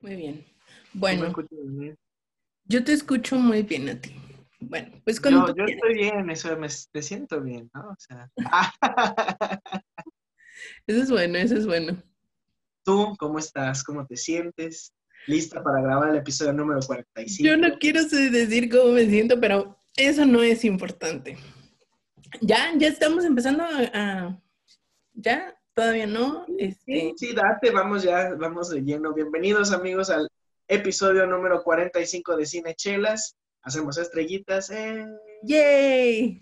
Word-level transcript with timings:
Muy 0.00 0.16
bien. 0.16 0.44
Bueno, 0.92 1.32
yo 2.64 2.84
te 2.84 2.92
escucho 2.92 3.36
muy 3.36 3.62
bien 3.62 3.88
a 3.88 4.00
ti. 4.00 4.14
Bueno, 4.60 5.00
pues 5.04 5.20
con. 5.20 5.32
yo 5.32 5.64
estoy 5.64 5.94
bien, 5.94 6.30
eso 6.30 6.56
me, 6.56 6.68
siento 6.68 7.40
bien, 7.40 7.70
¿no? 7.74 7.88
O 7.90 7.96
sea. 7.98 8.30
eso 10.86 11.02
es 11.02 11.10
bueno, 11.10 11.38
eso 11.38 11.56
es 11.56 11.66
bueno. 11.66 12.02
¿Tú 12.84 13.16
cómo 13.18 13.38
estás? 13.38 13.82
¿Cómo 13.84 14.06
te 14.06 14.16
sientes? 14.16 14.94
¿Lista 15.26 15.62
para 15.62 15.82
grabar 15.82 16.10
el 16.10 16.16
episodio 16.16 16.52
número 16.52 16.80
45? 16.80 17.46
Yo 17.46 17.56
no 17.56 17.78
quiero 17.78 18.02
decir 18.04 18.70
cómo 18.70 18.92
me 18.92 19.06
siento, 19.06 19.38
pero 19.38 19.76
eso 19.96 20.24
no 20.24 20.42
es 20.42 20.64
importante. 20.64 21.36
Ya, 22.40 22.72
ya 22.76 22.88
estamos 22.88 23.24
empezando 23.24 23.64
a 23.64 24.40
ya 25.12 25.59
todavía 25.80 26.06
no. 26.06 26.44
Este... 26.58 27.14
Sí, 27.16 27.32
date, 27.32 27.70
vamos 27.70 28.02
ya, 28.02 28.34
vamos 28.34 28.68
de 28.68 28.82
lleno. 28.82 29.14
Bienvenidos 29.14 29.72
amigos 29.72 30.10
al 30.10 30.28
episodio 30.68 31.26
número 31.26 31.62
45 31.62 32.36
de 32.36 32.44
Cine 32.44 32.74
Chelas. 32.74 33.34
Hacemos 33.62 33.96
estrellitas. 33.96 34.68
¡eh! 34.68 35.06
¡Yay! 35.42 36.38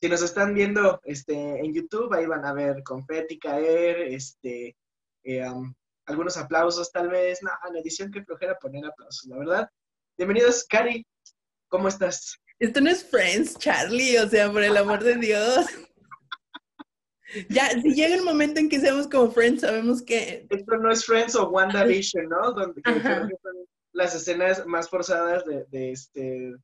Si 0.00 0.08
nos 0.08 0.22
están 0.22 0.54
viendo 0.54 0.98
este, 1.04 1.34
en 1.34 1.74
YouTube, 1.74 2.14
ahí 2.14 2.24
van 2.24 2.46
a 2.46 2.54
ver 2.54 2.82
confeti 2.84 3.38
caer, 3.38 4.00
este, 4.14 4.74
eh, 5.24 5.44
algunos 6.06 6.38
aplausos 6.38 6.90
tal 6.90 7.10
vez. 7.10 7.42
No, 7.42 7.50
en 7.68 7.76
edición 7.76 8.10
que 8.10 8.24
flojera 8.24 8.58
poner 8.58 8.86
aplausos, 8.86 9.26
la 9.26 9.36
verdad. 9.36 9.70
Bienvenidos, 10.16 10.64
Cari. 10.64 11.04
¿Cómo 11.68 11.88
estás? 11.88 12.38
Esto 12.58 12.80
no 12.80 12.88
es 12.88 13.04
Friends, 13.04 13.58
Charlie, 13.58 14.16
o 14.16 14.26
sea, 14.26 14.50
por 14.50 14.62
el 14.62 14.78
amor 14.78 15.04
de 15.04 15.16
Dios. 15.16 15.66
Ya, 17.48 17.68
si 17.70 17.94
llega 17.94 18.14
el 18.14 18.24
momento 18.24 18.60
en 18.60 18.68
que 18.68 18.80
seamos 18.80 19.06
como 19.08 19.30
Friends, 19.30 19.60
sabemos 19.60 20.02
que... 20.02 20.46
Esto 20.48 20.76
no 20.78 20.90
es 20.90 21.04
Friends 21.04 21.34
o 21.36 21.48
WandaVision, 21.50 22.28
¿no? 22.28 22.52
Donde 22.52 22.80
son 22.84 23.30
las 23.92 24.14
escenas 24.14 24.66
más 24.66 24.88
forzadas 24.88 25.44
de, 25.44 25.64
de 25.66 25.92
este, 25.92 26.54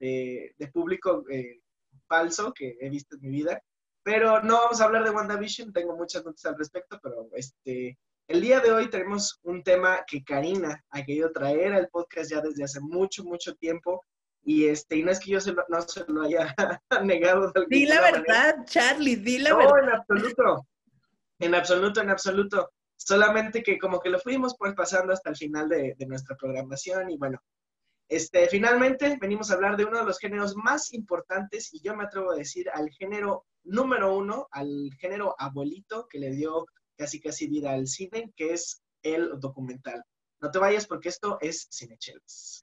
de, 0.00 0.70
público 0.72 1.24
eh, 1.30 1.60
falso 2.08 2.52
que 2.52 2.76
he 2.80 2.88
visto 2.88 3.16
en 3.16 3.22
mi 3.22 3.28
vida. 3.28 3.62
Pero 4.02 4.42
no 4.42 4.54
vamos 4.54 4.80
a 4.80 4.84
hablar 4.84 5.04
de 5.04 5.10
WandaVision, 5.10 5.72
tengo 5.72 5.94
muchas 5.96 6.24
noticias 6.24 6.52
al 6.52 6.58
respecto, 6.58 6.98
pero 7.02 7.28
este, 7.34 7.98
el 8.26 8.40
día 8.40 8.60
de 8.60 8.72
hoy 8.72 8.88
tenemos 8.88 9.38
un 9.42 9.62
tema 9.62 10.04
que 10.06 10.24
Karina 10.24 10.82
ha 10.90 11.04
querido 11.04 11.30
traer 11.30 11.74
al 11.74 11.88
podcast 11.88 12.30
ya 12.30 12.40
desde 12.40 12.64
hace 12.64 12.80
mucho, 12.80 13.22
mucho 13.24 13.54
tiempo, 13.56 14.04
y, 14.48 14.66
este, 14.66 14.96
y 14.96 15.02
no 15.02 15.10
es 15.10 15.20
que 15.20 15.32
yo 15.32 15.38
no 15.68 15.82
se 15.82 16.04
lo 16.08 16.22
haya 16.22 16.54
negado. 17.04 17.52
De 17.52 17.66
di 17.68 17.84
la 17.84 18.00
verdad, 18.00 18.64
Charlie, 18.64 19.16
di 19.16 19.36
la 19.40 19.54
verdad. 19.54 19.74
No, 19.74 19.82
en 19.82 19.90
absoluto. 19.90 20.66
En 21.38 21.54
absoluto, 21.54 22.00
en 22.00 22.08
absoluto. 22.08 22.70
Solamente 22.96 23.62
que 23.62 23.78
como 23.78 24.00
que 24.00 24.08
lo 24.08 24.18
fuimos 24.18 24.56
pues 24.58 24.72
pasando 24.74 25.12
hasta 25.12 25.28
el 25.28 25.36
final 25.36 25.68
de, 25.68 25.94
de 25.98 26.06
nuestra 26.06 26.34
programación 26.34 27.10
y 27.10 27.18
bueno, 27.18 27.38
este, 28.08 28.48
finalmente 28.48 29.18
venimos 29.20 29.50
a 29.50 29.54
hablar 29.54 29.76
de 29.76 29.84
uno 29.84 29.98
de 29.98 30.06
los 30.06 30.18
géneros 30.18 30.56
más 30.56 30.94
importantes 30.94 31.68
y 31.74 31.82
yo 31.82 31.94
me 31.94 32.04
atrevo 32.04 32.32
a 32.32 32.36
decir 32.36 32.70
al 32.72 32.88
género 32.88 33.44
número 33.64 34.16
uno, 34.16 34.48
al 34.50 34.88
género 34.98 35.34
abuelito 35.38 36.08
que 36.08 36.20
le 36.20 36.30
dio 36.30 36.64
casi 36.96 37.20
casi 37.20 37.48
vida 37.48 37.72
al 37.72 37.86
cine, 37.86 38.32
que 38.34 38.54
es 38.54 38.82
el 39.02 39.38
documental. 39.38 40.02
No 40.40 40.50
te 40.50 40.58
vayas 40.58 40.86
porque 40.86 41.10
esto 41.10 41.36
es 41.42 41.68
Cinechelas. 41.70 42.62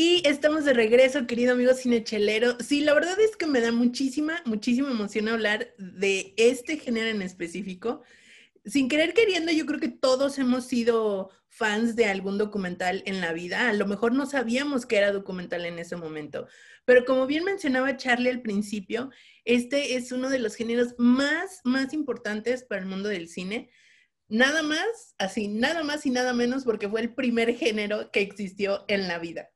Y 0.00 0.22
estamos 0.24 0.64
de 0.64 0.74
regreso, 0.74 1.26
querido 1.26 1.54
amigo 1.54 1.74
cinechelero. 1.74 2.56
Sí, 2.60 2.82
la 2.82 2.94
verdad 2.94 3.18
es 3.18 3.36
que 3.36 3.48
me 3.48 3.60
da 3.60 3.72
muchísima, 3.72 4.40
muchísima 4.44 4.92
emoción 4.92 5.26
hablar 5.26 5.74
de 5.76 6.34
este 6.36 6.78
género 6.78 7.08
en 7.08 7.20
específico. 7.20 8.04
Sin 8.64 8.88
querer 8.88 9.12
queriendo, 9.12 9.50
yo 9.50 9.66
creo 9.66 9.80
que 9.80 9.88
todos 9.88 10.38
hemos 10.38 10.68
sido 10.68 11.30
fans 11.48 11.96
de 11.96 12.04
algún 12.04 12.38
documental 12.38 13.02
en 13.06 13.20
la 13.20 13.32
vida. 13.32 13.68
A 13.68 13.72
lo 13.72 13.88
mejor 13.88 14.12
no 14.12 14.26
sabíamos 14.26 14.86
que 14.86 14.98
era 14.98 15.10
documental 15.10 15.64
en 15.64 15.80
ese 15.80 15.96
momento. 15.96 16.46
Pero 16.84 17.04
como 17.04 17.26
bien 17.26 17.42
mencionaba 17.42 17.96
Charlie 17.96 18.30
al 18.30 18.40
principio, 18.40 19.10
este 19.44 19.96
es 19.96 20.12
uno 20.12 20.30
de 20.30 20.38
los 20.38 20.54
géneros 20.54 20.94
más, 20.96 21.60
más 21.64 21.92
importantes 21.92 22.62
para 22.62 22.82
el 22.82 22.86
mundo 22.86 23.08
del 23.08 23.28
cine. 23.28 23.68
Nada 24.28 24.62
más, 24.62 25.16
así, 25.18 25.48
nada 25.48 25.82
más 25.82 26.06
y 26.06 26.10
nada 26.10 26.34
menos 26.34 26.62
porque 26.62 26.88
fue 26.88 27.00
el 27.00 27.14
primer 27.14 27.56
género 27.56 28.12
que 28.12 28.20
existió 28.20 28.84
en 28.86 29.08
la 29.08 29.18
vida. 29.18 29.50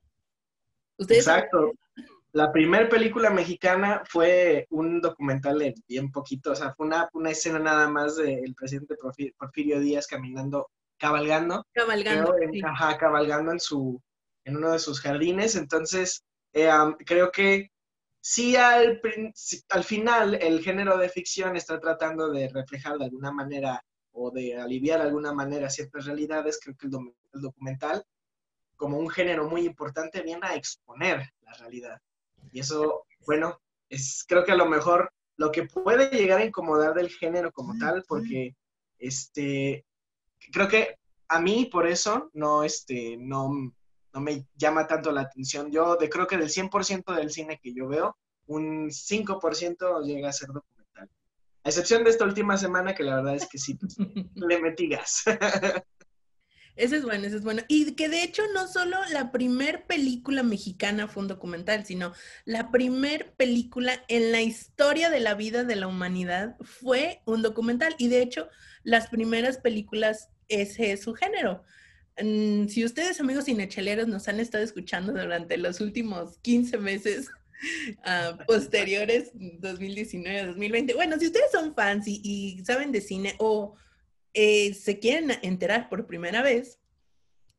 Exacto. 0.98 1.72
La 2.32 2.50
primera 2.50 2.88
película 2.88 3.28
mexicana 3.28 4.02
fue 4.08 4.66
un 4.70 5.02
documental 5.02 5.58
de 5.58 5.74
bien 5.86 6.10
poquito, 6.10 6.52
o 6.52 6.54
sea, 6.56 6.72
fue 6.74 6.86
una, 6.86 7.08
una 7.12 7.30
escena 7.30 7.58
nada 7.58 7.88
más 7.88 8.16
del 8.16 8.54
presidente 8.54 8.96
Porfirio 9.36 9.80
Díaz 9.80 10.06
caminando, 10.06 10.70
cabalgando. 10.96 11.66
Cabalgando. 11.72 12.34
en, 12.40 12.64
Ajá, 12.64 12.96
cabalgando 12.96 13.52
en, 13.52 13.60
su, 13.60 14.00
en 14.44 14.56
uno 14.56 14.72
de 14.72 14.78
sus 14.78 15.00
jardines. 15.00 15.56
Entonces, 15.56 16.24
eh, 16.54 16.70
creo 17.04 17.30
que 17.30 17.70
sí 18.22 18.56
al, 18.56 19.02
al 19.68 19.84
final 19.84 20.34
el 20.34 20.62
género 20.62 20.96
de 20.96 21.10
ficción 21.10 21.54
está 21.56 21.78
tratando 21.80 22.30
de 22.30 22.48
reflejar 22.48 22.96
de 22.96 23.06
alguna 23.06 23.30
manera 23.30 23.84
o 24.12 24.30
de 24.30 24.56
aliviar 24.56 25.00
de 25.00 25.08
alguna 25.08 25.34
manera 25.34 25.68
ciertas 25.68 26.06
realidades, 26.06 26.60
creo 26.62 26.76
que 26.76 26.86
el 26.86 27.40
documental 27.40 28.04
como 28.76 28.98
un 28.98 29.08
género 29.08 29.48
muy 29.48 29.64
importante, 29.64 30.22
viene 30.22 30.46
a 30.46 30.56
exponer 30.56 31.30
la 31.42 31.52
realidad. 31.54 32.00
Y 32.52 32.60
eso, 32.60 33.04
bueno, 33.26 33.60
es 33.88 34.24
creo 34.26 34.44
que 34.44 34.52
a 34.52 34.56
lo 34.56 34.66
mejor 34.66 35.12
lo 35.36 35.50
que 35.50 35.64
puede 35.64 36.10
llegar 36.10 36.40
a 36.40 36.44
incomodar 36.44 36.94
del 36.94 37.10
género 37.10 37.52
como 37.52 37.76
tal, 37.78 38.04
porque 38.06 38.54
este, 38.98 39.84
creo 40.52 40.68
que 40.68 40.96
a 41.28 41.40
mí 41.40 41.66
por 41.66 41.86
eso 41.86 42.30
no, 42.34 42.62
este, 42.62 43.16
no, 43.18 43.50
no 44.12 44.20
me 44.20 44.46
llama 44.54 44.86
tanto 44.86 45.10
la 45.12 45.22
atención. 45.22 45.70
Yo 45.70 45.96
de, 45.96 46.08
creo 46.08 46.26
que 46.26 46.36
del 46.36 46.48
100% 46.48 47.14
del 47.14 47.30
cine 47.30 47.58
que 47.62 47.72
yo 47.72 47.88
veo, 47.88 48.16
un 48.46 48.90
5% 48.90 50.04
llega 50.04 50.28
a 50.28 50.32
ser 50.32 50.48
documental. 50.48 51.08
A 51.64 51.68
excepción 51.68 52.04
de 52.04 52.10
esta 52.10 52.24
última 52.24 52.56
semana, 52.56 52.94
que 52.94 53.04
la 53.04 53.16
verdad 53.16 53.36
es 53.36 53.48
que 53.48 53.58
sí, 53.58 53.74
pues, 53.74 53.96
le 54.34 54.60
metí 54.60 54.88
gas. 54.88 55.24
Ese 56.74 56.96
es 56.96 57.04
bueno, 57.04 57.26
ese 57.26 57.36
es 57.36 57.42
bueno. 57.42 57.62
Y 57.68 57.92
que 57.92 58.08
de 58.08 58.22
hecho 58.22 58.42
no 58.54 58.66
solo 58.66 58.96
la 59.12 59.30
primer 59.30 59.84
película 59.84 60.42
mexicana 60.42 61.06
fue 61.06 61.22
un 61.22 61.28
documental, 61.28 61.84
sino 61.84 62.12
la 62.44 62.70
primer 62.70 63.32
película 63.32 64.02
en 64.08 64.32
la 64.32 64.40
historia 64.40 65.10
de 65.10 65.20
la 65.20 65.34
vida 65.34 65.64
de 65.64 65.76
la 65.76 65.86
humanidad 65.86 66.56
fue 66.60 67.20
un 67.26 67.42
documental. 67.42 67.94
Y 67.98 68.08
de 68.08 68.22
hecho, 68.22 68.48
las 68.84 69.08
primeras 69.08 69.58
películas, 69.58 70.30
ese 70.48 70.92
es 70.92 71.02
su 71.02 71.14
género. 71.14 71.62
Mm, 72.22 72.68
si 72.68 72.84
ustedes, 72.84 73.20
amigos 73.20 73.44
cinecheleros, 73.44 74.08
nos 74.08 74.28
han 74.28 74.40
estado 74.40 74.64
escuchando 74.64 75.12
durante 75.12 75.58
los 75.58 75.80
últimos 75.80 76.38
15 76.38 76.78
meses, 76.78 77.28
ah, 78.04 78.38
posteriores, 78.46 79.30
2019, 79.34 80.46
2020. 80.46 80.94
Bueno, 80.94 81.18
si 81.18 81.26
ustedes 81.26 81.50
son 81.52 81.74
fans 81.74 82.06
y 82.06 82.62
saben 82.64 82.92
de 82.92 83.02
cine 83.02 83.34
o 83.38 83.74
eh, 84.34 84.74
se 84.74 84.98
quieren 84.98 85.32
enterar 85.42 85.88
por 85.88 86.06
primera 86.06 86.42
vez, 86.42 86.78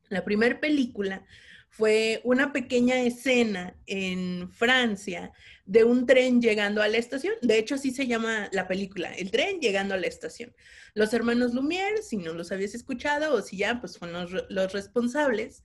la 0.10 0.24
primera 0.24 0.60
película 0.60 1.26
fue 1.70 2.22
una 2.24 2.54
pequeña 2.54 3.02
escena 3.02 3.76
en 3.88 4.48
Francia 4.52 5.32
de 5.66 5.84
un 5.84 6.06
tren 6.06 6.40
llegando 6.40 6.84
a 6.84 6.88
la 6.88 6.98
estación. 6.98 7.34
De 7.42 7.58
hecho, 7.58 7.76
así 7.76 7.90
se 7.90 8.06
llama 8.06 8.48
la 8.52 8.68
película, 8.68 9.12
el 9.14 9.32
tren 9.32 9.60
llegando 9.60 9.96
a 9.96 9.98
la 9.98 10.06
estación. 10.06 10.54
Los 10.94 11.14
hermanos 11.14 11.54
Lumière, 11.54 12.04
si 12.04 12.18
no 12.18 12.34
los 12.34 12.52
habías 12.52 12.76
escuchado 12.76 13.34
o 13.34 13.42
si 13.42 13.58
ya, 13.58 13.80
pues 13.80 13.94
son 13.94 14.14
los, 14.14 14.32
los 14.50 14.72
responsables. 14.72 15.64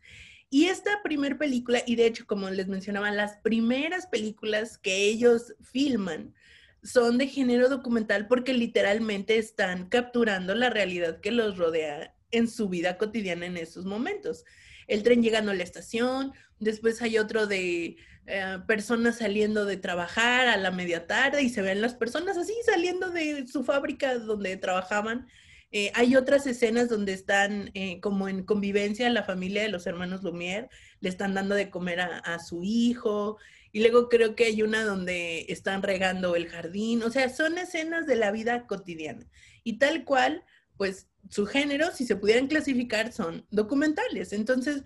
Y 0.49 0.67
esta 0.69 1.03
primera 1.03 1.37
película, 1.37 1.83
y 1.87 1.97
de 1.97 2.07
hecho, 2.07 2.27
como 2.27 2.49
les 2.49 2.69
mencionaba, 2.69 3.11
las 3.11 3.37
primeras 3.43 4.07
películas 4.07 4.79
que 4.79 4.97
ellos 5.05 5.55
filman 5.61 6.35
son 6.83 7.19
de 7.19 7.27
género 7.27 7.69
documental 7.69 8.27
porque 8.27 8.53
literalmente 8.55 9.39
están 9.39 9.89
capturando 9.89 10.55
la 10.55 10.71
realidad 10.71 11.21
que 11.21 11.33
los 11.33 11.59
rodea 11.59 12.15
en 12.31 12.49
su 12.49 12.69
vida 12.69 12.99
cotidiana 12.99 13.47
en 13.47 13.57
esos 13.57 13.85
momentos. 13.85 14.45
el 14.87 15.03
tren 15.03 15.23
llegando 15.23 15.51
a 15.51 15.55
la 15.55 15.63
estación, 15.65 16.33
después 16.61 17.03
hay 17.03 17.19
otro 17.19 17.47
de 17.47 17.97
eh, 18.27 18.59
personas 18.67 19.19
saliendo 19.19 19.65
de 19.65 19.77
trabajar 19.77 20.49
a 20.49 20.57
la 20.57 20.71
media 20.71 21.07
tarde 21.07 21.43
y 21.43 21.49
se 21.49 21.63
ven 21.63 21.83
las 21.83 21.95
personas 21.95 22.37
así 22.37 22.55
saliendo 22.65 23.11
de 23.11 23.47
su 23.47 23.65
fábrica 23.65 24.19
donde 24.19 24.57
trabajaban. 24.57 25.27
Eh, 25.71 25.93
hay 25.95 26.17
otras 26.17 26.47
escenas 26.47 26.89
donde 26.89 27.13
están 27.13 27.71
eh, 27.75 28.01
como 28.01 28.29
en 28.29 28.45
convivencia 28.45 29.11
la 29.11 29.23
familia 29.23 29.63
de 29.63 29.69
los 29.69 29.87
hermanos 29.87 30.23
Lumière, 30.23 30.69
le 31.01 31.09
están 31.11 31.35
dando 31.35 31.55
de 31.55 31.69
comer 31.69 32.01
a, 32.01 32.19
a 32.19 32.39
su 32.39 32.63
hijo, 32.65 33.37
y 33.73 33.81
luego 33.81 34.09
creo 34.09 34.35
que 34.35 34.45
hay 34.45 34.63
una 34.63 34.85
donde 34.85 35.47
están 35.49 35.83
regando 35.83 36.37
el 36.37 36.49
jardín, 36.49 37.03
o 37.03 37.11
sea, 37.11 37.29
son 37.29 37.59
escenas 37.59 38.07
de 38.07 38.17
la 38.17 38.31
vida 38.31 38.67
cotidiana. 38.67 39.27
Y 39.65 39.79
tal 39.79 40.05
cual, 40.05 40.45
pues 40.77 41.09
su 41.29 41.47
género, 41.47 41.93
si 41.93 42.07
se 42.07 42.17
pudieran 42.17 42.47
clasificar, 42.47 43.13
son 43.13 43.47
documentales. 43.51 44.33
Entonces, 44.33 44.83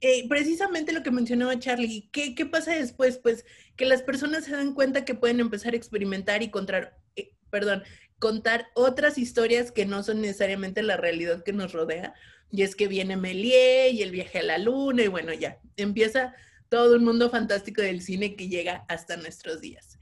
eh, 0.00 0.28
precisamente 0.28 0.92
lo 0.92 1.02
que 1.02 1.10
mencionaba 1.10 1.58
Charlie, 1.58 2.08
¿qué, 2.12 2.34
¿qué, 2.34 2.46
pasa 2.46 2.74
después? 2.74 3.18
Pues 3.18 3.44
que 3.76 3.84
las 3.84 4.02
personas 4.02 4.44
se 4.44 4.52
dan 4.52 4.74
cuenta 4.74 5.04
que 5.04 5.14
pueden 5.14 5.40
empezar 5.40 5.74
a 5.74 5.76
experimentar 5.76 6.42
y 6.42 6.50
contar, 6.50 6.98
eh, 7.16 7.32
perdón, 7.50 7.82
contar 8.18 8.68
otras 8.74 9.18
historias 9.18 9.72
que 9.72 9.86
no 9.86 10.02
son 10.02 10.20
necesariamente 10.20 10.82
la 10.82 10.96
realidad 10.96 11.42
que 11.42 11.52
nos 11.52 11.72
rodea. 11.72 12.14
Y 12.50 12.62
es 12.62 12.76
que 12.76 12.88
viene 12.88 13.16
Méliès 13.16 13.92
y 13.92 14.02
el 14.02 14.12
viaje 14.12 14.38
a 14.38 14.42
la 14.44 14.58
luna 14.58 15.02
y 15.02 15.08
bueno, 15.08 15.32
ya 15.32 15.58
empieza 15.76 16.34
todo 16.74 16.96
un 16.96 17.04
mundo 17.04 17.30
fantástico 17.30 17.82
del 17.82 18.02
cine 18.02 18.34
que 18.34 18.48
llega 18.48 18.84
hasta 18.88 19.16
nuestros 19.16 19.60
días. 19.60 19.96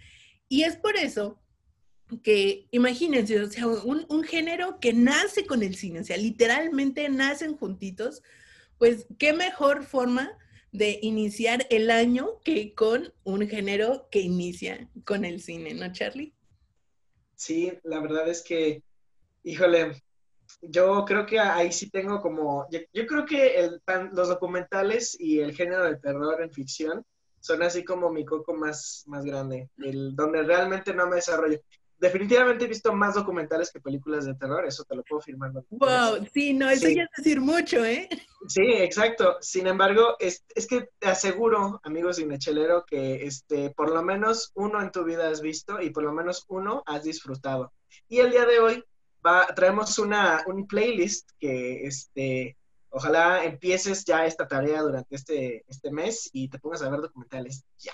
Y 0.48 0.62
es 0.62 0.74
por 0.76 0.96
eso 0.96 1.38
que, 2.22 2.66
imagínense, 2.70 3.38
o 3.42 3.50
sea, 3.50 3.66
un, 3.66 4.06
un 4.08 4.24
género 4.24 4.80
que 4.80 4.94
nace 4.94 5.44
con 5.44 5.62
el 5.62 5.74
cine, 5.74 6.00
o 6.00 6.04
sea, 6.04 6.16
literalmente 6.16 7.06
nacen 7.10 7.58
juntitos, 7.58 8.22
pues 8.78 9.06
qué 9.18 9.34
mejor 9.34 9.84
forma 9.84 10.32
de 10.70 10.98
iniciar 11.02 11.66
el 11.68 11.90
año 11.90 12.40
que 12.42 12.72
con 12.74 13.12
un 13.22 13.46
género 13.46 14.08
que 14.10 14.20
inicia 14.20 14.88
con 15.04 15.26
el 15.26 15.42
cine, 15.42 15.74
¿no, 15.74 15.92
Charlie? 15.92 16.32
Sí, 17.36 17.70
la 17.82 18.00
verdad 18.00 18.30
es 18.30 18.40
que, 18.40 18.82
híjole, 19.44 20.02
yo 20.62 21.04
creo 21.04 21.26
que 21.26 21.40
ahí 21.40 21.72
sí 21.72 21.90
tengo 21.90 22.20
como, 22.20 22.66
yo, 22.70 23.06
creo 23.06 23.26
que 23.26 23.56
el, 23.56 23.82
los 24.12 24.28
documentales 24.28 25.18
y 25.18 25.40
el 25.40 25.54
género 25.54 25.84
del 25.84 26.00
terror 26.00 26.40
en 26.40 26.52
ficción 26.52 27.04
son 27.40 27.62
así 27.62 27.84
como 27.84 28.10
mi 28.10 28.24
coco 28.24 28.54
más, 28.54 29.02
más 29.06 29.24
grande, 29.24 29.68
el, 29.78 30.14
donde 30.14 30.42
realmente 30.42 30.94
no 30.94 31.08
me 31.08 31.16
desarrollo. 31.16 31.60
Definitivamente 31.98 32.64
he 32.64 32.68
visto 32.68 32.92
más 32.92 33.14
documentales 33.14 33.70
que 33.70 33.80
películas 33.80 34.24
de 34.24 34.34
terror, 34.34 34.64
eso 34.64 34.84
te 34.84 34.96
lo 34.96 35.02
puedo 35.02 35.20
firmar. 35.20 35.52
Wow, 35.70 36.26
sí, 36.32 36.52
no, 36.52 36.68
eso 36.68 36.88
ya 36.88 37.02
es 37.02 37.10
decir 37.16 37.40
mucho, 37.40 37.84
¿eh? 37.84 38.08
Sí, 38.48 38.62
exacto. 38.62 39.36
Sin 39.40 39.68
embargo, 39.68 40.16
es, 40.18 40.44
es 40.54 40.66
que 40.66 40.88
te 40.98 41.08
aseguro, 41.08 41.80
amigos 41.84 42.16
cinechelero, 42.16 42.84
que 42.84 43.24
este, 43.24 43.70
por 43.70 43.90
lo 43.90 44.02
menos 44.02 44.50
uno 44.54 44.80
en 44.82 44.90
tu 44.90 45.04
vida 45.04 45.28
has 45.28 45.40
visto 45.40 45.80
y 45.80 45.90
por 45.90 46.02
lo 46.02 46.12
menos 46.12 46.44
uno 46.48 46.82
has 46.86 47.04
disfrutado. 47.04 47.72
Y 48.08 48.18
el 48.18 48.32
día 48.32 48.46
de 48.46 48.58
hoy 48.58 48.84
traemos 49.54 49.98
una, 49.98 50.42
un 50.46 50.66
playlist 50.66 51.30
que 51.38 51.84
este, 51.84 52.56
ojalá 52.90 53.44
empieces 53.44 54.04
ya 54.04 54.26
esta 54.26 54.46
tarea 54.46 54.82
durante 54.82 55.14
este, 55.14 55.64
este 55.68 55.90
mes 55.90 56.28
y 56.32 56.48
te 56.48 56.58
pongas 56.58 56.82
a 56.82 56.90
ver 56.90 57.00
documentales 57.00 57.64
ya. 57.78 57.92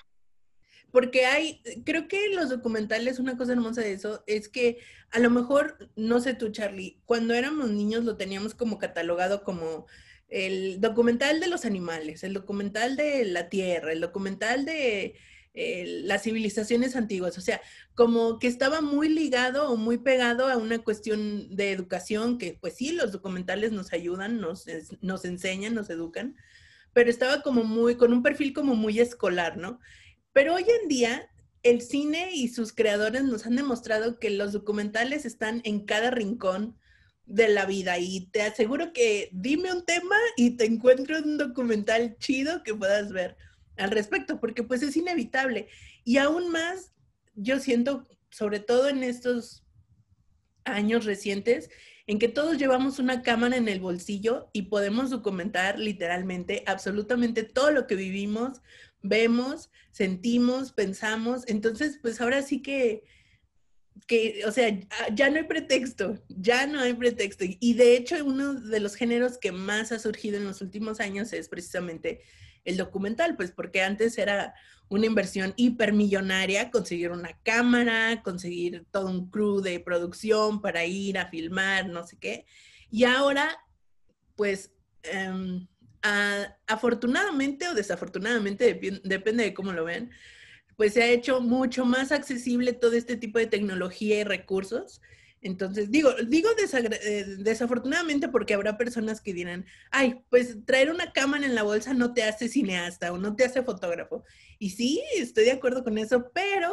Porque 0.90 1.26
hay, 1.26 1.60
creo 1.84 2.08
que 2.08 2.30
los 2.30 2.48
documentales, 2.48 3.19
una 3.19 3.36
cosa 3.36 3.52
hermosa 3.52 3.82
de 3.82 3.92
eso, 3.92 4.25
es 4.26 4.48
que 4.48 4.78
a 5.10 5.19
lo 5.19 5.28
mejor, 5.28 5.90
no 5.96 6.20
sé 6.20 6.34
tú, 6.34 6.48
Charlie, 6.50 6.98
cuando 7.04 7.34
éramos 7.34 7.70
niños 7.70 8.04
lo 8.04 8.16
teníamos 8.16 8.54
como 8.54 8.78
catalogado 8.78 9.44
como 9.44 9.86
el 10.28 10.80
documental 10.80 11.40
de 11.40 11.48
los 11.48 11.64
animales, 11.64 12.25
el 12.25 12.34
documental 12.34 12.96
de 12.96 13.25
la 13.26 13.48
tierra, 13.48 13.92
el 13.92 14.00
documental 14.00 14.64
de 14.64 15.14
eh, 15.55 16.03
las 16.05 16.23
civilizaciones 16.23 16.95
antiguas, 16.95 17.37
o 17.39 17.41
sea, 17.41 17.61
como 17.95 18.39
que 18.39 18.47
estaba 18.47 18.81
muy 18.81 19.09
ligado 19.09 19.71
o 19.71 19.77
muy 19.77 19.99
pegado 19.99 20.47
a 20.47 20.56
una 20.56 20.79
cuestión 20.79 21.55
de 21.56 21.73
educación, 21.73 22.39
que 22.39 22.59
pues 22.61 22.75
sí, 22.77 22.93
los 22.93 23.12
documentales 23.12 23.73
nos 23.73 23.93
ayudan, 23.93 24.41
nos, 24.41 24.67
nos 25.00 25.25
enseñan, 25.25 25.75
nos 25.75 25.91
educan, 25.91 26.37
pero 26.93 27.11
estaba 27.11 27.43
como 27.43 27.65
muy, 27.65 27.97
con 27.97 28.12
un 28.12 28.23
perfil 28.23 28.53
como 28.53 28.75
muy 28.75 29.00
escolar, 29.00 29.56
¿no? 29.56 29.81
Pero 30.33 30.55
hoy 30.55 30.65
en 30.83 30.89
día 30.89 31.29
el 31.62 31.81
cine 31.81 32.31
y 32.33 32.49
sus 32.49 32.73
creadores 32.73 33.25
nos 33.25 33.47
han 33.47 33.56
demostrado 33.56 34.19
que 34.19 34.31
los 34.31 34.53
documentales 34.53 35.25
están 35.25 35.61
en 35.65 35.85
cada 35.85 36.11
rincón 36.11 36.77
de 37.27 37.49
la 37.49 37.67
vida 37.67 37.99
y 37.99 38.27
te 38.31 38.43
aseguro 38.43 38.93
que 38.93 39.29
dime 39.33 39.73
un 39.73 39.85
tema 39.85 40.17
y 40.37 40.56
te 40.56 40.65
encuentro 40.65 41.19
un 41.19 41.37
documental 41.37 42.17
chido 42.19 42.62
que 42.62 42.75
puedas 42.75 43.12
ver 43.12 43.37
al 43.78 43.90
respecto, 43.90 44.40
porque 44.40 44.62
pues 44.62 44.82
es 44.82 44.96
inevitable. 44.96 45.69
Y 46.04 46.19
aún 46.19 46.50
más, 46.50 46.92
yo 47.34 47.58
siento, 47.60 48.06
sobre 48.30 48.60
todo 48.60 48.88
en 48.88 49.02
estos 49.02 49.64
años 50.64 51.04
recientes, 51.04 51.70
en 52.06 52.19
que 52.19 52.28
todos 52.28 52.56
llevamos 52.56 52.98
una 52.98 53.22
cámara 53.22 53.56
en 53.56 53.69
el 53.69 53.80
bolsillo 53.80 54.48
y 54.52 54.62
podemos 54.62 55.10
documentar 55.10 55.78
literalmente 55.78 56.62
absolutamente 56.66 57.42
todo 57.42 57.70
lo 57.70 57.86
que 57.86 57.96
vivimos, 57.96 58.62
vemos, 59.02 59.70
sentimos, 59.90 60.72
pensamos. 60.72 61.44
Entonces, 61.48 61.98
pues 62.00 62.20
ahora 62.22 62.40
sí 62.40 62.62
que, 62.62 63.04
que, 64.06 64.42
o 64.46 64.52
sea, 64.52 64.75
ya 65.12 65.28
no 65.28 65.36
hay 65.36 65.44
pretexto, 65.44 66.19
ya 66.28 66.66
no 66.66 66.80
hay 66.80 66.94
pretexto. 66.94 67.44
Y 67.46 67.75
de 67.75 67.96
hecho, 67.96 68.25
uno 68.25 68.54
de 68.54 68.80
los 68.80 68.94
géneros 68.94 69.36
que 69.36 69.52
más 69.52 69.92
ha 69.92 69.98
surgido 69.98 70.38
en 70.38 70.44
los 70.44 70.62
últimos 70.62 71.00
años 71.00 71.34
es 71.34 71.50
precisamente 71.50 72.22
el 72.69 72.76
documental, 72.76 73.37
pues 73.37 73.50
porque 73.50 73.82
antes 73.82 74.19
era 74.19 74.55
una 74.88 75.06
inversión 75.06 75.55
hipermillonaria, 75.56 76.70
conseguir 76.70 77.11
una 77.11 77.38
cámara, 77.43 78.23
conseguir 78.23 78.85
todo 78.91 79.09
un 79.09 79.31
crew 79.31 79.61
de 79.61 79.81
producción 79.81 80.61
para 80.61 80.85
ir 80.85 81.19
a 81.19 81.29
filmar, 81.29 81.88
no 81.88 82.06
sé 82.06 82.19
qué. 82.19 82.47
Y 82.91 83.05
ahora, 83.05 83.56
pues, 84.37 84.73
em, 85.03 85.67
afortunadamente 86.67 87.69
o 87.69 87.75
desafortunadamente, 87.75 89.00
depende 89.05 89.44
de 89.44 89.55
cómo 89.55 89.73
lo 89.73 89.85
vean, 89.85 90.11
pues 90.76 90.94
se 90.94 91.03
ha 91.03 91.09
hecho 91.09 91.41
mucho 91.41 91.85
más 91.85 92.12
accesible 92.12 92.73
todo 92.73 92.93
este 92.93 93.17
tipo 93.17 93.38
de 93.38 93.47
tecnología 93.47 94.21
y 94.21 94.25
recursos 94.25 95.00
entonces, 95.40 95.90
digo, 95.90 96.12
digo 96.26 96.50
eh, 96.58 97.25
desafortunadamente 97.38 98.29
porque 98.29 98.55
habrá 98.55 98.76
personas 98.76 99.20
que 99.20 99.32
dirán, 99.32 99.67
ay, 99.90 100.20
pues 100.31 100.64
traer 100.64 100.90
una 100.90 101.12
cámara 101.12 101.46
en 101.46 101.55
la 101.55 101.62
bolsa 101.62 101.94
no 101.94 102.12
te 102.12 102.25
hace 102.25 102.49
cineasta 102.49 103.12
o 103.12 103.19
no 103.19 103.37
te 103.37 103.44
hace 103.44 103.62
fotógrafo. 103.62 104.25
Y 104.58 104.70
sí, 104.70 105.02
estoy 105.17 105.44
de 105.44 105.52
acuerdo 105.52 105.85
con 105.85 105.96
eso, 105.99 106.31
pero 106.35 106.73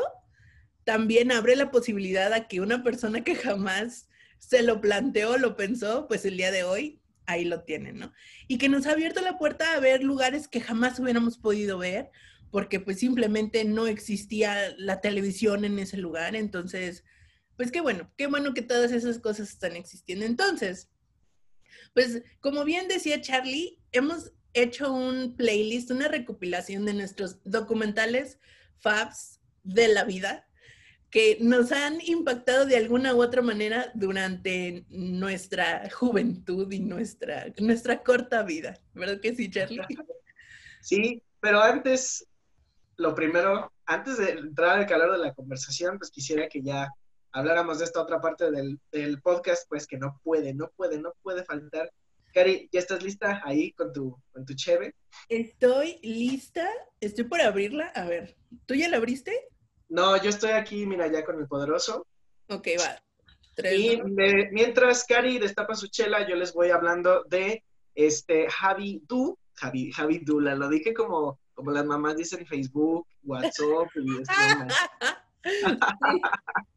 también 0.83 1.31
abre 1.31 1.55
la 1.55 1.71
posibilidad 1.71 2.33
a 2.33 2.47
que 2.47 2.61
una 2.61 2.83
persona 2.83 3.23
que 3.23 3.35
jamás 3.35 4.07
se 4.39 4.63
lo 4.63 4.81
planteó, 4.81 5.37
lo 5.37 5.55
pensó, 5.55 6.07
pues 6.07 6.25
el 6.25 6.37
día 6.37 6.51
de 6.51 6.63
hoy 6.63 6.99
ahí 7.27 7.45
lo 7.45 7.63
tienen, 7.63 7.97
¿no? 7.99 8.13
Y 8.47 8.57
que 8.57 8.69
nos 8.69 8.85
ha 8.85 8.91
abierto 8.91 9.21
la 9.21 9.37
puerta 9.37 9.73
a 9.73 9.79
ver 9.79 10.03
lugares 10.03 10.47
que 10.47 10.61
jamás 10.61 10.99
hubiéramos 10.99 11.37
podido 11.37 11.77
ver, 11.77 12.11
porque 12.51 12.79
pues 12.79 12.99
simplemente 12.99 13.63
no 13.65 13.87
existía 13.87 14.75
la 14.77 15.01
televisión 15.01 15.65
en 15.65 15.79
ese 15.79 15.97
lugar, 15.97 16.35
entonces 16.35 17.03
pues 17.57 17.71
qué 17.71 17.81
bueno, 17.81 18.11
qué 18.17 18.27
bueno 18.27 18.53
que 18.53 18.61
todas 18.61 18.91
esas 18.91 19.19
cosas 19.19 19.49
están 19.49 19.75
existiendo. 19.75 20.25
Entonces, 20.25 20.89
pues 21.93 22.23
como 22.41 22.63
bien 22.63 22.87
decía 22.87 23.21
Charlie, 23.21 23.79
hemos 23.91 24.31
hecho 24.53 24.91
un 24.91 25.35
playlist, 25.35 25.91
una 25.91 26.07
recopilación 26.07 26.85
de 26.85 26.93
nuestros 26.93 27.43
documentales 27.43 28.39
Fabs 28.77 29.39
de 29.63 29.87
la 29.87 30.03
vida 30.03 30.47
que 31.09 31.37
nos 31.39 31.71
han 31.71 32.01
impactado 32.01 32.65
de 32.65 32.75
alguna 32.75 33.15
u 33.15 33.21
otra 33.21 33.41
manera 33.41 33.89
durante 33.93 34.85
nuestra 34.89 35.89
juventud 35.89 36.69
y 36.71 36.79
nuestra, 36.79 37.45
nuestra 37.57 38.03
corta 38.03 38.43
vida. 38.43 38.81
¿Verdad 38.93 39.21
que 39.21 39.35
sí, 39.35 39.49
Charlie? 39.49 39.79
Sí, 40.81 41.23
pero 41.39 41.63
antes, 41.63 42.27
lo 42.97 43.15
primero, 43.15 43.71
antes 43.87 44.19
de 44.19 44.29
entrar 44.29 44.77
al 44.77 44.85
calor 44.85 45.13
de 45.13 45.17
la 45.17 45.33
conversación, 45.33 45.97
pues 45.97 46.11
quisiera 46.11 46.47
que 46.47 46.61
ya 46.61 46.89
habláramos 47.35 47.79
de 47.79 47.85
esta 47.85 48.01
otra 48.01 48.21
parte 48.21 48.49
del, 48.49 49.21
podcast, 49.21 49.67
pues 49.67 49.85
que 49.85 49.97
no 49.97 50.19
puede, 50.23 50.53
no 50.53 50.71
puede, 50.75 50.97
no 50.99 51.13
puede 51.21 51.43
faltar. 51.43 51.91
Cari, 52.33 52.69
¿ya 52.71 52.79
estás 52.79 53.03
lista 53.03 53.41
ahí 53.43 53.73
con 53.73 53.91
tu, 53.91 54.17
con 54.31 54.45
tu 54.45 54.53
cheve? 54.53 54.95
Estoy 55.27 55.99
lista, 56.01 56.67
estoy 56.99 57.25
por 57.25 57.41
abrirla. 57.41 57.87
A 57.87 58.05
ver, 58.05 58.37
¿tú 58.65 58.73
ya 58.73 58.87
la 58.89 58.97
abriste? 58.97 59.49
No, 59.89 60.21
yo 60.21 60.29
estoy 60.29 60.51
aquí, 60.51 60.85
mira, 60.85 61.07
ya 61.07 61.25
con 61.25 61.37
el 61.39 61.47
poderoso. 61.47 62.07
Ok, 62.47 62.69
va. 62.79 63.01
y 63.69 64.01
mientras 64.51 65.03
Cari 65.03 65.37
destapa 65.37 65.75
su 65.75 65.87
chela, 65.87 66.27
yo 66.27 66.35
les 66.35 66.53
voy 66.53 66.69
hablando 66.69 67.23
de 67.25 67.63
este 67.95 68.49
Javi 68.49 69.01
Du, 69.07 69.37
Javi, 69.55 69.91
Javi 69.91 70.19
Dula, 70.19 70.55
lo 70.55 70.69
dije 70.69 70.93
como, 70.93 71.39
como 71.53 71.71
las 71.71 71.85
mamás 71.85 72.15
dicen 72.15 72.45
Facebook, 72.45 73.05
WhatsApp 73.23 73.89
y. 73.95 74.23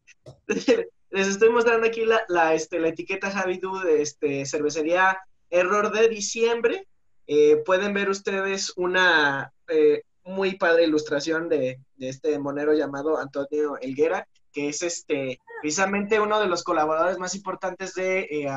Les 1.11 1.27
estoy 1.27 1.49
mostrando 1.49 1.87
aquí 1.87 2.05
la, 2.05 2.23
la, 2.27 2.53
este, 2.53 2.79
la 2.79 2.89
etiqueta 2.89 3.31
Javidú 3.31 3.79
de 3.79 4.01
este, 4.01 4.45
cervecería 4.45 5.19
Error 5.49 5.91
de 5.91 6.07
Diciembre. 6.07 6.87
eh, 7.27 7.57
pueden 7.65 7.93
ver 7.93 8.09
ustedes 8.09 8.73
una 8.75 9.51
eh, 9.67 10.03
muy 10.23 10.57
padre 10.57 10.85
ilustración 10.85 11.49
de, 11.49 11.79
este 11.99 12.39
monero 12.39 12.73
llamado 12.73 13.17
Antonio 13.17 13.77
Elguera, 13.81 14.27
que 14.51 14.69
es 14.69 14.81
este 14.81 15.39
precisamente 15.61 16.19
uno 16.19 16.39
de 16.39 16.47
los 16.47 16.63
colaboradores 16.63 17.17
más 17.17 17.35
importantes 17.35 17.93
de 17.93 18.21
eh, 18.21 18.47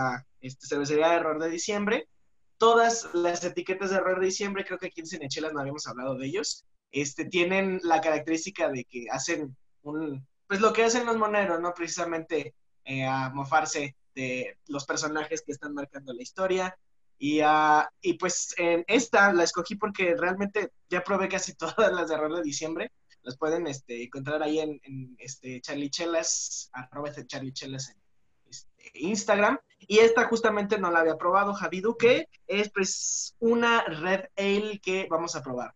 este, 0.41 0.67
Cervecería 0.67 1.15
Error 1.15 1.43
de 1.43 1.51
Diciembre. 1.51 2.09
Todas 2.57 3.13
las 3.15 3.43
etiquetas 3.45 3.91
de 3.91 3.97
Error 3.97 4.21
de 4.21 4.27
Diciembre, 4.27 4.65
creo 4.65 4.79
que 4.79 4.87
aquí 4.87 5.01
en 5.01 5.07
Cinechelas 5.07 5.53
no 5.53 5.61
habíamos 5.61 5.87
hablado 5.87 6.17
de 6.17 6.27
ellos, 6.27 6.65
este, 6.93 7.25
tienen 7.25 7.81
la 7.83 8.01
característica 8.01 8.71
de 8.71 8.85
que 8.85 9.07
hacen 9.11 9.57
un, 9.83 10.25
pues 10.53 10.61
lo 10.61 10.75
que 10.75 10.85
hacen 10.85 11.07
los 11.07 11.17
moneros, 11.17 11.59
¿no? 11.61 11.73
Precisamente 11.73 12.55
eh, 12.85 13.07
a 13.07 13.31
mofarse 13.31 13.97
de 14.15 14.59
los 14.67 14.85
personajes 14.85 15.41
que 15.41 15.53
están 15.53 15.73
marcando 15.73 16.13
la 16.13 16.21
historia. 16.21 16.79
Y, 17.17 17.41
uh, 17.41 17.85
y 18.03 18.19
pues 18.19 18.55
en 18.59 18.85
esta 18.87 19.33
la 19.33 19.45
escogí 19.45 19.77
porque 19.77 20.15
realmente 20.15 20.73
ya 20.91 21.03
probé 21.03 21.31
casi 21.31 21.55
todas 21.57 21.91
las 21.91 22.11
de 22.11 22.17
error 22.17 22.37
de 22.37 22.43
diciembre. 22.43 22.93
Las 23.23 23.39
pueden 23.39 23.67
este, 23.67 24.05
encontrar 24.05 24.43
ahí 24.43 24.59
en, 24.59 24.79
en 24.83 25.17
este, 25.19 25.59
charlichelas, 25.63 26.69
arroba 26.75 27.09
este 27.09 27.27
charlichelas 27.27 27.89
en 27.89 28.03
este, 28.45 28.91
Instagram. 28.93 29.59
Y 29.79 30.01
esta 30.01 30.27
justamente 30.27 30.79
no 30.79 30.91
la 30.91 31.01
había 31.01 31.17
probado, 31.17 31.55
Javi 31.55 31.81
Duque. 31.81 32.29
Es 32.47 32.71
pues 32.71 33.35
una 33.39 33.85
Red 33.85 34.27
Ale 34.37 34.81
que 34.81 35.07
vamos 35.09 35.35
a 35.35 35.43
probar. 35.43 35.75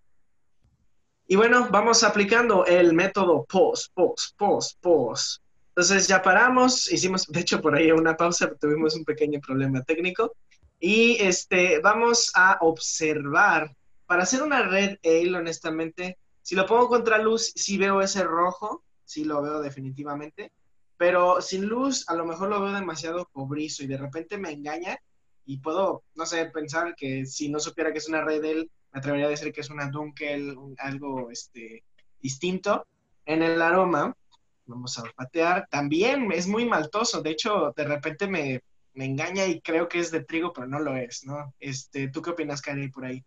Y 1.28 1.34
bueno, 1.34 1.68
vamos 1.70 2.04
aplicando 2.04 2.64
el 2.66 2.92
método 2.92 3.44
pause, 3.44 3.90
pause, 3.92 4.32
pause, 4.36 4.78
pause. 4.80 5.40
Entonces 5.70 6.06
ya 6.06 6.22
paramos, 6.22 6.90
hicimos, 6.90 7.26
de 7.26 7.40
hecho, 7.40 7.60
por 7.60 7.74
ahí 7.74 7.90
una 7.90 8.16
pausa, 8.16 8.54
tuvimos 8.54 8.94
un 8.94 9.04
pequeño 9.04 9.40
problema 9.40 9.82
técnico. 9.82 10.36
Y 10.78 11.16
este, 11.20 11.80
vamos 11.80 12.30
a 12.34 12.58
observar. 12.60 13.74
Para 14.06 14.22
hacer 14.22 14.42
una 14.42 14.62
red 14.62 14.98
ale, 15.04 15.36
honestamente, 15.36 16.16
si 16.42 16.54
lo 16.54 16.64
pongo 16.64 16.88
contra 16.88 17.18
luz, 17.18 17.52
sí 17.56 17.76
veo 17.76 18.00
ese 18.00 18.22
rojo, 18.22 18.84
sí 19.04 19.24
lo 19.24 19.42
veo 19.42 19.60
definitivamente. 19.60 20.52
Pero 20.96 21.42
sin 21.42 21.66
luz, 21.66 22.08
a 22.08 22.14
lo 22.14 22.24
mejor 22.24 22.50
lo 22.50 22.60
veo 22.60 22.72
demasiado 22.72 23.26
cobrizo 23.32 23.82
y 23.82 23.88
de 23.88 23.96
repente 23.96 24.38
me 24.38 24.52
engaña 24.52 24.96
y 25.44 25.58
puedo, 25.58 26.04
no 26.14 26.24
sé, 26.24 26.46
pensar 26.46 26.94
que 26.96 27.26
si 27.26 27.48
no 27.48 27.58
supiera 27.58 27.92
que 27.92 27.98
es 27.98 28.08
una 28.08 28.22
red 28.22 28.44
ale, 28.44 28.68
me 28.96 29.00
atrevería 29.00 29.26
a 29.26 29.30
decir 29.30 29.52
que 29.52 29.60
es 29.60 29.68
una 29.68 29.90
Dunkel, 29.90 30.56
algo 30.78 31.30
este, 31.30 31.84
distinto. 32.18 32.86
En 33.26 33.42
el 33.42 33.60
aroma, 33.60 34.16
vamos 34.64 34.98
a 34.98 35.02
patear, 35.14 35.68
también 35.70 36.32
es 36.32 36.46
muy 36.46 36.64
maltoso, 36.64 37.20
de 37.20 37.30
hecho, 37.30 37.74
de 37.76 37.84
repente 37.84 38.26
me, 38.26 38.62
me, 38.94 39.04
engaña 39.04 39.44
y 39.44 39.60
creo 39.60 39.86
que 39.86 39.98
es 39.98 40.10
de 40.10 40.24
trigo, 40.24 40.54
pero 40.54 40.66
no 40.66 40.78
lo 40.78 40.96
es, 40.96 41.26
¿no? 41.26 41.52
Este, 41.60 42.08
¿Tú 42.08 42.22
qué 42.22 42.30
opinas, 42.30 42.62
Karen, 42.62 42.90
por 42.90 43.04
ahí? 43.04 43.22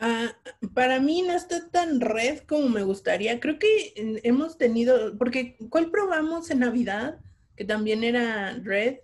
Uh, 0.00 0.68
para 0.68 1.00
mí 1.00 1.22
no 1.22 1.34
está 1.34 1.68
tan 1.68 2.00
red 2.00 2.38
como 2.46 2.68
me 2.68 2.84
gustaría. 2.84 3.40
Creo 3.40 3.58
que 3.58 4.20
hemos 4.22 4.56
tenido, 4.56 5.18
porque 5.18 5.56
¿cuál 5.68 5.90
probamos 5.90 6.48
en 6.50 6.60
Navidad? 6.60 7.18
Que 7.56 7.64
también 7.64 8.04
era 8.04 8.56
red, 8.62 8.98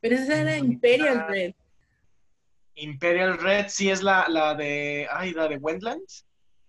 pero 0.00 0.16
esa 0.16 0.42
era 0.42 0.58
Imperial 0.58 1.26
Red. 1.26 1.54
Imperial 2.74 3.38
Red 3.38 3.66
sí 3.68 3.90
es 3.90 4.02
la, 4.02 4.28
la 4.28 4.54
de, 4.54 5.06
ay, 5.10 5.32
la 5.32 5.48
de 5.48 5.56
Wendlands. 5.58 6.26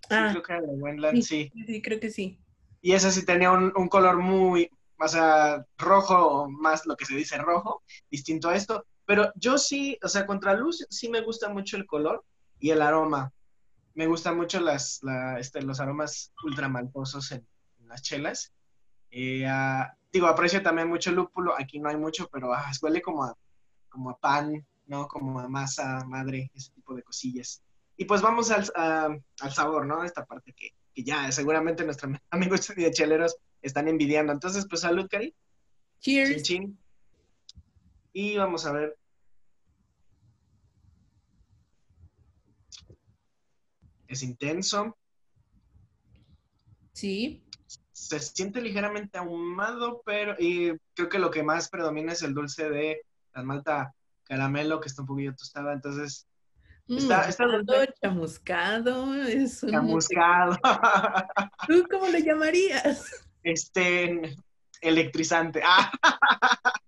Ah, 0.10 0.28
sí, 0.28 0.34
creo 0.34 0.44
que 0.44 0.54
era 0.54 0.62
de 0.62 0.82
Wendlands, 0.82 1.28
sí, 1.28 1.52
sí. 1.54 1.66
Sí, 1.66 1.82
creo 1.82 2.00
que 2.00 2.10
sí. 2.10 2.40
Y 2.82 2.94
esa 2.94 3.12
sí 3.12 3.26
tenía 3.26 3.52
un, 3.52 3.72
un, 3.76 3.88
color 3.88 4.18
muy, 4.18 4.70
o 5.00 5.08
sea, 5.08 5.66
rojo, 5.78 6.50
más 6.50 6.86
lo 6.86 6.98
que 6.98 7.06
se 7.06 7.16
dice 7.16 7.38
rojo, 7.38 7.84
distinto 8.12 8.50
a 8.50 8.56
esto. 8.56 8.86
Pero 9.06 9.32
yo 9.36 9.58
sí, 9.58 9.98
o 10.04 10.08
sea, 10.08 10.26
contra 10.26 10.54
luz 10.54 10.86
sí 10.90 11.10
me 11.10 11.22
gusta 11.22 11.50
mucho 11.50 11.78
el 11.78 11.86
color 11.86 12.24
y 12.60 12.72
el 12.72 12.82
aroma. 12.82 13.32
Me 13.96 14.08
gustan 14.08 14.38
mucho 14.38 14.60
las, 14.60 15.00
la, 15.04 15.40
este, 15.40 15.62
los 15.62 15.80
aromas 15.80 16.34
ultramaltosos 16.44 17.32
en, 17.32 17.48
en 17.80 17.88
las 17.88 18.02
chelas. 18.02 18.52
Eh, 19.12 19.46
uh, 19.46 19.86
digo, 20.12 20.28
aprecio 20.28 20.62
también 20.62 20.90
mucho 20.90 21.10
el 21.10 21.18
lúpulo. 21.18 21.54
Aquí 21.58 21.80
no 21.80 21.90
hay 21.90 21.98
mucho, 21.98 22.28
pero 22.32 22.54
ah, 22.54 22.72
huele 22.82 23.02
como 23.02 23.24
a, 23.24 23.38
como 23.90 24.10
a 24.10 24.18
pan, 24.18 24.66
¿no? 24.86 25.08
Como 25.08 25.40
a 25.40 25.48
masa 25.48 26.04
madre, 26.06 26.52
ese 26.54 26.72
tipo 26.72 26.94
de 26.94 27.04
cosillas. 27.04 27.62
Y 27.98 28.06
pues 28.06 28.22
vamos 28.22 28.52
al, 28.52 28.70
a, 28.76 29.16
al 29.42 29.54
sabor, 29.54 29.86
¿no? 29.86 30.04
Esta 30.04 30.26
parte 30.26 30.54
que, 30.54 30.70
que 30.94 31.04
ya 31.04 31.32
seguramente 31.32 31.84
nuestros 31.84 32.18
amigos 32.30 32.68
de 32.76 32.92
cheleros 32.92 33.36
están 33.62 33.88
envidiando. 33.88 34.34
Entonces, 34.34 34.68
pues 34.70 34.82
salud, 34.82 35.08
Cari. 35.10 35.34
Cheers. 36.00 36.44
Chin, 36.44 36.44
chin. 36.44 36.80
Y 38.14 38.38
vamos 38.38 38.66
a 38.66 38.74
ver. 38.74 38.98
Es 44.08 44.22
intenso. 44.22 44.96
Sí. 46.94 47.44
Se 47.92 48.20
siente 48.20 48.62
ligeramente 48.62 49.18
ahumado, 49.18 50.02
pero 50.06 50.36
y 50.38 50.78
creo 50.94 51.10
que 51.10 51.20
lo 51.20 51.32
que 51.32 51.42
más 51.42 51.70
predomina 51.70 52.12
es 52.12 52.22
el 52.22 52.34
dulce 52.34 52.70
de 52.70 53.02
la 53.34 53.44
malta 53.44 53.96
caramelo 54.24 54.80
que 54.80 54.88
está 54.88 55.02
un 55.02 55.08
poquillo 55.08 55.36
tostada. 55.36 55.74
Entonces, 55.74 56.28
Está, 56.88 57.30
está 57.30 57.46
dulce. 57.46 57.94
chamuscado. 58.02 59.16
Es 59.24 59.64
un... 59.64 59.72
Chamuscado. 59.72 60.58
¿Tú 61.68 61.86
cómo 61.90 62.08
lo 62.08 62.20
llamarías? 62.20 63.10
Este, 63.44 64.36
electrizante. 64.82 65.62
Ah. 65.66 65.92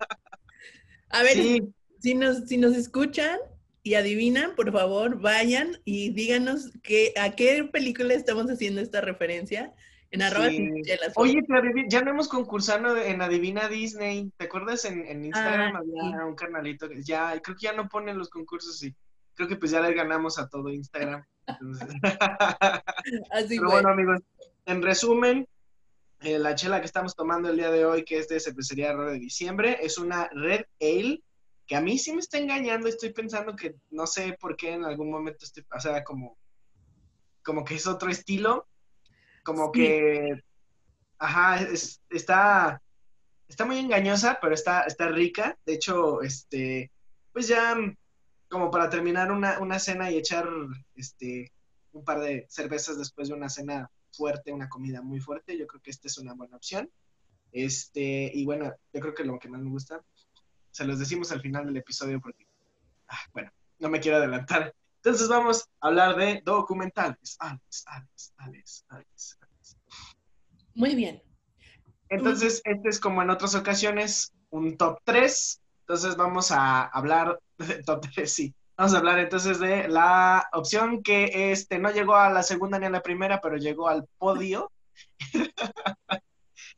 A 1.09 1.23
ver, 1.23 1.33
sí. 1.33 1.73
si, 2.01 2.13
nos, 2.13 2.47
si 2.47 2.57
nos 2.57 2.75
escuchan 2.75 3.39
y 3.83 3.93
adivinan, 3.93 4.55
por 4.55 4.71
favor, 4.71 5.21
vayan 5.21 5.79
y 5.85 6.09
díganos 6.09 6.71
que, 6.83 7.13
a 7.17 7.31
qué 7.31 7.63
película 7.63 8.13
estamos 8.13 8.47
haciendo 8.47 8.81
esta 8.81 8.99
referencia. 8.99 9.73
En 10.15 10.21
arroba 10.21 10.49
sí. 10.49 10.69
Oye, 11.15 11.41
ya 11.89 12.01
no 12.01 12.11
hemos 12.11 12.27
concursado 12.27 12.97
en 12.97 13.21
Adivina 13.21 13.67
Disney. 13.67 14.31
¿Te 14.37 14.45
acuerdas? 14.45 14.85
En, 14.85 15.05
en 15.05 15.25
Instagram 15.25 15.75
Ah, 15.75 15.79
había 15.79 16.01
sí. 16.01 16.23
un 16.27 16.35
canalito. 16.35 16.89
que 16.89 17.03
Ya, 17.03 17.39
creo 17.41 17.55
que 17.55 17.65
ya 17.65 17.73
no 17.73 17.87
ponen 17.89 18.17
los 18.17 18.29
concursos 18.29 18.81
y 18.83 18.95
creo 19.33 19.47
que 19.47 19.57
pues 19.57 19.71
ya 19.71 19.81
le 19.81 19.93
ganamos 19.93 20.39
a 20.39 20.47
todo 20.47 20.69
Instagram. 20.69 21.23
Entonces... 21.47 21.89
Así 23.31 23.57
Pero 23.57 23.69
fue. 23.69 23.71
bueno, 23.73 23.89
amigos, 23.89 24.21
en 24.65 24.81
resumen, 24.81 25.47
eh, 26.21 26.39
la 26.39 26.55
chela 26.55 26.79
que 26.79 26.85
estamos 26.85 27.15
tomando 27.15 27.49
el 27.49 27.57
día 27.57 27.69
de 27.71 27.85
hoy, 27.85 28.03
que 28.05 28.17
es 28.19 28.27
de 28.27 28.39
cervecería 28.39 28.89
Error 28.91 29.11
de 29.11 29.19
diciembre, 29.19 29.77
es 29.81 29.97
una 29.97 30.29
Red 30.33 30.65
Ale, 30.81 31.21
que 31.67 31.75
a 31.75 31.81
mí 31.81 31.97
sí 31.97 32.13
me 32.13 32.19
está 32.19 32.37
engañando. 32.37 32.87
Estoy 32.87 33.11
pensando 33.11 33.55
que 33.55 33.75
no 33.89 34.07
sé 34.07 34.37
por 34.39 34.55
qué 34.55 34.73
en 34.73 34.85
algún 34.85 35.11
momento 35.11 35.45
estoy, 35.45 35.65
o 35.75 35.79
sea, 35.79 36.03
como, 36.03 36.37
como 37.43 37.63
que 37.65 37.75
es 37.75 37.85
otro 37.87 38.09
estilo, 38.09 38.67
como 39.45 39.67
Sí. 39.73 39.79
que, 39.79 40.43
ajá, 41.19 41.61
es- 41.61 42.01
está, 42.09 42.81
está 43.47 43.63
muy 43.65 43.77
engañosa, 43.79 44.39
pero 44.41 44.53
está, 44.53 44.81
está 44.81 45.07
rica. 45.07 45.57
De 45.65 45.75
hecho, 45.75 46.21
este, 46.21 46.91
pues 47.31 47.47
ya 47.47 47.75
mm, 47.75 47.95
como 48.49 48.69
para 48.71 48.89
terminar 48.89 49.31
una, 49.31 49.59
una 49.59 49.79
cena 49.79 50.09
y 50.11 50.17
echar 50.17 50.47
este, 50.95 51.51
un 51.93 52.03
par 52.03 52.19
de 52.19 52.45
cervezas 52.49 52.97
después 52.97 53.27
de 53.29 53.35
una 53.35 53.47
cena 53.49 53.89
fuerte, 54.11 54.51
una 54.51 54.67
comida 54.67 55.01
muy 55.01 55.19
fuerte, 55.19 55.57
yo 55.57 55.67
creo 55.67 55.81
que 55.81 55.91
esta 55.91 56.07
es 56.07 56.17
una 56.17 56.33
buena 56.33 56.57
opción. 56.57 56.89
Este, 57.51 58.31
y 58.33 58.43
bueno, 58.45 58.73
yo 58.93 58.99
creo 58.99 59.13
que 59.13 59.23
lo 59.23 59.39
que 59.39 59.47
más 59.49 59.61
me 59.61 59.69
gusta, 59.69 60.01
se 60.71 60.85
los 60.85 60.99
decimos 60.99 61.31
al 61.31 61.39
final 61.41 61.65
del 61.65 61.77
episodio 61.77 62.19
porque, 62.19 62.45
ah, 63.07 63.19
bueno, 63.33 63.51
no 63.79 63.89
me 63.89 63.99
quiero 63.99 64.17
adelantar. 64.17 64.73
Entonces 65.05 65.27
vamos 65.27 65.69
a 65.81 65.87
hablar 65.87 66.15
de 66.15 66.41
documentales. 66.43 67.37
Alex, 67.37 67.83
Alex, 67.85 68.33
Alex, 68.37 68.85
Alex, 68.89 69.37
Alex. 69.39 69.77
Muy 70.73 70.95
bien. 70.95 71.21
Entonces, 72.09 72.59
este 72.65 72.89
es 72.89 72.99
como 72.99 73.21
en 73.21 73.29
otras 73.29 73.53
ocasiones, 73.53 74.33
un 74.49 74.77
top 74.77 74.97
3. 75.03 75.61
Entonces 75.81 76.15
vamos 76.15 76.49
a 76.49 76.85
hablar 76.85 77.39
de 77.59 77.83
top 77.85 78.03
3, 78.15 78.33
sí. 78.33 78.55
Vamos 78.77 78.95
a 78.95 78.97
hablar 78.97 79.19
entonces 79.19 79.59
de 79.59 79.87
la 79.87 80.49
opción 80.53 81.03
que 81.03 81.51
este 81.51 81.77
no 81.77 81.91
llegó 81.91 82.15
a 82.15 82.31
la 82.31 82.41
segunda 82.41 82.79
ni 82.79 82.87
a 82.87 82.89
la 82.89 83.03
primera, 83.03 83.39
pero 83.41 83.57
llegó 83.57 83.87
al 83.87 84.07
podio. 84.17 84.71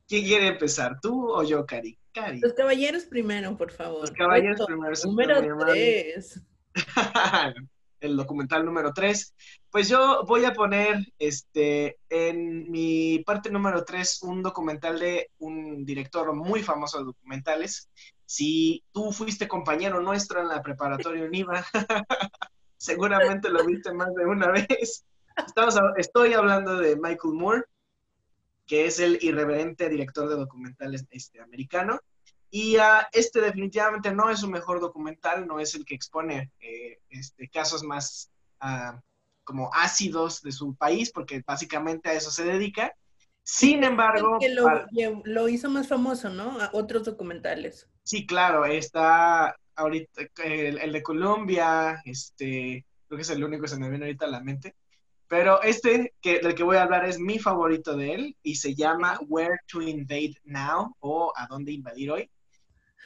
¿Quién 0.06 0.26
quiere 0.26 0.48
empezar? 0.48 1.00
¿Tú 1.02 1.32
o 1.32 1.44
yo, 1.44 1.66
Cari? 1.66 1.98
Cari. 2.12 2.42
Los 2.42 2.52
caballeros 2.56 3.04
primero, 3.06 3.56
por 3.56 3.72
favor. 3.72 4.02
Los 4.02 4.12
caballeros 4.12 4.60
Reto 4.60 4.66
primero, 4.66 4.94
Número 5.06 5.34
está 5.34 5.46
muy 5.46 5.64
amable. 5.64 6.12
3. 6.14 6.42
El 8.00 8.16
documental 8.16 8.66
número 8.66 8.94
3. 8.94 9.34
Pues 9.70 9.90
yo 9.90 10.24
voy 10.26 10.46
a 10.46 10.54
poner 10.54 10.98
este, 11.20 11.98
en 12.10 12.70
mi 12.72 13.24
parte 13.26 13.50
número 13.50 13.84
3 13.84 14.24
un 14.24 14.44
documental 14.44 15.00
de 15.00 15.32
un 15.40 15.86
director 15.86 16.34
muy 16.34 16.64
famoso 16.64 17.00
de 17.00 17.06
documentales. 17.06 17.90
Si 18.26 18.84
tú 18.92 19.12
fuiste 19.12 19.48
compañero 19.48 20.02
nuestro 20.02 20.42
en 20.42 20.50
la 20.50 20.62
preparatoria 20.62 21.26
UNIVA, 21.26 21.66
seguramente 22.78 23.50
lo 23.50 23.66
viste 23.66 23.94
más 23.94 24.14
de 24.14 24.26
una 24.26 24.52
vez. 24.52 25.06
Estamos, 25.46 25.76
estoy 25.98 26.34
hablando 26.34 26.78
de 26.78 26.96
Michael 26.96 27.34
Moore, 27.34 27.64
que 28.66 28.86
es 28.86 29.00
el 29.00 29.18
irreverente 29.22 29.90
director 29.90 30.28
de 30.28 30.36
documentales 30.36 31.06
este, 31.12 31.42
americano. 31.42 32.00
Y 32.60 32.76
uh, 32.78 33.06
este 33.12 33.40
definitivamente 33.40 34.12
no 34.12 34.32
es 34.32 34.40
su 34.40 34.50
mejor 34.50 34.80
documental, 34.80 35.46
no 35.46 35.60
es 35.60 35.76
el 35.76 35.86
que 35.86 35.94
expone 35.94 36.52
eh, 36.60 36.98
este, 37.08 37.50
casos 37.50 37.84
más 37.84 38.32
ah, 38.60 39.00
como 39.44 39.70
ácidos 39.76 40.42
de 40.42 40.52
su 40.52 40.74
país, 40.74 41.12
porque 41.12 41.44
básicamente 41.46 42.10
a 42.10 42.14
eso 42.14 42.32
se 42.32 42.46
dedica. 42.46 42.96
Sin 43.44 43.84
embargo... 43.84 44.40
Que 44.40 44.50
lo, 44.50 44.68
lo, 45.24 45.48
hizo 45.48 45.70
más 45.70 45.88
famoso, 45.88 46.32
¿no? 46.32 46.60
A 46.60 46.72
otros 46.74 47.04
documentales. 47.04 47.88
Sí, 48.02 48.26
claro, 48.26 48.66
está 48.66 49.56
ahorita 49.76 50.24
el, 50.44 50.92
de 50.94 51.04
Colombia, 51.04 52.02
este, 52.06 52.88
creo 53.08 53.18
que 53.18 53.22
es 53.22 53.30
el 53.30 53.44
único 53.44 53.62
que 53.62 53.68
se 53.68 53.78
me 53.78 53.88
viene 53.88 54.06
ahorita 54.06 54.26
a 54.26 54.30
la 54.30 54.42
mente. 54.42 54.74
Pero 55.28 55.62
este 55.62 56.16
que, 56.22 56.40
del 56.40 56.56
que 56.56 56.64
voy 56.64 56.78
a 56.78 56.84
hablar 56.84 57.06
es 57.06 57.20
mi 57.20 57.38
favorito 57.38 57.96
de 57.96 58.16
él 58.16 58.38
y 58.42 58.56
se 58.56 58.74
llama 58.74 59.20
Where 59.28 59.60
to 59.68 59.80
Invade 59.80 60.38
Now 60.44 60.96
o 61.02 61.32
A 61.36 61.46
dónde 61.46 61.72
invadir 61.72 62.10
hoy. 62.10 62.32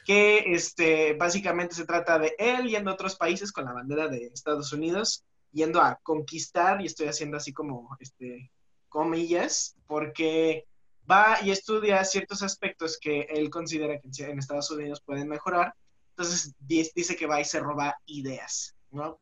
Que 0.04 0.38
este, 0.54 1.14
básicamente 1.14 1.74
se 1.74 1.86
trata 1.86 2.18
de 2.18 2.34
él 2.38 2.68
yendo 2.68 2.90
a 2.90 2.94
otros 2.94 3.16
países 3.16 3.52
con 3.52 3.64
la 3.64 3.72
bandera 3.72 4.08
de 4.08 4.26
Estados 4.26 4.72
Unidos, 4.72 5.24
yendo 5.52 5.80
a 5.80 5.98
conquistar, 6.02 6.80
y 6.80 6.86
estoy 6.86 7.08
haciendo 7.08 7.36
así 7.36 7.52
como 7.52 7.96
este, 8.00 8.50
comillas, 8.88 9.76
porque 9.86 10.66
va 11.10 11.38
y 11.42 11.50
estudia 11.50 12.04
ciertos 12.04 12.42
aspectos 12.42 12.98
que 13.00 13.22
él 13.22 13.50
considera 13.50 13.98
que 14.00 14.08
en 14.24 14.38
Estados 14.38 14.70
Unidos 14.70 15.00
pueden 15.04 15.28
mejorar. 15.28 15.74
Entonces 16.10 16.54
dice 16.60 17.16
que 17.16 17.26
va 17.26 17.40
y 17.40 17.44
se 17.44 17.60
roba 17.60 17.96
ideas, 18.06 18.76
¿no? 18.90 19.18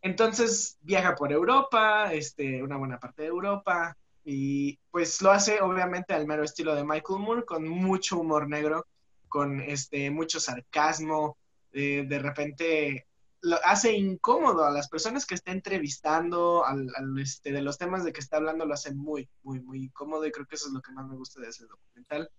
Entonces 0.00 0.76
viaja 0.82 1.14
por 1.14 1.32
Europa, 1.32 2.12
este, 2.12 2.62
una 2.62 2.76
buena 2.76 3.00
parte 3.00 3.22
de 3.22 3.28
Europa, 3.28 3.96
y 4.24 4.78
pues 4.90 5.20
lo 5.22 5.30
hace 5.30 5.60
obviamente 5.60 6.14
al 6.14 6.26
mero 6.26 6.44
estilo 6.44 6.74
de 6.74 6.84
Michael 6.84 7.20
Moore, 7.20 7.44
con 7.44 7.66
mucho 7.68 8.18
humor 8.18 8.48
negro, 8.48 8.86
con 9.34 9.60
este, 9.60 10.12
mucho 10.12 10.38
sarcasmo, 10.38 11.38
eh, 11.72 12.04
de 12.06 12.18
repente 12.20 13.08
lo 13.40 13.56
hace 13.64 13.92
incómodo 13.92 14.64
a 14.64 14.70
las 14.70 14.88
personas 14.88 15.26
que 15.26 15.34
está 15.34 15.50
entrevistando, 15.50 16.64
al, 16.64 16.88
este, 17.20 17.50
de 17.50 17.60
los 17.60 17.76
temas 17.76 18.04
de 18.04 18.12
que 18.12 18.20
está 18.20 18.36
hablando, 18.36 18.64
lo 18.64 18.74
hace 18.74 18.94
muy, 18.94 19.28
muy, 19.42 19.60
muy 19.60 19.82
incómodo 19.86 20.24
y 20.24 20.30
creo 20.30 20.46
que 20.46 20.54
eso 20.54 20.68
es 20.68 20.72
lo 20.72 20.80
que 20.80 20.92
más 20.92 21.08
me 21.08 21.16
gusta 21.16 21.40
de 21.40 21.48
ese 21.48 21.66
documental. 21.66 22.30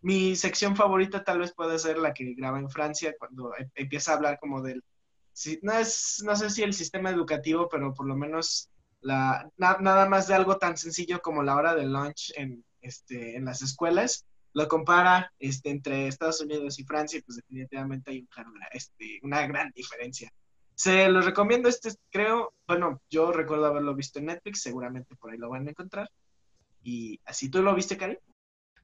Mi 0.00 0.34
sección 0.34 0.76
favorita 0.76 1.22
tal 1.24 1.40
vez 1.40 1.52
puede 1.52 1.78
ser 1.78 1.98
la 1.98 2.14
que 2.14 2.32
graba 2.32 2.58
en 2.58 2.70
Francia, 2.70 3.14
cuando 3.18 3.54
em, 3.58 3.68
empieza 3.74 4.12
a 4.12 4.16
hablar 4.16 4.38
como 4.40 4.62
del 4.62 4.82
no, 5.60 5.74
es, 5.74 6.22
no 6.24 6.34
sé 6.36 6.48
si 6.48 6.62
el 6.62 6.72
sistema 6.72 7.10
educativo, 7.10 7.68
pero 7.68 7.92
por 7.92 8.06
lo 8.06 8.16
menos 8.16 8.70
la, 9.02 9.46
nada 9.58 10.08
más 10.08 10.26
de 10.26 10.36
algo 10.36 10.56
tan 10.56 10.78
sencillo 10.78 11.20
como 11.20 11.42
la 11.42 11.56
hora 11.56 11.74
de 11.74 11.84
lunch 11.84 12.32
en, 12.34 12.64
este, 12.80 13.36
en 13.36 13.44
las 13.44 13.60
escuelas, 13.60 14.24
lo 14.52 14.68
compara 14.68 15.32
este, 15.38 15.70
entre 15.70 16.08
Estados 16.08 16.40
Unidos 16.40 16.78
y 16.78 16.84
Francia 16.84 17.20
pues 17.24 17.36
definitivamente 17.36 18.10
hay 18.10 18.28
este, 18.72 19.20
una 19.22 19.46
gran 19.46 19.70
diferencia. 19.74 20.32
Se 20.74 21.08
los 21.08 21.26
recomiendo, 21.26 21.68
este 21.68 21.90
creo, 22.10 22.54
bueno, 22.66 23.02
yo 23.10 23.32
recuerdo 23.32 23.66
haberlo 23.66 23.94
visto 23.94 24.18
en 24.18 24.26
Netflix, 24.26 24.62
seguramente 24.62 25.14
por 25.16 25.30
ahí 25.30 25.38
lo 25.38 25.50
van 25.50 25.66
a 25.66 25.70
encontrar. 25.70 26.08
Y 26.82 27.20
así 27.26 27.50
tú 27.50 27.62
lo 27.62 27.74
viste, 27.74 27.98
Cari. 27.98 28.18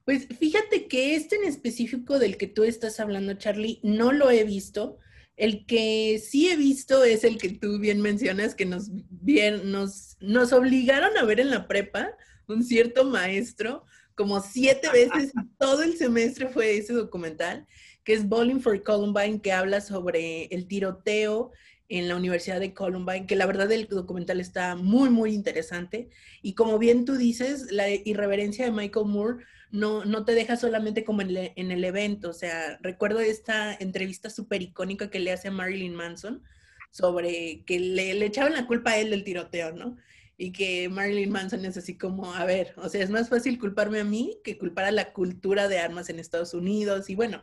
Pues 0.05 0.27
fíjate 0.27 0.87
que 0.87 1.15
este 1.15 1.35
en 1.35 1.45
específico 1.45 2.19
del 2.19 2.37
que 2.37 2.47
tú 2.47 2.63
estás 2.63 2.99
hablando, 2.99 3.33
Charlie, 3.33 3.79
no 3.83 4.11
lo 4.11 4.29
he 4.29 4.43
visto. 4.43 4.99
El 5.35 5.65
que 5.65 6.19
sí 6.19 6.49
he 6.49 6.55
visto 6.55 7.03
es 7.03 7.23
el 7.23 7.37
que 7.37 7.49
tú 7.49 7.79
bien 7.79 8.01
mencionas, 8.01 8.55
que 8.55 8.65
nos, 8.65 8.89
bien, 9.09 9.71
nos, 9.71 10.17
nos 10.19 10.53
obligaron 10.53 11.17
a 11.17 11.23
ver 11.25 11.39
en 11.39 11.49
la 11.49 11.67
prepa 11.67 12.11
un 12.47 12.63
cierto 12.63 13.05
maestro, 13.05 13.85
como 14.17 14.41
siete 14.41 14.89
veces, 14.89 15.31
todo 15.59 15.83
el 15.83 15.95
semestre 15.95 16.49
fue 16.49 16.77
ese 16.77 16.91
documental, 16.91 17.67
que 18.03 18.13
es 18.13 18.27
Bowling 18.27 18.59
for 18.59 18.81
Columbine, 18.81 19.39
que 19.39 19.51
habla 19.51 19.79
sobre 19.79 20.45
el 20.45 20.67
tiroteo 20.67 21.51
en 21.87 22.07
la 22.07 22.15
Universidad 22.15 22.59
de 22.59 22.73
Columbine, 22.73 23.27
que 23.27 23.35
la 23.35 23.45
verdad 23.45 23.71
el 23.71 23.87
documental 23.87 24.39
está 24.39 24.75
muy, 24.75 25.11
muy 25.11 25.33
interesante. 25.33 26.09
Y 26.41 26.53
como 26.55 26.79
bien 26.79 27.05
tú 27.05 27.15
dices, 27.15 27.71
la 27.71 27.89
irreverencia 27.89 28.65
de 28.65 28.71
Michael 28.71 29.05
Moore 29.05 29.45
no, 29.69 30.03
no 30.03 30.25
te 30.25 30.33
deja 30.33 30.57
solamente 30.57 31.05
como 31.05 31.21
en, 31.21 31.37
el 31.55 31.83
evento. 31.83 32.31
O 32.31 32.33
sea, 32.33 32.79
recuerdo 32.81 33.19
esta 33.19 33.75
entrevista 33.75 34.31
súper 34.31 34.63
icónica 34.63 35.11
que 35.11 35.19
le 35.19 35.31
hace 35.31 35.49
a 35.49 35.51
Marilyn 35.51 35.93
Manson 35.93 36.43
sobre 36.89 37.63
que 37.65 37.79
le, 37.79 38.15
le 38.15 38.25
echaban 38.25 38.53
la 38.53 38.65
culpa 38.65 38.91
a 38.91 38.97
él 38.97 39.11
del 39.11 39.23
tiroteo, 39.23 39.73
¿no? 39.73 39.95
Y 40.37 40.51
que 40.51 40.87
Marilyn 40.87 41.31
Manson 41.31 41.65
es 41.65 41.77
así 41.77 41.97
como, 41.97 42.33
a 42.33 42.45
ver, 42.45 42.73
o 42.77 42.89
sea, 42.89 43.03
es 43.03 43.09
más 43.09 43.27
fácil 43.27 43.57
culparme 43.57 43.99
a 43.99 44.03
mí 44.03 44.37
que 44.43 44.57
culpar 44.57 44.85
a 44.85 44.91
la 44.91 45.11
cultura 45.11 45.67
de 45.67 45.79
armas 45.79 46.09
en 46.09 46.19
Estados 46.19 46.53
Unidos. 46.53 47.09
Y 47.09 47.15
bueno, 47.15 47.41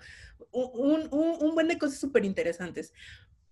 un, 0.53 1.09
un, 1.11 1.37
un 1.41 1.55
buen 1.55 1.69
de 1.69 1.79
cosas 1.79 1.99
súper 1.99 2.25
interesantes. 2.25 2.93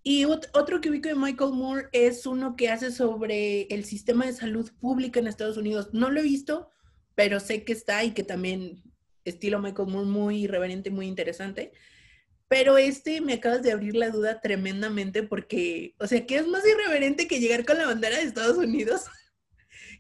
Y 0.05 0.25
otro 0.25 0.81
que 0.81 0.91
ubico 0.91 1.09
de 1.09 1.15
Michael 1.15 1.53
Moore 1.53 1.89
es 1.93 2.27
uno 2.27 2.57
que 2.57 2.69
hace 2.71 2.91
sobre 2.91 3.63
el 3.63 3.85
sistema 3.85 4.27
de 4.27 4.33
salud 4.33 4.71
pública 4.81 5.21
en 5.21 5.29
Estados 5.29 5.57
Unidos. 5.57 5.91
No 5.93 6.11
lo 6.11 6.21
he 6.21 6.25
visto, 6.25 6.71
pero 7.15 7.39
sé 7.39 7.65
que 7.65 7.73
está 7.73 8.03
y 8.03 8.11
que 8.11 8.25
también 8.25 8.83
estilo 9.25 9.61
Michael 9.61 9.89
Moore 9.89 10.09
muy 10.09 10.45
irreverente, 10.45 10.91
muy 10.91 11.07
interesante. 11.07 11.73
Pero 12.49 12.79
este 12.79 13.21
me 13.21 13.35
acabas 13.35 13.63
de 13.63 13.71
abrir 13.71 13.95
la 13.95 14.11
duda 14.11 14.41
tremendamente 14.41 15.23
porque, 15.23 15.95
o 15.99 16.07
sea, 16.09 16.27
¿qué 16.27 16.37
es 16.37 16.49
más 16.49 16.65
irreverente 16.67 17.29
que 17.29 17.41
llegar 17.41 17.65
con 17.65 17.79
la 17.79 17.87
bandera 17.87 18.17
de 18.17 18.25
Estados 18.25 18.59
Unidos? 18.59 19.05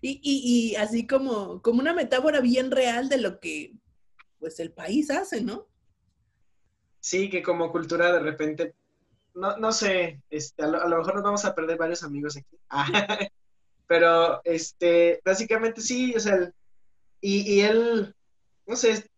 y, 0.04 0.20
y, 0.20 0.72
y, 0.72 0.76
así 0.76 1.06
como, 1.06 1.62
como 1.62 1.80
una 1.80 1.94
metáfora 1.94 2.40
bien 2.40 2.72
real 2.72 3.08
de 3.08 3.18
lo 3.18 3.38
que, 3.38 3.72
pues, 4.40 4.58
el 4.58 4.72
país 4.72 5.10
hace, 5.10 5.42
¿no? 5.42 5.68
Sí, 6.98 7.30
que 7.30 7.40
como 7.40 7.70
cultura 7.70 8.12
de 8.12 8.18
repente, 8.18 8.74
no, 9.34 9.56
no 9.58 9.70
sé, 9.70 10.20
este, 10.28 10.64
a, 10.64 10.66
lo, 10.66 10.98
mejor 10.98 11.14
nos 11.14 11.22
vamos 11.22 11.44
a 11.44 11.54
perder 11.54 11.78
varios 11.78 12.02
amigos 12.02 12.36
aquí. 12.36 12.58
pero, 13.86 14.40
este, 14.42 15.20
básicamente 15.24 15.80
sí, 15.80 16.12
o 16.16 16.20
sea, 16.20 16.52
y, 17.20 17.60
él, 17.60 18.12
no 18.66 18.74
sé, 18.74 19.08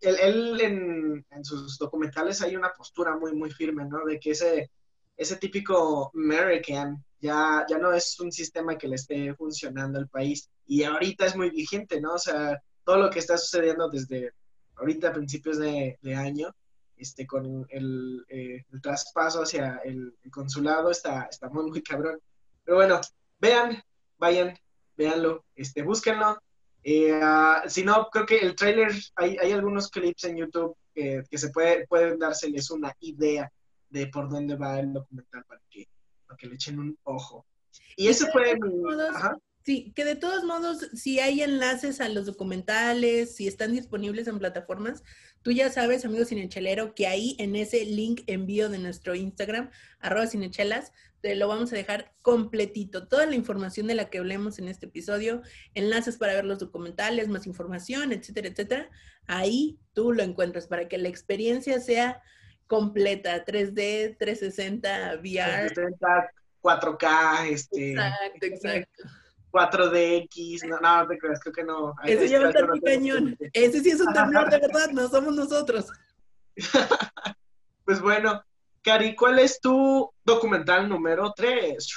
él, 0.00 0.60
en, 0.60 1.44
sus 1.44 1.78
documentales 1.78 2.42
hay 2.42 2.56
una 2.56 2.72
postura 2.72 3.16
muy, 3.16 3.32
muy 3.34 3.52
firme, 3.52 3.84
¿no? 3.84 4.04
De 4.04 4.18
que 4.18 4.32
ese, 4.32 4.68
ese 5.16 5.36
típico 5.36 6.10
American 6.14 7.04
ya, 7.20 7.64
ya 7.68 7.78
no 7.78 7.92
es 7.92 8.18
un 8.20 8.30
sistema 8.30 8.76
que 8.76 8.88
le 8.88 8.96
esté 8.96 9.34
funcionando 9.34 9.98
al 9.98 10.08
país. 10.08 10.50
Y 10.66 10.82
ahorita 10.84 11.26
es 11.26 11.36
muy 11.36 11.50
vigente, 11.50 12.00
¿no? 12.00 12.14
O 12.14 12.18
sea, 12.18 12.60
todo 12.84 12.98
lo 12.98 13.10
que 13.10 13.20
está 13.20 13.38
sucediendo 13.38 13.88
desde 13.88 14.32
ahorita 14.76 15.12
principios 15.12 15.58
de, 15.58 15.98
año, 16.14 16.54
este, 16.96 17.26
con 17.26 17.66
el, 17.70 18.24
eh, 18.28 18.64
traspaso 18.82 19.42
hacia 19.42 19.80
el, 19.84 20.14
consulado, 20.30 20.90
está, 20.90 21.24
está 21.30 21.48
muy, 21.48 21.70
muy 21.70 21.82
cabrón. 21.82 22.20
Pero 22.62 22.76
bueno, 22.76 23.00
vean, 23.38 23.82
vayan, 24.18 24.54
véanlo, 24.96 25.44
este, 25.54 25.82
búsquenlo. 25.82 26.38
Eh, 26.82 27.18
ah, 27.22 27.62
si 27.66 27.84
no, 27.84 28.08
creo 28.12 28.26
que 28.26 28.38
el 28.38 28.54
trailer, 28.54 28.92
hay, 29.16 29.38
hay 29.38 29.52
algunos 29.52 29.88
clips 29.88 30.24
en 30.24 30.36
YouTube 30.36 30.76
que 30.94 31.26
se 31.38 31.48
puede, 31.48 31.88
pueden 31.88 32.20
dárseles 32.20 32.70
una 32.70 32.94
idea 33.00 33.50
de 33.94 34.08
por 34.08 34.28
dónde 34.28 34.56
va 34.56 34.80
el 34.80 34.92
documental 34.92 35.44
para 35.44 35.60
que, 35.70 35.88
para 36.26 36.36
que 36.36 36.48
le 36.48 36.54
echen 36.56 36.80
un 36.80 36.98
ojo. 37.04 37.46
Y, 37.96 38.08
eso 38.08 38.26
fue 38.32 38.58
Sí, 39.64 39.94
que 39.96 40.04
de 40.04 40.14
todos 40.14 40.44
modos, 40.44 40.90
si 40.92 41.20
hay 41.20 41.40
enlaces 41.40 42.02
a 42.02 42.10
los 42.10 42.26
documentales, 42.26 43.34
si 43.34 43.48
están 43.48 43.72
disponibles 43.72 44.28
en 44.28 44.38
plataformas, 44.38 45.02
tú 45.40 45.52
ya 45.52 45.70
sabes, 45.70 46.04
amigo 46.04 46.26
cinechelero, 46.26 46.94
que 46.94 47.06
ahí 47.06 47.34
en 47.38 47.56
ese 47.56 47.82
link 47.86 48.24
envío 48.26 48.68
de 48.68 48.76
nuestro 48.76 49.14
Instagram, 49.14 49.70
arroba 50.00 50.26
cinechelas, 50.26 50.92
te 51.22 51.34
lo 51.34 51.48
vamos 51.48 51.72
a 51.72 51.76
dejar 51.76 52.12
completito. 52.20 53.08
Toda 53.08 53.24
la 53.24 53.36
información 53.36 53.86
de 53.86 53.94
la 53.94 54.10
que 54.10 54.18
hablemos 54.18 54.58
en 54.58 54.68
este 54.68 54.84
episodio, 54.84 55.40
enlaces 55.72 56.18
para 56.18 56.34
ver 56.34 56.44
los 56.44 56.58
documentales, 56.58 57.28
más 57.28 57.46
información, 57.46 58.12
etcétera, 58.12 58.48
etcétera. 58.48 58.90
Ahí 59.26 59.78
tú 59.94 60.12
lo 60.12 60.22
encuentras 60.22 60.66
para 60.66 60.88
que 60.88 60.98
la 60.98 61.08
experiencia 61.08 61.80
sea 61.80 62.20
completa, 62.66 63.44
3D, 63.44 64.16
360, 64.18 65.16
VR. 65.16 65.70
360, 65.70 66.30
4K, 66.62 67.48
este. 67.48 67.90
Exacto, 67.92 68.46
exacto. 68.46 69.04
4DX, 69.52 70.66
no, 70.68 70.80
no, 70.80 71.06
te 71.06 71.16
creas, 71.18 71.40
creo 71.40 71.52
que 71.52 71.64
no. 71.64 71.94
Ese 72.04 72.28
ya 72.28 72.40
va 72.40 72.46
a 72.46 72.48
estar 72.48 72.68
cañón. 72.82 73.36
Ese 73.52 73.80
sí 73.80 73.90
es 73.90 74.00
un 74.00 74.12
temblor 74.14 74.50
de 74.50 74.58
verdad, 74.58 74.90
no 74.90 75.08
somos 75.08 75.34
nosotros. 75.34 75.86
pues 77.84 78.00
bueno, 78.00 78.42
Cari, 78.82 79.14
¿cuál 79.14 79.38
es 79.38 79.60
tu 79.60 80.10
documental 80.24 80.88
número 80.88 81.32
3? 81.34 81.88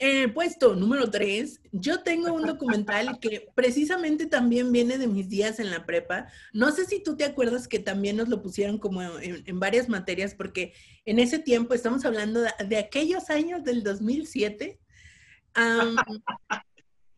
En 0.00 0.32
puesto 0.32 0.76
número 0.76 1.10
3, 1.10 1.60
yo 1.72 2.04
tengo 2.04 2.32
un 2.32 2.46
documental 2.46 3.18
que 3.20 3.48
precisamente 3.56 4.26
también 4.26 4.70
viene 4.70 4.96
de 4.96 5.08
mis 5.08 5.28
días 5.28 5.58
en 5.58 5.70
la 5.70 5.86
prepa. 5.86 6.28
No 6.52 6.70
sé 6.70 6.84
si 6.84 7.02
tú 7.02 7.16
te 7.16 7.24
acuerdas 7.24 7.66
que 7.66 7.80
también 7.80 8.16
nos 8.16 8.28
lo 8.28 8.40
pusieron 8.40 8.78
como 8.78 9.02
en, 9.02 9.58
varias 9.58 9.88
materias, 9.88 10.34
porque 10.34 10.72
en 11.04 11.18
ese 11.18 11.40
tiempo 11.40 11.74
estamos 11.74 12.04
hablando 12.04 12.40
de, 12.40 12.76
aquellos 12.76 13.28
años 13.28 13.64
del 13.64 13.82
2007. 13.82 14.78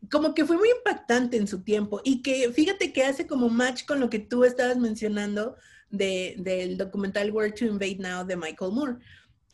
como 0.09 0.33
que 0.33 0.45
fue 0.45 0.57
muy 0.57 0.69
impactante 0.71 1.37
en 1.37 1.47
su 1.47 1.61
tiempo 1.61 2.01
y 2.03 2.23
que 2.23 2.51
fíjate 2.51 2.91
que 2.91 3.03
hace 3.03 3.27
como 3.27 3.47
match 3.49 3.85
con 3.85 3.99
lo 3.99 4.09
que 4.09 4.17
tú 4.17 4.43
estabas 4.43 4.77
mencionando 4.77 5.55
del 5.91 6.77
documental 6.77 7.29
Where 7.31 7.51
to 7.51 7.65
Invade 7.65 7.97
Now 7.99 8.25
de 8.25 8.35
Michael 8.35 8.71
Moore 8.71 8.95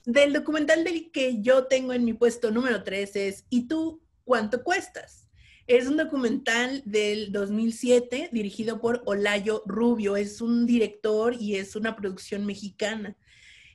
del 0.08 0.32
documental 0.32 0.86
del 0.86 1.12
que 1.12 1.42
yo 1.42 1.66
tengo 1.66 1.92
en 1.92 2.06
mi 2.06 2.14
puesto 2.14 2.50
número 2.50 2.82
3 2.82 3.14
es 3.18 3.46
¿Y 3.50 3.68
tú 3.68 4.02
cuánto 4.24 4.64
cuestas? 4.64 5.28
Es 5.68 5.86
un 5.86 5.98
documental 5.98 6.82
del 6.86 7.34
2007 7.34 8.30
dirigido 8.32 8.80
por 8.80 9.04
Olayo 9.06 9.64
Rubio. 9.66 10.16
Es 10.16 10.40
un 10.40 10.66
director 10.66 11.36
y 11.38 11.58
es 11.58 11.76
una 11.76 11.98
producción 11.98 12.46
mexicana. 12.46 13.18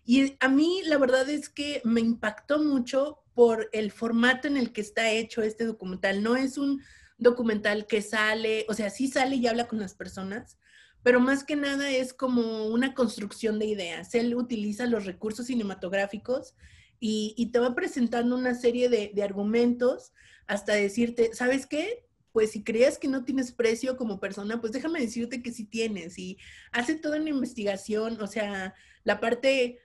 Y 0.07 0.35
a 0.40 0.49
mí 0.49 0.81
la 0.87 0.97
verdad 0.97 1.29
es 1.29 1.51
que 1.51 1.83
me 1.85 2.01
impactó 2.01 2.62
mucho 2.62 3.18
por 3.35 3.68
el 3.75 3.92
formato 3.92 4.49
en 4.49 4.57
el 4.57 4.73
que 4.73 4.81
está 4.81 5.11
hecho 5.11 5.42
este 5.42 5.66
documental. 5.66 6.23
No 6.23 6.37
es 6.37 6.57
un 6.57 6.81
documental 7.18 7.87
que 7.87 8.01
sale, 8.01 8.64
o 8.71 8.75
sea, 8.75 8.88
sí 8.88 9.07
sale 9.07 9.37
y 9.37 9.47
habla 9.47 9.68
con 9.68 9.81
las 9.81 9.92
personas, 9.92 10.57
pero 11.03 11.21
más 11.21 11.45
que 11.45 11.57
nada 11.57 11.91
es 11.91 12.12
como 12.12 12.67
una 12.67 12.95
construcción 12.95 13.59
de 13.59 13.67
ideas. 13.67 14.15
Él 14.15 14.35
utiliza 14.35 14.87
los 14.87 15.05
recursos 15.05 15.47
cinematográficos 15.47 16.55
y, 17.01 17.51
te 17.53 17.59
va 17.59 17.75
presentando 17.75 18.37
una 18.37 18.55
serie 18.55 18.88
de, 18.88 19.23
argumentos 19.23 20.12
hasta 20.47 20.75
decirte, 20.75 21.35
¿sabes 21.35 21.67
qué? 21.67 22.07
Pues 22.31 22.53
si 22.53 22.62
creías 22.62 22.97
que 22.99 23.09
no 23.09 23.25
tienes 23.25 23.51
precio 23.51 23.97
como 23.97 24.21
persona, 24.21 24.61
pues 24.61 24.73
déjame 24.73 25.01
decirte 25.01 25.43
que 25.43 25.53
sí 25.53 25.65
tienes. 25.65 26.17
Y 26.19 26.38
hace 26.71 26.95
toda 26.95 27.19
una 27.21 27.31
investigación, 27.31 28.21
o 28.21 28.27
sea, 28.29 28.75
la 29.03 29.19
parte 29.19 29.81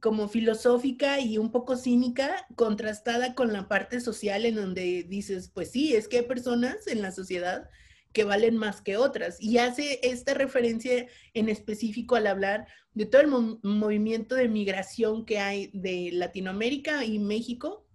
como 0.00 0.28
filosófica 0.28 1.18
y 1.20 1.38
un 1.38 1.50
poco 1.50 1.76
cínica, 1.76 2.46
contrastada 2.54 3.34
con 3.34 3.52
la 3.52 3.66
parte 3.66 4.00
social 4.00 4.44
en 4.44 4.56
donde 4.56 5.04
dices, 5.08 5.50
pues 5.52 5.70
sí, 5.70 5.96
es 5.96 6.06
que 6.06 6.18
hay 6.18 6.24
personas 6.24 6.86
en 6.86 7.00
la 7.00 7.12
sociedad 7.12 7.70
que 8.12 8.24
valen 8.24 8.56
más 8.56 8.80
que 8.80 8.96
otras. 8.96 9.40
Y 9.40 9.58
hace 9.58 10.00
esta 10.02 10.34
referencia 10.34 11.06
en 11.34 11.48
específico 11.48 12.16
al 12.16 12.26
hablar 12.26 12.66
de 12.94 13.06
todo 13.06 13.22
el 13.22 13.58
movimiento 13.62 14.34
de 14.34 14.48
migración 14.48 15.24
que 15.24 15.38
hay 15.38 15.70
de 15.72 16.10
Latinoamérica 16.12 17.04
y 17.04 17.18
México 17.18 17.86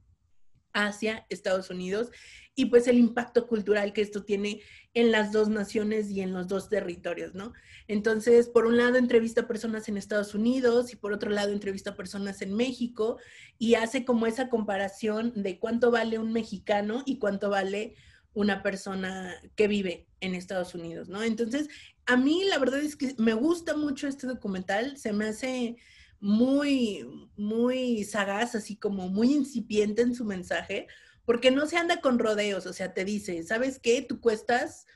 hacia 0.73 1.25
Estados 1.29 1.69
Unidos 1.69 2.09
y 2.55 2.65
pues 2.65 2.87
el 2.87 2.97
impacto 2.97 3.47
cultural 3.47 3.93
que 3.93 4.01
esto 4.01 4.23
tiene 4.23 4.61
en 4.93 5.11
las 5.11 5.31
dos 5.31 5.49
naciones 5.49 6.09
y 6.11 6.21
en 6.21 6.33
los 6.33 6.47
dos 6.47 6.69
territorios, 6.69 7.33
¿no? 7.33 7.53
Entonces, 7.87 8.47
por 8.47 8.65
un 8.65 8.77
lado 8.77 8.97
entrevista 8.97 9.41
a 9.41 9.47
personas 9.47 9.89
en 9.89 9.97
Estados 9.97 10.35
Unidos 10.35 10.93
y 10.93 10.95
por 10.95 11.13
otro 11.13 11.31
lado 11.31 11.51
entrevista 11.51 11.91
a 11.91 11.95
personas 11.95 12.41
en 12.41 12.53
México 12.53 13.17
y 13.57 13.75
hace 13.75 14.05
como 14.05 14.27
esa 14.27 14.49
comparación 14.49 15.33
de 15.35 15.59
cuánto 15.59 15.89
vale 15.89 16.19
un 16.19 16.31
mexicano 16.31 17.03
y 17.05 17.17
cuánto 17.17 17.49
vale 17.49 17.95
una 18.33 18.63
persona 18.63 19.35
que 19.55 19.67
vive 19.67 20.07
en 20.19 20.35
Estados 20.35 20.73
Unidos, 20.75 21.09
¿no? 21.09 21.23
Entonces, 21.23 21.69
a 22.05 22.17
mí 22.17 22.43
la 22.45 22.57
verdad 22.57 22.79
es 22.79 22.95
que 22.95 23.15
me 23.17 23.33
gusta 23.33 23.75
mucho 23.75 24.07
este 24.07 24.27
documental, 24.27 24.97
se 24.97 25.13
me 25.13 25.25
hace 25.25 25.77
muy, 26.19 27.05
muy 27.35 28.03
sagaz, 28.05 28.55
así 28.55 28.75
como 28.75 29.09
muy 29.09 29.33
incipiente 29.33 30.01
en 30.01 30.15
su 30.15 30.25
mensaje, 30.25 30.87
porque 31.25 31.51
no 31.51 31.67
se 31.67 31.77
anda 31.77 32.01
con 32.01 32.19
rodeos, 32.19 32.65
o 32.65 32.73
sea, 32.73 32.93
te 32.93 33.05
dice, 33.05 33.43
¿sabes 33.43 33.79
qué? 33.79 34.01
Tú 34.01 34.19
cuestas, 34.19 34.87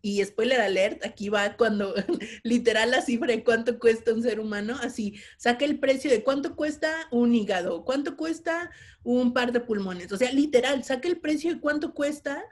y 0.00 0.22
spoiler 0.22 0.60
alert, 0.60 1.04
aquí 1.04 1.30
va 1.30 1.56
cuando 1.56 1.94
literal 2.42 2.90
la 2.90 3.00
cifra 3.00 3.28
de 3.28 3.42
cuánto 3.42 3.78
cuesta 3.78 4.12
un 4.12 4.22
ser 4.22 4.38
humano, 4.38 4.76
así, 4.82 5.14
saca 5.38 5.64
el 5.64 5.80
precio 5.80 6.10
de 6.10 6.22
cuánto 6.22 6.54
cuesta 6.54 7.08
un 7.10 7.34
hígado, 7.34 7.84
cuánto 7.84 8.16
cuesta 8.16 8.70
un 9.02 9.32
par 9.32 9.52
de 9.52 9.60
pulmones, 9.60 10.12
o 10.12 10.18
sea, 10.18 10.30
literal, 10.32 10.84
saca 10.84 11.08
el 11.08 11.18
precio 11.18 11.54
de 11.54 11.60
cuánto 11.60 11.94
cuesta 11.94 12.44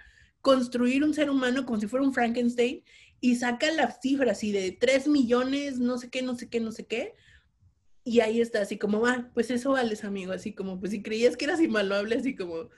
construir 0.43 1.05
un 1.05 1.15
ser 1.15 1.31
humano 1.31 1.65
como 1.65 1.81
si 1.81 1.87
fuera 1.87 2.05
un 2.05 2.13
Frankenstein 2.13 2.83
y 3.21 3.37
saca 3.37 3.71
la 3.71 3.91
cifra 3.93 4.33
así 4.33 4.53
de 4.53 4.73
3 4.73 5.07
millones, 5.09 5.79
no 5.79 5.97
sé 5.97 6.11
qué, 6.11 6.23
no 6.23 6.37
sé 6.37 6.49
qué, 6.49 6.61
no 6.61 6.73
sé 6.73 6.87
qué. 6.87 7.15
Y 8.05 8.19
ahí 8.19 8.41
está, 8.41 8.61
así 8.61 8.79
como, 8.79 9.07
ah, 9.07 9.31
pues 9.33 9.51
eso 9.53 9.71
vales, 9.71 10.03
amigo, 10.03 10.33
así 10.33 10.53
como, 10.53 10.81
pues 10.81 10.91
si 10.91 11.03
creías 11.03 11.37
que 11.37 11.45
eras 11.45 11.61
invaluable, 11.61 12.17
así 12.17 12.35
como, 12.35 12.69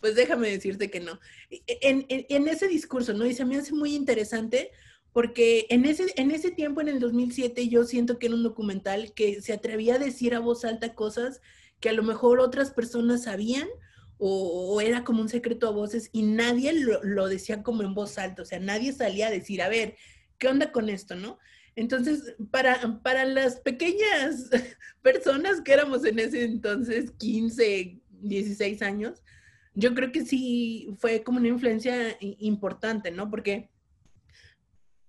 pues 0.00 0.14
déjame 0.14 0.50
decirte 0.50 0.90
que 0.90 1.00
no. 1.00 1.18
E, 1.48 1.62
en, 1.80 2.04
en, 2.08 2.48
ese 2.48 2.68
discurso, 2.68 3.14
¿no? 3.14 3.24
Y 3.24 3.32
se 3.32 3.46
me 3.46 3.56
hace 3.56 3.72
muy 3.72 3.94
interesante 3.94 4.70
porque 5.14 5.66
en 5.70 5.86
ese, 5.86 6.12
en 6.16 6.30
ese 6.30 6.50
tiempo, 6.50 6.82
en 6.82 6.88
el 6.88 7.00
2007, 7.00 7.68
yo 7.68 7.84
siento 7.84 8.18
que 8.18 8.26
era 8.26 8.34
un 8.34 8.42
documental 8.42 9.14
que 9.14 9.40
se 9.40 9.54
atrevía 9.54 9.94
a 9.94 9.98
decir 9.98 10.34
a 10.34 10.40
voz 10.40 10.66
alta 10.66 10.94
cosas 10.94 11.40
que 11.80 11.88
a 11.88 11.94
lo 11.94 12.02
mejor 12.02 12.40
otras 12.40 12.70
personas 12.70 13.22
sabían 13.22 13.68
o, 14.26 14.80
era 14.80 15.04
como 15.04 15.20
un 15.20 15.28
secreto 15.28 15.68
a 15.68 15.72
voces 15.72 16.08
y 16.10 16.22
nadie 16.22 16.72
lo, 16.72 17.02
lo, 17.04 17.28
decía 17.28 17.62
como 17.62 17.82
en 17.82 17.92
voz 17.92 18.16
alta, 18.16 18.40
o 18.40 18.44
sea, 18.46 18.58
nadie 18.58 18.90
salía 18.94 19.26
a 19.26 19.30
decir, 19.30 19.60
a 19.60 19.68
ver, 19.68 19.96
¿qué 20.38 20.48
onda 20.48 20.72
con 20.72 20.88
esto, 20.88 21.14
no? 21.14 21.38
Entonces, 21.76 22.34
para, 22.50 23.02
para 23.02 23.26
las 23.26 23.60
pequeñas 23.60 24.48
personas 25.02 25.60
que 25.60 25.74
éramos 25.74 26.06
en 26.06 26.18
ese 26.18 26.42
entonces, 26.44 27.10
15, 27.18 28.00
16 28.22 28.80
años, 28.80 29.22
yo 29.74 29.94
creo 29.94 30.10
que 30.10 30.24
sí 30.24 30.94
fue 30.98 31.22
como 31.22 31.38
una 31.38 31.48
influencia 31.48 32.16
importante, 32.20 33.10
¿no? 33.10 33.28
Porque 33.28 33.68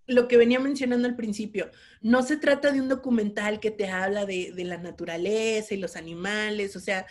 lo 0.08 0.28
que 0.28 0.36
venía 0.36 0.60
mencionando 0.60 1.08
al 1.08 1.16
principio, 1.16 1.72
no 2.02 2.22
se 2.22 2.36
trata 2.36 2.70
de 2.74 2.82
un 2.82 2.90
documental 2.90 3.62
que 3.62 3.72
te 3.72 3.88
habla 3.88 4.26
de, 4.26 4.52
de 4.52 4.66
la 4.66 4.78
naturaleza 4.78 5.74
y 5.74 5.78
los 5.78 5.96
animales, 5.96 6.76
o 6.76 6.82
sea, 6.82 7.06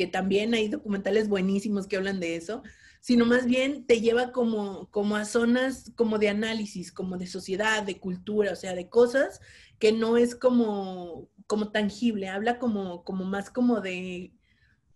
que 0.00 0.06
también 0.06 0.54
hay 0.54 0.68
documentales 0.68 1.28
buenísimos 1.28 1.86
que 1.86 1.98
hablan 1.98 2.20
de 2.20 2.34
eso, 2.34 2.62
sino 3.02 3.26
más 3.26 3.44
bien 3.44 3.84
te 3.84 4.00
lleva 4.00 4.32
como, 4.32 4.88
como 4.90 5.14
a 5.14 5.26
zonas 5.26 5.92
como 5.94 6.18
de 6.18 6.30
análisis, 6.30 6.90
como 6.90 7.18
de 7.18 7.26
sociedad, 7.26 7.82
de 7.82 8.00
cultura, 8.00 8.52
o 8.52 8.56
sea, 8.56 8.74
de 8.74 8.88
cosas 8.88 9.42
que 9.78 9.92
no 9.92 10.16
es 10.16 10.34
como, 10.34 11.28
como 11.46 11.70
tangible, 11.70 12.30
habla 12.30 12.58
como, 12.58 13.04
como 13.04 13.26
más 13.26 13.50
como 13.50 13.82
de 13.82 14.32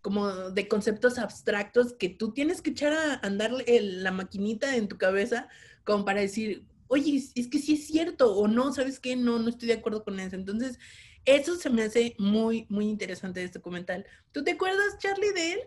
como 0.01 0.51
de 0.51 0.69
conceptos 0.69 1.19
abstractos 1.19 1.93
que 1.93 2.09
tú 2.09 2.33
tienes 2.33 2.63
que 2.63 2.71
echar 2.71 2.95
a 2.95 3.27
andar 3.27 3.53
la 3.67 4.11
maquinita 4.11 4.75
en 4.75 4.89
tu 4.89 4.97
cabeza 4.97 5.49
como 5.85 6.07
para 6.07 6.23
decir, 6.23 6.65
oye, 6.89 7.23
es 7.35 7.49
que 7.49 7.59
sí 7.59 7.75
es 7.75 7.87
cierto 7.87 8.35
o 8.35 8.49
no, 8.49 8.73
¿sabes 8.73 9.01
qué? 9.01 9.17
No, 9.17 9.39
no 9.39 9.51
estoy 9.51 9.69
de 9.69 9.75
acuerdo 9.75 10.03
con 10.03 10.19
eso. 10.19 10.35
Entonces, 10.35 10.79
eso 11.25 11.57
se 11.57 11.71
me 11.71 11.83
hace 11.83 12.15
muy, 12.19 12.67
muy 12.69 12.89
interesante 12.89 13.41
de 13.41 13.47
este 13.47 13.59
documental. 13.59 14.07
¿Tú 14.33 14.45
te 14.45 14.53
acuerdas, 14.53 14.99
Charlie, 14.99 15.33
de 15.33 15.53
él? 15.53 15.61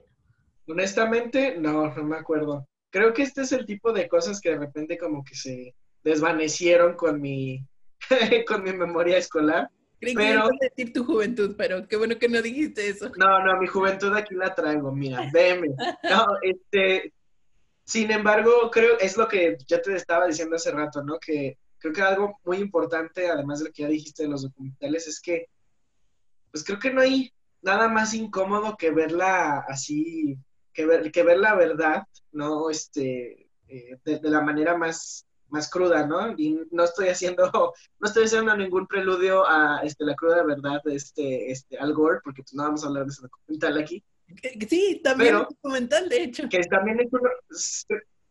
Honestamente, 0.67 1.57
no, 1.57 1.93
no 1.93 2.03
me 2.03 2.17
acuerdo. 2.17 2.67
Creo 2.89 3.13
que 3.13 3.23
este 3.23 3.41
es 3.41 3.51
el 3.51 3.65
tipo 3.65 3.93
de 3.93 4.07
cosas 4.07 4.39
que 4.39 4.51
de 4.51 4.59
repente 4.59 4.97
como 4.97 5.23
que 5.23 5.35
se 5.35 5.75
desvanecieron 6.03 6.95
con 6.95 7.21
mi, 7.21 7.65
con 8.47 8.63
mi 8.63 8.73
memoria 8.73 9.17
escolar. 9.17 9.69
Creí 9.99 10.13
pero... 10.13 10.49
que 10.49 10.69
decir 10.69 10.93
tu 10.93 11.03
juventud, 11.03 11.55
pero 11.57 11.87
qué 11.87 11.97
bueno 11.97 12.17
que 12.19 12.29
no 12.29 12.41
dijiste 12.41 12.87
eso. 12.87 13.11
No, 13.17 13.43
no, 13.43 13.59
mi 13.59 13.67
juventud 13.67 14.15
aquí 14.15 14.35
la 14.35 14.53
traigo, 14.53 14.91
mira, 14.91 15.29
veme. 15.33 15.69
No, 16.03 16.25
este, 16.43 17.13
sin 17.83 18.11
embargo, 18.11 18.69
creo, 18.71 18.99
es 18.99 19.17
lo 19.17 19.27
que 19.27 19.57
ya 19.67 19.81
te 19.81 19.95
estaba 19.95 20.27
diciendo 20.27 20.55
hace 20.55 20.71
rato, 20.71 21.03
¿no? 21.03 21.17
Que 21.19 21.57
creo 21.79 21.93
que 21.93 22.01
algo 22.01 22.39
muy 22.43 22.57
importante, 22.57 23.27
además 23.29 23.59
de 23.59 23.65
lo 23.65 23.71
que 23.71 23.83
ya 23.83 23.89
dijiste 23.89 24.23
de 24.23 24.29
los 24.29 24.43
documentales, 24.43 25.07
es 25.07 25.19
que, 25.21 25.47
pues 26.51 26.63
creo 26.63 26.79
que 26.79 26.93
no 26.93 27.01
hay 27.01 27.31
nada 27.61 27.87
más 27.87 28.13
incómodo 28.13 28.77
que 28.77 28.91
verla 28.91 29.65
así, 29.67 30.37
que 30.73 30.85
ver, 30.85 31.11
que 31.11 31.23
ver 31.23 31.39
la 31.39 31.55
verdad, 31.55 32.03
¿no? 32.31 32.69
Este, 32.69 33.49
eh, 33.67 33.97
de, 34.05 34.19
la 34.23 34.41
manera 34.41 34.77
más, 34.77 35.25
más 35.49 35.69
cruda, 35.69 36.05
¿no? 36.05 36.33
Y 36.37 36.61
no 36.71 36.83
estoy 36.83 37.09
haciendo, 37.09 37.51
no 37.99 38.07
estoy 38.07 38.25
haciendo 38.25 38.55
ningún 38.55 38.87
preludio 38.87 39.47
a 39.47 39.81
este, 39.83 40.05
la 40.05 40.15
cruda 40.15 40.43
verdad 40.43 40.81
de 40.83 40.95
este, 40.95 41.51
este 41.51 41.77
Al 41.77 41.93
Gore, 41.93 42.21
porque 42.23 42.43
pues 42.43 42.53
no 42.53 42.63
vamos 42.63 42.83
a 42.83 42.87
hablar 42.87 43.05
de 43.05 43.11
ese 43.11 43.21
documental 43.23 43.77
aquí. 43.77 44.03
Sí, 44.69 44.99
también 45.03 45.35
es 45.35 45.41
un 45.41 45.47
documental, 45.49 46.09
de 46.09 46.23
hecho. 46.23 46.49
Que 46.49 46.59
también 46.63 46.99
es 46.99 47.07
uno, 47.11 47.29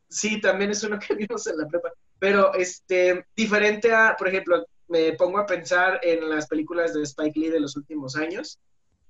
sí, 0.08 0.40
también 0.40 0.70
es 0.70 0.84
uno 0.84 0.98
que 0.98 1.14
vimos 1.14 1.46
en 1.46 1.58
la 1.58 1.66
prepa. 1.66 1.92
Pero 2.18 2.54
este, 2.54 3.26
diferente 3.34 3.92
a, 3.92 4.16
por 4.18 4.28
ejemplo, 4.28 4.66
me 4.88 5.12
pongo 5.12 5.38
a 5.38 5.46
pensar 5.46 6.00
en 6.02 6.28
las 6.28 6.46
películas 6.46 6.94
de 6.94 7.02
Spike 7.02 7.38
Lee 7.38 7.50
de 7.50 7.60
los 7.60 7.76
últimos 7.76 8.16
años. 8.16 8.58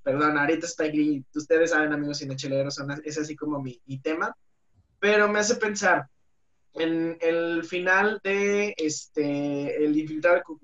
Perdón, 0.03 0.39
ahorita 0.39 0.67
Spike 0.67 0.97
Lee, 0.97 1.25
ustedes 1.35 1.71
saben, 1.71 1.93
amigos 1.93 2.19
cinecheleros, 2.19 2.79
es 3.05 3.19
así 3.19 3.37
como 3.37 3.61
mi, 3.61 3.81
tema. 4.03 4.37
Pero 4.99 5.29
me 5.29 5.41
hace 5.41 5.57
pensar 5.57 6.09
en 6.75 7.17
el 7.21 7.65
final 7.65 8.21
de 8.23 8.75
este, 8.77 9.85
El 9.85 9.97
infiltrado 9.97 10.37
de 10.37 10.43
Ku 10.43 10.59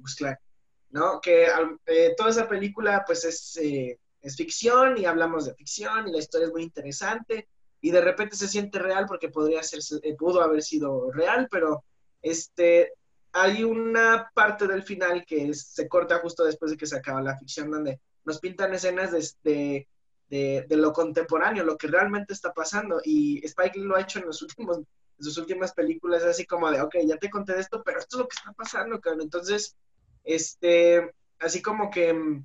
¿no? 0.90 1.20
Que 1.20 1.46
eh, 1.86 2.14
toda 2.16 2.30
esa 2.30 2.48
película, 2.48 3.04
pues, 3.06 3.24
es, 3.24 3.56
eh, 3.56 3.98
es 4.20 4.36
ficción 4.36 4.96
y 4.96 5.04
hablamos 5.04 5.46
de 5.46 5.54
ficción 5.54 6.08
y 6.08 6.12
la 6.12 6.18
historia 6.18 6.46
es 6.46 6.52
muy 6.52 6.62
interesante 6.62 7.48
y 7.80 7.90
de 7.90 8.00
repente 8.00 8.36
se 8.36 8.48
siente 8.48 8.78
real 8.78 9.06
porque 9.06 9.28
podría 9.28 9.62
ser, 9.62 9.80
eh, 10.02 10.14
pudo 10.16 10.40
haber 10.40 10.62
sido 10.62 11.10
real, 11.10 11.48
pero 11.50 11.84
este, 12.22 12.92
hay 13.32 13.64
una 13.64 14.30
parte 14.34 14.66
del 14.66 14.82
final 14.82 15.24
que 15.26 15.52
se 15.54 15.88
corta 15.88 16.18
justo 16.18 16.44
después 16.44 16.70
de 16.70 16.76
que 16.76 16.86
se 16.86 16.96
acaba 16.96 17.22
la 17.22 17.38
ficción, 17.38 17.70
donde 17.70 18.00
nos 18.24 18.38
pintan 18.38 18.74
escenas 18.74 19.10
de, 19.10 19.88
de, 20.28 20.66
de, 20.68 20.76
lo 20.76 20.92
contemporáneo, 20.92 21.64
lo 21.64 21.76
que 21.76 21.88
realmente 21.88 22.32
está 22.34 22.52
pasando. 22.52 23.00
Y 23.04 23.44
Spike 23.44 23.78
lo 23.80 23.96
ha 23.96 24.02
hecho 24.02 24.18
en, 24.18 24.26
los 24.26 24.42
últimos, 24.42 24.78
en 24.78 24.86
sus 25.24 25.38
últimas 25.38 25.72
películas, 25.72 26.22
así 26.22 26.46
como 26.46 26.70
de, 26.70 26.80
ok, 26.80 26.96
ya 27.04 27.16
te 27.16 27.30
conté 27.30 27.58
esto, 27.58 27.82
pero 27.82 27.98
esto 27.98 28.16
es 28.16 28.20
lo 28.20 28.28
que 28.28 28.36
está 28.36 28.52
pasando, 28.52 29.00
cabrón. 29.00 29.22
Entonces, 29.22 29.76
este, 30.24 31.12
así 31.38 31.62
como 31.62 31.90
que 31.90 32.12
mm, 32.12 32.44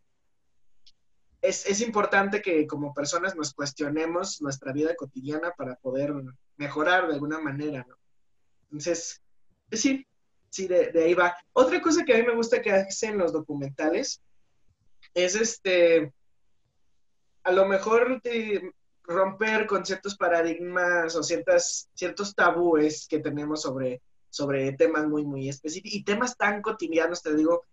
es, 1.42 1.66
es 1.66 1.82
importante 1.82 2.42
que 2.42 2.66
como 2.66 2.94
personas 2.94 3.36
nos 3.36 3.54
cuestionemos 3.54 4.42
nuestra 4.42 4.72
vida 4.72 4.96
cotidiana 4.96 5.52
para 5.52 5.76
poder 5.76 6.14
mejorar 6.56 7.08
de 7.08 7.14
alguna 7.14 7.40
manera, 7.40 7.86
¿no? 7.88 7.98
Entonces, 8.64 9.22
sí, 9.72 10.06
sí, 10.50 10.68
de, 10.68 10.92
de 10.92 11.04
ahí 11.06 11.14
va. 11.14 11.36
Otra 11.54 11.82
cosa 11.82 12.04
que 12.04 12.14
a 12.14 12.18
mí 12.18 12.24
me 12.24 12.36
gusta 12.36 12.62
que 12.62 12.72
hacen 12.72 13.18
los 13.18 13.34
documentales 13.34 14.22
es 15.14 15.36
este, 15.36 16.14
a 17.44 17.52
lo 17.52 17.66
mejor 17.66 18.22
romper 19.04 19.66
con 19.68 19.86
ciertos 19.86 20.18
paradigmas 20.18 21.16
o 21.16 21.24
ciertas, 21.24 21.90
ciertos 21.94 22.36
tabúes 22.36 23.08
que 23.08 23.20
tenemos 23.20 23.62
sobre, 23.62 24.02
sobre 24.30 24.74
temas 24.74 25.08
muy, 25.08 25.24
muy 25.24 25.50
específicos 25.50 25.94
y 25.94 26.04
temas 26.04 26.36
tan 26.36 26.62
cotidianos, 26.62 27.24
te 27.24 27.36
digo, 27.36 27.64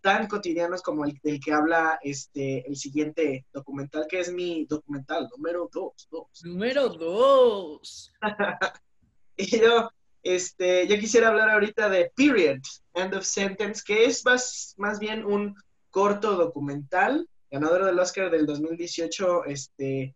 tan 0.00 0.28
cotidianos 0.28 0.82
como 0.82 1.04
el 1.04 1.18
del 1.22 1.40
que 1.40 1.52
habla 1.52 1.98
este, 2.02 2.66
el 2.68 2.76
siguiente 2.76 3.46
documental, 3.52 4.06
que 4.08 4.20
es 4.20 4.32
mi 4.32 4.66
documental 4.66 5.28
número 5.34 5.68
dos. 5.72 6.06
dos. 6.10 6.44
Número 6.44 6.88
dos. 6.90 8.12
y 9.36 9.58
yo, 9.58 9.90
este, 10.24 10.88
yo 10.88 10.98
quisiera 10.98 11.28
hablar 11.28 11.50
ahorita 11.50 11.88
de 11.88 12.10
Period, 12.16 12.60
End 12.94 13.14
of 13.14 13.24
Sentence, 13.24 13.82
que 13.86 14.06
es 14.06 14.24
más, 14.24 14.74
más 14.78 14.98
bien 14.98 15.24
un 15.24 15.54
corto 15.90 16.34
documental, 16.34 17.28
ganador 17.50 17.84
del 17.84 17.98
Oscar 17.98 18.30
del 18.30 18.46
2018, 18.46 19.44
este, 19.44 20.14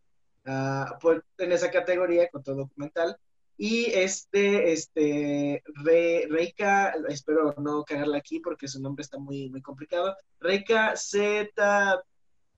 por, 1.00 1.24
en 1.36 1.52
esa 1.52 1.70
categoría, 1.70 2.28
corto 2.30 2.54
documental. 2.54 3.16
Y 3.56 3.86
este, 3.86 4.72
este, 4.72 5.62
Re, 5.84 6.26
Reika, 6.30 6.94
espero 7.08 7.54
no 7.58 7.84
cagarla 7.84 8.18
aquí 8.18 8.40
porque 8.40 8.68
su 8.68 8.80
nombre 8.80 9.02
está 9.02 9.18
muy, 9.18 9.50
muy 9.50 9.60
complicado, 9.60 10.16
Reika 10.40 10.96
Z. 10.96 12.02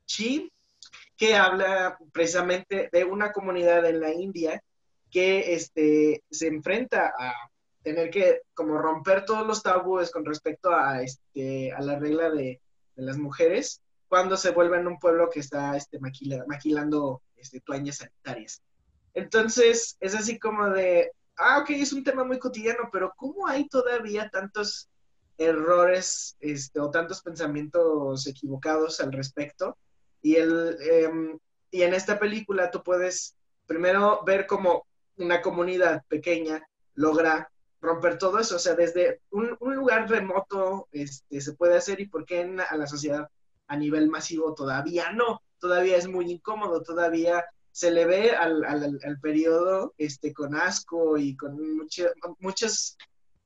Chi, 0.06 0.52
que 1.16 1.34
habla 1.34 1.98
precisamente 2.12 2.88
de 2.92 3.04
una 3.04 3.32
comunidad 3.32 3.84
en 3.86 4.00
la 4.00 4.12
India 4.12 4.62
que 5.10 5.54
este, 5.54 6.22
se 6.30 6.46
enfrenta 6.46 7.12
a 7.18 7.32
tener 7.82 8.10
que 8.10 8.42
como 8.54 8.78
romper 8.78 9.24
todos 9.24 9.46
los 9.46 9.62
tabúes 9.62 10.10
con 10.10 10.24
respecto 10.24 10.74
a, 10.74 11.02
este, 11.02 11.72
a 11.72 11.80
la 11.80 11.98
regla 11.98 12.30
de, 12.30 12.60
las 12.96 13.16
mujeres 13.16 13.80
cuando 14.08 14.36
se 14.36 14.50
vuelven 14.50 14.86
un 14.86 14.98
pueblo 14.98 15.30
que 15.30 15.40
está 15.40 15.74
este, 15.74 15.98
maquila, 16.00 16.44
maquilando 16.46 17.22
este, 17.36 17.60
toallas 17.60 17.96
sanitarias. 17.96 18.60
Entonces, 19.14 19.96
es 20.00 20.14
así 20.14 20.38
como 20.38 20.68
de, 20.68 21.10
ah, 21.38 21.60
ok, 21.60 21.70
es 21.70 21.94
un 21.94 22.04
tema 22.04 22.24
muy 22.24 22.38
cotidiano, 22.38 22.90
pero 22.92 23.14
¿cómo 23.16 23.46
hay 23.46 23.68
todavía 23.68 24.28
tantos 24.28 24.90
errores 25.38 26.36
este, 26.40 26.78
o 26.78 26.90
tantos 26.90 27.22
pensamientos 27.22 28.26
equivocados 28.26 29.00
al 29.00 29.12
respecto? 29.12 29.78
Y, 30.20 30.36
el, 30.36 30.76
eh, 30.82 31.10
y 31.70 31.82
en 31.82 31.94
esta 31.94 32.18
película 32.18 32.70
tú 32.70 32.82
puedes 32.82 33.34
primero 33.66 34.22
ver 34.24 34.46
cómo 34.46 34.86
una 35.20 35.40
comunidad 35.40 36.02
pequeña 36.08 36.62
logra 36.94 37.50
romper 37.80 38.18
todo 38.18 38.38
eso, 38.38 38.56
o 38.56 38.58
sea, 38.58 38.74
desde 38.74 39.20
un, 39.30 39.56
un 39.60 39.74
lugar 39.74 40.08
remoto 40.08 40.88
este, 40.92 41.40
se 41.40 41.54
puede 41.54 41.76
hacer 41.76 42.00
y 42.00 42.08
por 42.08 42.26
qué 42.26 42.40
en, 42.40 42.60
a 42.60 42.76
la 42.76 42.86
sociedad 42.86 43.28
a 43.68 43.76
nivel 43.76 44.10
masivo 44.10 44.54
todavía 44.54 45.12
no, 45.12 45.42
todavía 45.58 45.96
es 45.96 46.08
muy 46.08 46.30
incómodo, 46.30 46.82
todavía 46.82 47.44
se 47.72 47.90
le 47.90 48.04
ve 48.04 48.32
al, 48.32 48.64
al, 48.64 48.98
al 49.02 49.20
periodo 49.20 49.94
este, 49.96 50.32
con 50.34 50.54
asco 50.54 51.16
y 51.16 51.36
con 51.36 51.76
mucho, 51.76 52.08
muchos, 52.40 52.98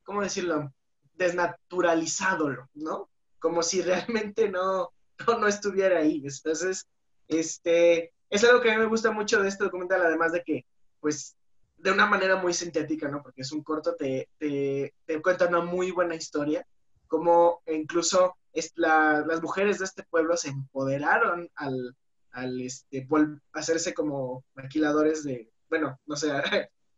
¿cómo 0.03 0.23
decirlo? 0.23 0.73
Desnaturalizado, 1.15 2.69
¿no? 2.75 3.11
Como 3.39 3.63
si 3.63 3.83
realmente 3.83 4.49
no, 4.49 4.91
no, 5.27 5.39
no 5.39 5.47
estuviera 5.47 5.99
ahí. 5.99 6.23
Entonces, 6.25 6.87
este, 7.29 8.13
es 8.31 8.45
algo 8.45 8.61
que 8.61 8.71
a 8.71 8.75
mí 8.75 8.81
me 8.81 8.89
gusta 8.89 9.11
mucho 9.11 9.43
de 9.43 9.49
este 9.49 9.65
documental, 9.65 10.03
además 10.03 10.33
de 10.33 10.43
que, 10.43 10.65
pues, 11.01 11.37
de 11.85 11.93
una 11.93 12.07
manera 12.07 12.37
muy 12.37 12.55
sintética, 12.55 13.09
¿no? 13.09 13.23
Porque 13.23 13.43
es 13.43 13.53
un 13.53 13.63
corto, 13.63 13.95
te, 13.95 14.31
te, 14.39 14.95
te 15.05 15.21
cuenta 15.21 15.49
una 15.49 15.61
muy 15.61 15.91
buena 15.91 16.15
historia, 16.15 16.67
como 17.07 17.61
incluso 17.67 18.39
es 18.55 18.73
la, 18.77 19.23
las 19.29 19.43
mujeres 19.43 19.81
de 19.81 19.85
este 19.85 20.03
pueblo 20.05 20.35
se 20.39 20.49
empoderaron 20.49 21.51
al, 21.57 21.95
al 22.31 22.59
este, 22.63 23.07
hacerse 23.53 23.93
como 23.93 24.47
maquiladores 24.55 25.25
de, 25.25 25.51
bueno, 25.69 26.01
no 26.07 26.17
sé, 26.17 26.33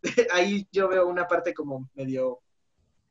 ahí 0.32 0.68
yo 0.70 0.86
veo 0.86 1.08
una 1.08 1.26
parte 1.26 1.52
como 1.52 1.90
medio 1.94 2.38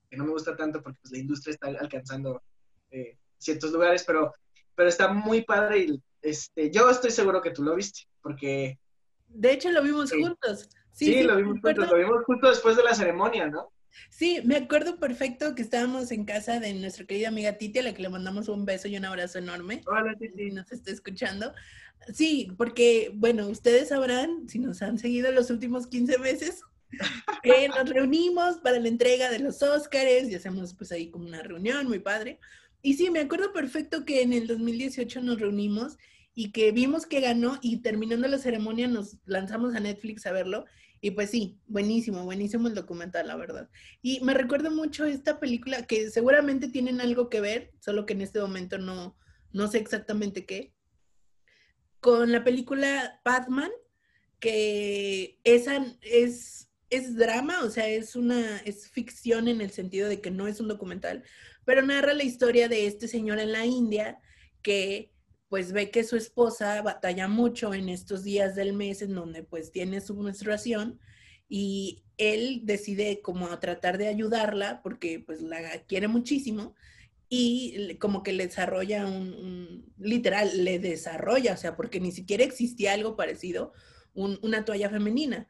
que 0.10 0.16
no 0.16 0.24
me 0.24 0.32
gusta 0.32 0.56
tanto 0.56 0.82
porque 0.82 1.00
pues, 1.02 1.12
la 1.12 1.20
industria 1.20 1.56
está 1.56 1.68
alcanzando 1.68 2.42
eh, 2.90 3.18
ciertos 3.38 3.74
lugares, 3.74 4.06
pero, 4.08 4.34
pero 4.76 4.88
está 4.88 5.10
muy 5.10 5.44
padre 5.44 5.80
y 5.80 6.04
este, 6.22 6.72
yo 6.72 6.90
estoy 6.90 7.12
seguro 7.12 7.42
que 7.42 7.52
tú 7.52 7.64
lo 7.64 7.76
viste, 7.76 8.04
porque... 8.22 8.80
De 9.28 9.52
hecho, 9.52 9.70
lo 9.72 9.82
vimos 9.82 10.12
sí. 10.12 10.24
juntos. 10.24 10.70
Sí, 10.96 11.08
sí, 11.08 11.14
sí, 11.14 11.24
lo 11.24 11.36
vimos 11.36 11.60
juntos, 11.62 11.92
lo 11.92 11.98
vimos 11.98 12.24
juntos 12.24 12.50
después 12.52 12.78
de 12.78 12.84
la 12.84 12.96
ceremonia, 12.96 13.48
¿no? 13.48 13.70
Sí, 14.10 14.40
me 14.46 14.56
acuerdo 14.56 14.98
perfecto 14.98 15.54
que 15.54 15.62
estábamos 15.62 16.10
en 16.12 16.24
casa 16.24 16.62
de 16.62 16.74
nuestra 16.74 17.06
querida 17.06 17.28
amiga 17.28 17.58
Titi, 17.58 17.80
a 17.80 17.84
la 17.84 17.94
que 17.94 18.02
le 18.02 18.08
mandamos 18.08 18.48
un 18.48 18.66
beso 18.66 18.88
y 18.88 18.96
un 18.96 19.04
abrazo 19.04 19.40
enorme. 19.40 19.82
Hola, 19.88 20.16
Titi. 20.18 20.52
Nos 20.52 20.72
está 20.72 20.92
escuchando. 20.92 21.54
Sí, 22.14 22.50
porque, 22.58 23.12
bueno, 23.14 23.46
ustedes 23.48 23.90
sabrán, 23.90 24.48
si 24.48 24.58
nos 24.60 24.82
han 24.82 24.98
seguido 24.98 25.32
los 25.34 25.50
últimos 25.50 25.88
15 25.88 26.18
meses, 26.20 26.62
que 27.44 27.68
nos 27.68 27.90
reunimos 27.90 28.58
para 28.60 28.80
la 28.80 28.88
entrega 28.88 29.30
de 29.30 29.40
los 29.40 29.62
Óscares 29.62 30.30
y 30.30 30.36
hacemos 30.36 30.74
pues 30.74 30.94
ahí 30.94 31.10
como 31.10 31.26
una 31.26 31.44
reunión 31.44 31.88
muy 31.90 32.00
padre. 32.00 32.40
Y 32.82 32.94
sí, 32.94 33.10
me 33.10 33.20
acuerdo 33.20 33.52
perfecto 33.52 34.06
que 34.06 34.22
en 34.22 34.32
el 34.32 34.48
2018 34.48 35.22
nos 35.22 35.42
reunimos 35.42 35.98
y 36.36 36.52
que 36.52 36.72
vimos 36.72 37.06
que 37.06 37.22
ganó 37.22 37.58
y 37.62 37.78
terminando 37.78 38.28
la 38.28 38.38
ceremonia 38.38 38.88
nos 38.88 39.18
lanzamos 39.26 39.74
a 39.74 39.80
Netflix 39.80 40.26
a 40.26 40.34
verlo. 40.34 40.66
Y 41.02 41.12
pues 41.12 41.30
sí, 41.30 41.60
buenísimo, 41.68 42.24
buenísimo 42.24 42.68
el 42.68 42.76
documental, 42.76 43.28
la 43.28 43.36
verdad. 43.36 43.70
Y 44.02 44.20
me 44.22 44.34
recuerda 44.34 44.70
mucho 44.70 45.06
esta 45.06 45.40
película 45.40 45.86
que 45.86 46.10
seguramente 46.10 46.68
tienen 46.68 47.02
algo 47.02 47.30
que 47.30 47.42
ver, 47.42 47.74
solo 47.80 48.06
que 48.06 48.14
en 48.14 48.22
este 48.22 48.40
momento 48.40 48.78
no, 48.78 49.18
no 49.52 49.68
sé 49.68 49.78
exactamente 49.78 50.46
qué, 50.46 50.74
con 52.00 52.32
la 52.32 52.44
película 52.44 53.20
Batman, 53.26 53.72
que 54.40 55.40
esa 55.44 55.84
es, 56.02 56.70
es 56.90 57.16
drama, 57.16 57.64
o 57.64 57.70
sea, 57.70 57.88
es 57.88 58.16
una, 58.16 58.58
es 58.60 58.90
ficción 58.90 59.48
en 59.48 59.62
el 59.62 59.72
sentido 59.72 60.08
de 60.08 60.22
que 60.22 60.30
no 60.30 60.48
es 60.48 60.60
un 60.60 60.68
documental, 60.68 61.24
pero 61.66 61.82
narra 61.82 62.14
la 62.14 62.24
historia 62.24 62.70
de 62.70 62.86
este 62.86 63.08
señor 63.08 63.40
en 63.40 63.52
la 63.52 63.66
India 63.66 64.20
que 64.62 65.15
pues 65.56 65.72
ve 65.72 65.90
que 65.90 66.04
su 66.04 66.18
esposa 66.18 66.82
batalla 66.82 67.30
mucho 67.30 67.74
en 67.74 67.88
estos 67.88 68.26
días 68.26 68.56
del 68.56 68.74
mes 68.74 69.02
en 69.02 69.16
donde 69.16 69.42
pues 69.42 69.72
tiene 69.72 70.02
su 70.02 70.14
menstruación 70.14 71.00
y 71.48 72.04
él 72.18 72.64
decide 72.66 73.22
como 73.22 73.58
tratar 73.60 73.98
de 73.98 74.10
ayudarla 74.10 74.82
porque 74.84 75.24
pues 75.26 75.42
la 75.42 75.62
quiere 75.88 76.10
muchísimo 76.10 76.76
y 77.30 77.96
como 78.00 78.22
que 78.22 78.34
le 78.34 78.48
desarrolla 78.48 79.08
un, 79.08 79.34
un 79.34 79.94
literal, 79.98 80.66
le 80.66 80.78
desarrolla, 80.78 81.54
o 81.54 81.58
sea, 81.58 81.78
porque 81.78 82.02
ni 82.02 82.12
siquiera 82.12 82.44
existía 82.44 82.92
algo 82.92 83.16
parecido, 83.16 83.72
un, 84.14 84.38
una 84.42 84.66
toalla 84.66 84.90
femenina. 84.90 85.48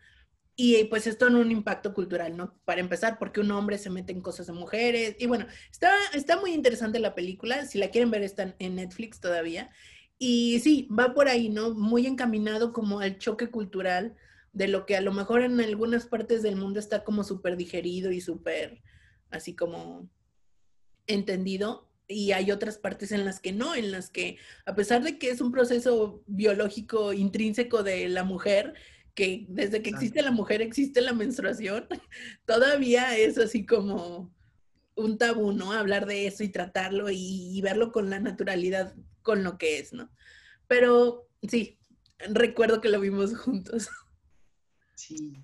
Y 0.58 0.86
pues 0.86 1.06
esto 1.06 1.28
en 1.28 1.36
un 1.36 1.52
impacto 1.52 1.94
cultural, 1.94 2.38
¿no? 2.38 2.58
Para 2.64 2.80
empezar, 2.80 3.20
porque 3.20 3.42
un 3.42 3.52
hombre 3.52 3.78
se 3.78 3.90
mete 3.90 4.14
en 4.14 4.22
cosas 4.22 4.48
de 4.48 4.54
mujeres. 4.54 5.16
Y 5.20 5.26
bueno, 5.26 5.48
está, 5.70 5.92
está 6.14 6.40
muy 6.40 6.54
interesante 6.54 7.00
la 7.00 7.14
película. 7.14 7.66
Si 7.66 7.78
la 7.78 7.90
quieren 7.90 8.10
ver, 8.10 8.24
está 8.24 8.56
en 8.58 8.76
Netflix 8.76 9.20
todavía. 9.20 9.70
Y 10.18 10.60
sí, 10.60 10.88
va 10.98 11.14
por 11.14 11.28
ahí, 11.28 11.50
¿no? 11.50 11.74
Muy 11.74 12.08
encaminado 12.08 12.72
como 12.72 13.00
al 13.00 13.18
choque 13.18 13.50
cultural 13.50 14.16
de 14.54 14.70
lo 14.70 14.86
que 14.86 14.96
a 14.96 15.02
lo 15.02 15.12
mejor 15.12 15.42
en 15.42 15.60
algunas 15.60 16.06
partes 16.06 16.42
del 16.42 16.56
mundo 16.56 16.80
está 16.80 17.04
como 17.04 17.24
súper 17.26 17.58
digerido 17.58 18.12
y 18.12 18.22
súper 18.22 18.82
así 19.30 19.54
como 19.54 20.10
entendido. 21.08 21.90
Y 22.08 22.32
hay 22.32 22.52
otras 22.52 22.78
partes 22.78 23.12
en 23.12 23.26
las 23.26 23.40
que 23.40 23.52
no, 23.52 23.76
en 23.76 23.92
las 23.92 24.10
que 24.10 24.38
a 24.66 24.76
pesar 24.76 25.04
de 25.04 25.18
que 25.18 25.30
es 25.30 25.42
un 25.42 25.52
proceso 25.52 26.24
biológico 26.28 27.14
intrínseco 27.14 27.84
de 27.84 28.08
la 28.08 28.24
mujer, 28.24 28.76
que 29.16 29.46
desde 29.50 29.82
que 29.82 29.90
existe 29.90 30.22
la 30.22 30.32
mujer 30.32 30.62
existe 30.62 31.02
la 31.02 31.14
menstruación, 31.14 31.88
todavía 32.46 33.18
es 33.18 33.38
así 33.38 33.66
como 33.66 34.34
un 34.96 35.18
tabú, 35.18 35.52
¿no? 35.52 35.74
Hablar 35.74 36.06
de 36.06 36.28
eso 36.28 36.44
y 36.44 36.50
tratarlo 36.50 37.10
y, 37.10 37.18
y, 37.18 37.62
verlo 37.62 37.92
con 37.92 38.10
la 38.10 38.20
naturalidad 38.20 38.96
con 39.26 39.44
lo 39.44 39.58
que 39.58 39.80
es, 39.80 39.92
¿no? 39.92 40.10
Pero 40.68 41.28
sí, 41.42 41.78
recuerdo 42.30 42.80
que 42.80 42.90
lo 42.90 43.02
vimos 43.02 43.36
juntos. 43.38 43.90
Sí, 44.98 45.36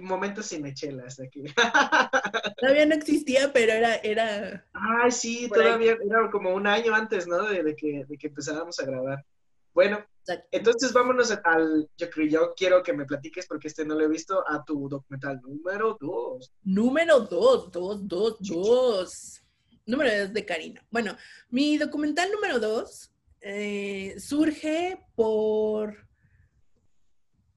momentos 0.00 0.46
sin 0.46 0.62
mechelas 0.62 1.20
aquí. 1.20 1.44
todavía 2.58 2.86
no 2.86 2.94
existía, 2.94 3.52
pero 3.52 3.72
era... 3.74 3.96
era 3.96 4.66
Ay, 4.72 5.10
sí, 5.10 5.46
todavía 5.52 5.92
ahí. 5.92 5.98
era 6.08 6.30
como 6.30 6.54
un 6.54 6.66
año 6.66 6.94
antes, 6.94 7.26
¿no? 7.28 7.46
De, 7.46 7.62
de, 7.62 7.76
que, 7.76 8.06
de 8.08 8.16
que 8.16 8.28
empezáramos 8.28 8.80
a 8.80 8.86
grabar. 8.86 9.26
Bueno, 9.74 10.02
entonces 10.50 10.92
vámonos 10.92 11.30
al, 11.44 11.88
yo 11.98 12.10
creo, 12.10 12.26
yo 12.26 12.54
quiero 12.56 12.82
que 12.82 12.92
me 12.92 13.04
platiques, 13.04 13.46
porque 13.46 13.68
este 13.68 13.84
no 13.84 13.94
lo 13.94 14.04
he 14.04 14.08
visto, 14.08 14.42
a 14.48 14.64
tu 14.64 14.88
documental 14.88 15.40
número 15.42 15.98
dos. 16.00 16.50
Número 16.62 17.20
dos, 17.20 17.70
dos, 17.70 18.08
dos, 18.08 18.38
dos. 18.40 19.41
Número 19.86 20.16
dos 20.18 20.32
de 20.32 20.44
Karina. 20.44 20.84
Bueno, 20.90 21.16
mi 21.50 21.76
documental 21.78 22.30
número 22.30 22.58
dos 22.58 23.12
eh, 23.40 24.14
surge 24.18 24.98
por, 25.16 26.06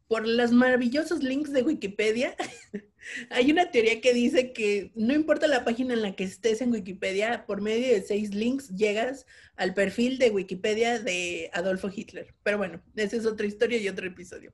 por 0.08 0.28
los 0.28 0.52
maravillosos 0.52 1.22
links 1.24 1.52
de 1.54 1.62
Wikipedia. 1.62 2.36
Hay 3.30 3.52
una 3.52 3.70
teoría 3.70 4.02
que 4.02 4.14
dice 4.14 4.52
que 4.52 4.92
no 4.96 5.14
importa 5.14 5.48
la 5.48 5.64
página 5.64 5.94
en 5.94 6.02
la 6.02 6.16
que 6.16 6.24
estés 6.24 6.62
en 6.62 6.72
Wikipedia, 6.72 7.46
por 7.46 7.62
medio 7.62 7.88
de 7.94 8.02
seis 8.02 8.34
links 8.34 8.70
llegas 8.70 9.28
al 9.56 9.76
perfil 9.76 10.18
de 10.18 10.32
Wikipedia 10.32 11.00
de 11.00 11.52
Adolfo 11.54 11.92
Hitler. 11.96 12.34
Pero 12.42 12.58
bueno, 12.58 12.82
esa 12.96 13.18
es 13.18 13.28
otra 13.28 13.46
historia 13.46 13.78
y 13.78 13.88
otro 13.88 14.08
episodio. 14.08 14.54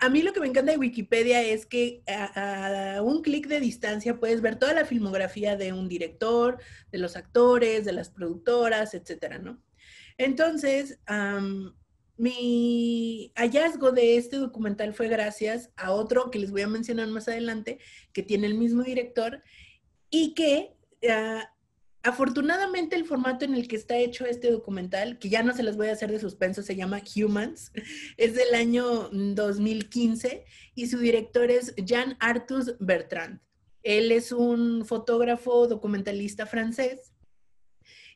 A 0.00 0.08
mí 0.08 0.22
lo 0.22 0.32
que 0.32 0.40
me 0.40 0.48
encanta 0.48 0.72
de 0.72 0.78
Wikipedia 0.78 1.40
es 1.42 1.64
que 1.64 2.02
a, 2.06 3.00
un 3.02 3.22
clic 3.22 3.46
de 3.46 3.60
distancia 3.60 4.18
puedes 4.18 4.40
ver 4.40 4.58
toda 4.58 4.74
la 4.74 4.84
filmografía 4.84 5.56
de 5.56 5.72
un 5.72 5.88
director, 5.88 6.58
de 6.90 6.98
los 6.98 7.16
actores, 7.16 7.84
de 7.84 7.92
las 7.92 8.10
productoras, 8.10 8.94
etcétera, 8.94 9.38
¿no? 9.38 9.62
Entonces, 10.18 10.98
mi 12.16 13.32
hallazgo 13.36 13.92
de 13.92 14.16
este 14.16 14.36
documental 14.36 14.92
fue 14.94 15.06
gracias 15.08 15.70
a 15.76 15.92
otro 15.92 16.30
que 16.30 16.40
les 16.40 16.50
voy 16.50 16.62
a 16.62 16.68
mencionar 16.68 17.06
más 17.06 17.28
adelante, 17.28 17.78
que 18.12 18.24
tiene 18.24 18.48
el 18.48 18.54
mismo 18.54 18.82
director 18.82 19.42
y 20.10 20.34
que 20.34 20.74
ah, 21.08 21.52
afortunadamente 22.02 22.96
el 22.96 23.04
formato 23.04 23.44
en 23.44 23.54
el 23.54 23.68
que 23.68 23.76
está 23.76 23.96
hecho 23.96 24.24
este 24.24 24.50
documental, 24.50 25.18
que 25.18 25.28
ya 25.28 25.42
no 25.42 25.54
se 25.54 25.62
les 25.62 25.76
voy 25.76 25.88
a 25.88 25.92
hacer 25.92 26.10
de 26.10 26.20
suspenso, 26.20 26.62
se 26.62 26.76
llama 26.76 27.02
Humans, 27.16 27.72
es 28.16 28.34
del 28.34 28.54
año 28.54 29.08
2015 29.10 30.44
y 30.74 30.86
su 30.86 30.98
director 30.98 31.50
es 31.50 31.74
Jean 31.76 32.16
Arthus 32.20 32.76
Bertrand. 32.78 33.40
Él 33.82 34.12
es 34.12 34.32
un 34.32 34.84
fotógrafo 34.84 35.66
documentalista 35.66 36.46
francés. 36.46 37.12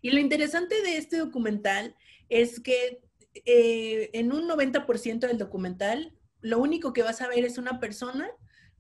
Y 0.01 0.11
lo 0.11 0.19
interesante 0.19 0.83
de 0.83 0.97
este 0.97 1.17
documental 1.19 1.95
es 2.29 2.61
que 2.61 3.01
eh, 3.45 4.11
en 4.13 4.33
un 4.33 4.49
90% 4.49 5.21
del 5.21 5.39
documental, 5.39 6.13
lo 6.41 6.59
único 6.59 6.93
que 6.93 7.03
vas 7.03 7.21
a 7.21 7.29
ver 7.29 7.45
es 7.45 7.57
una 7.57 7.79
persona 7.79 8.29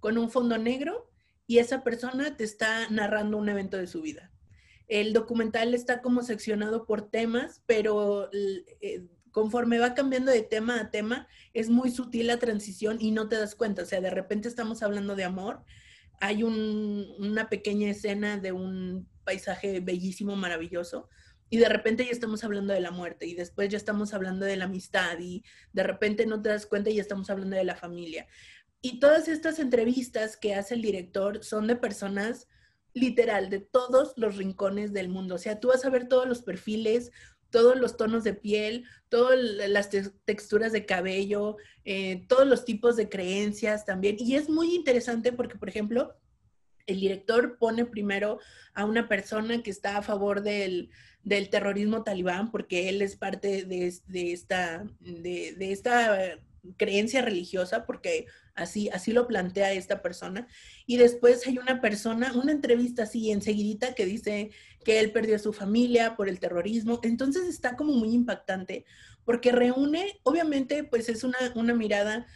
con 0.00 0.18
un 0.18 0.30
fondo 0.30 0.58
negro 0.58 1.10
y 1.46 1.58
esa 1.58 1.84
persona 1.84 2.36
te 2.36 2.44
está 2.44 2.88
narrando 2.90 3.36
un 3.36 3.48
evento 3.48 3.76
de 3.76 3.86
su 3.86 4.02
vida. 4.02 4.32
El 4.88 5.12
documental 5.12 5.74
está 5.74 6.02
como 6.02 6.22
seccionado 6.22 6.84
por 6.86 7.10
temas, 7.10 7.62
pero 7.66 8.30
eh, 8.80 9.06
conforme 9.30 9.78
va 9.78 9.94
cambiando 9.94 10.30
de 10.30 10.42
tema 10.42 10.80
a 10.80 10.90
tema, 10.90 11.26
es 11.54 11.70
muy 11.70 11.90
sutil 11.90 12.28
la 12.28 12.38
transición 12.38 12.98
y 13.00 13.10
no 13.10 13.28
te 13.28 13.36
das 13.36 13.54
cuenta. 13.54 13.82
O 13.82 13.86
sea, 13.86 14.00
de 14.00 14.10
repente 14.10 14.48
estamos 14.48 14.82
hablando 14.82 15.16
de 15.16 15.24
amor, 15.24 15.64
hay 16.20 16.44
una 16.44 17.48
pequeña 17.48 17.90
escena 17.90 18.36
de 18.36 18.52
un 18.52 19.08
paisaje 19.24 19.80
bellísimo, 19.80 20.36
maravilloso, 20.36 21.08
y 21.50 21.58
de 21.58 21.68
repente 21.68 22.04
ya 22.04 22.12
estamos 22.12 22.44
hablando 22.44 22.72
de 22.72 22.80
la 22.80 22.90
muerte 22.90 23.26
y 23.26 23.34
después 23.34 23.68
ya 23.68 23.76
estamos 23.76 24.14
hablando 24.14 24.46
de 24.46 24.56
la 24.56 24.64
amistad 24.64 25.18
y 25.18 25.44
de 25.72 25.82
repente 25.82 26.24
no 26.24 26.40
te 26.40 26.48
das 26.48 26.64
cuenta 26.64 26.88
y 26.88 26.94
ya 26.94 27.02
estamos 27.02 27.28
hablando 27.28 27.56
de 27.56 27.64
la 27.64 27.76
familia. 27.76 28.26
Y 28.80 29.00
todas 29.00 29.28
estas 29.28 29.58
entrevistas 29.58 30.36
que 30.36 30.54
hace 30.54 30.74
el 30.74 30.80
director 30.82 31.44
son 31.44 31.66
de 31.66 31.76
personas 31.76 32.48
literal 32.94 33.50
de 33.50 33.60
todos 33.60 34.12
los 34.16 34.36
rincones 34.36 34.92
del 34.92 35.08
mundo. 35.08 35.36
O 35.36 35.38
sea, 35.38 35.60
tú 35.60 35.68
vas 35.68 35.84
a 35.84 35.90
ver 35.90 36.08
todos 36.08 36.28
los 36.28 36.42
perfiles, 36.42 37.10
todos 37.50 37.76
los 37.76 37.96
tonos 37.96 38.24
de 38.24 38.34
piel, 38.34 38.84
todas 39.08 39.38
las 39.38 39.90
texturas 40.24 40.72
de 40.72 40.86
cabello, 40.86 41.56
eh, 41.84 42.24
todos 42.28 42.46
los 42.46 42.64
tipos 42.64 42.96
de 42.96 43.08
creencias 43.08 43.84
también. 43.84 44.16
Y 44.18 44.34
es 44.34 44.48
muy 44.48 44.74
interesante 44.74 45.32
porque, 45.32 45.56
por 45.58 45.68
ejemplo, 45.68 46.16
el 46.86 47.00
director 47.00 47.58
pone 47.58 47.84
primero 47.84 48.40
a 48.74 48.84
una 48.84 49.08
persona 49.08 49.62
que 49.62 49.70
está 49.70 49.98
a 49.98 50.02
favor 50.02 50.42
del, 50.42 50.90
del 51.22 51.50
terrorismo 51.50 52.02
talibán, 52.02 52.50
porque 52.50 52.88
él 52.88 53.02
es 53.02 53.16
parte 53.16 53.64
de, 53.64 53.86
esta, 54.32 54.84
de, 55.00 55.72
esta 55.72 56.38
creencia 56.76 57.22
religiosa, 57.22 57.86
porque 57.86 58.26
así, 58.54 58.88
así 58.90 59.12
lo 59.12 59.26
plantea 59.26 59.72
esta 59.72 60.02
persona. 60.02 60.46
Y 60.86 60.96
después 60.96 61.46
hay 61.46 61.58
una 61.58 61.80
persona, 61.80 62.32
una 62.34 62.52
entrevista 62.52 63.04
así 63.04 63.30
enseguidita 63.30 63.94
que 63.94 64.06
dice 64.06 64.50
que 64.84 65.00
él 65.00 65.12
perdió 65.12 65.36
a 65.36 65.40
su 65.40 65.52
familia 65.52 66.16
por 66.16 66.28
el 66.28 66.40
terrorismo. 66.40 67.00
Entonces 67.02 67.48
está 67.48 67.76
como 67.76 67.92
muy 67.92 68.12
impactante, 68.12 68.84
porque 69.24 69.52
reúne, 69.52 70.20
obviamente, 70.22 70.84
pues 70.84 71.08
es 71.08 71.24
una, 71.24 71.38
una 71.54 71.74
mirada 71.74 72.26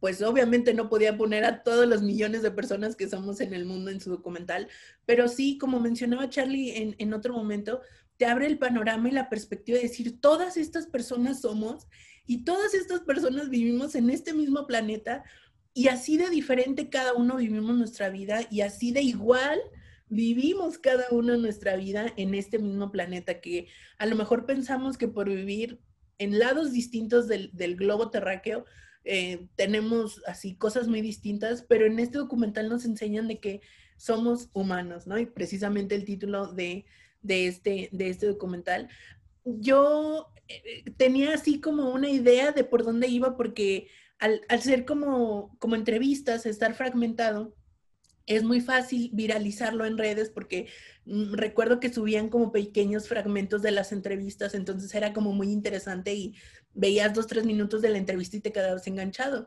pues 0.00 0.22
obviamente 0.22 0.74
no 0.74 0.88
podía 0.88 1.16
poner 1.16 1.44
a 1.44 1.62
todos 1.62 1.86
los 1.88 2.02
millones 2.02 2.42
de 2.42 2.50
personas 2.50 2.96
que 2.96 3.08
somos 3.08 3.40
en 3.40 3.54
el 3.54 3.64
mundo 3.64 3.90
en 3.90 4.00
su 4.00 4.10
documental, 4.10 4.68
pero 5.04 5.28
sí, 5.28 5.58
como 5.58 5.80
mencionaba 5.80 6.28
Charlie 6.28 6.94
en, 6.98 7.14
otro 7.14 7.34
momento, 7.34 7.80
te 8.16 8.26
abre 8.26 8.46
el 8.46 8.58
panorama 8.58 9.08
y 9.08 9.12
la 9.12 9.28
perspectiva 9.28 9.78
de 9.78 9.84
decir, 9.84 10.20
todas 10.20 10.56
estas 10.56 10.86
personas 10.86 11.40
somos 11.40 11.86
y 12.26 12.44
todas 12.44 12.74
estas 12.74 13.00
personas 13.00 13.48
vivimos 13.48 13.94
en 13.94 14.10
este 14.10 14.32
mismo 14.32 14.66
planeta 14.66 15.24
y 15.74 15.88
así 15.88 16.16
de 16.16 16.30
diferente 16.30 16.88
cada 16.88 17.12
uno 17.14 17.36
vivimos 17.36 17.76
nuestra 17.76 18.08
vida 18.08 18.40
y 18.50 18.62
así 18.62 18.92
de 18.92 19.02
igual 19.02 19.60
vivimos 20.08 20.78
cada 20.78 21.04
uno 21.10 21.36
nuestra 21.36 21.76
vida 21.76 22.12
en 22.16 22.34
este 22.34 22.58
mismo 22.58 22.90
planeta 22.90 23.40
que 23.40 23.68
a 23.98 24.06
lo 24.06 24.16
mejor 24.16 24.46
pensamos 24.46 24.96
que 24.96 25.08
por 25.08 25.28
vivir 25.28 25.80
en 26.18 26.38
lados 26.38 26.72
distintos 26.72 27.28
del, 27.28 27.50
del 27.52 27.76
globo 27.76 28.10
terráqueo, 28.10 28.64
eh, 29.04 29.46
tenemos 29.56 30.22
así 30.26 30.56
cosas 30.56 30.88
muy 30.88 31.00
distintas, 31.00 31.62
pero 31.62 31.86
en 31.86 31.98
este 31.98 32.18
documental 32.18 32.68
nos 32.68 32.84
enseñan 32.84 33.28
de 33.28 33.38
que 33.38 33.60
somos 33.96 34.50
humanos, 34.52 35.06
¿no? 35.06 35.18
Y 35.18 35.26
precisamente 35.26 35.94
el 35.94 36.04
título 36.04 36.52
de, 36.52 36.84
este, 37.22 37.88
de 37.92 38.08
este 38.08 38.26
documental. 38.26 38.88
Yo 39.46 40.32
eh, 40.48 40.84
tenía 40.96 41.32
así 41.32 41.60
como 41.60 41.90
una 41.90 42.10
idea 42.10 42.52
de 42.52 42.64
por 42.64 42.84
dónde 42.84 43.08
iba 43.08 43.36
porque 43.36 43.88
al, 44.18 44.42
al 44.48 44.60
ser 44.60 44.84
como, 44.84 45.56
como 45.58 45.76
entrevistas, 45.76 46.44
estar 46.44 46.74
fragmentado, 46.74 47.54
es 48.26 48.42
muy 48.42 48.60
fácil 48.60 49.10
viralizarlo 49.12 49.86
en 49.86 49.96
redes 49.96 50.30
porque 50.30 50.68
mm, 51.04 51.34
recuerdo 51.34 51.80
que 51.80 51.92
subían 51.92 52.28
como 52.28 52.52
pequeños 52.52 53.08
fragmentos 53.08 53.62
de 53.62 53.70
las 53.70 53.92
entrevistas, 53.92 54.54
entonces 54.54 54.94
era 54.94 55.12
como 55.12 55.32
muy 55.32 55.50
interesante 55.50 56.12
y 56.14 56.34
veías 56.74 57.14
dos, 57.14 57.28
tres 57.28 57.44
minutos 57.44 57.82
de 57.82 57.90
la 57.90 57.98
entrevista 57.98 58.36
y 58.36 58.40
te 58.40 58.52
quedabas 58.52 58.86
enganchado. 58.86 59.46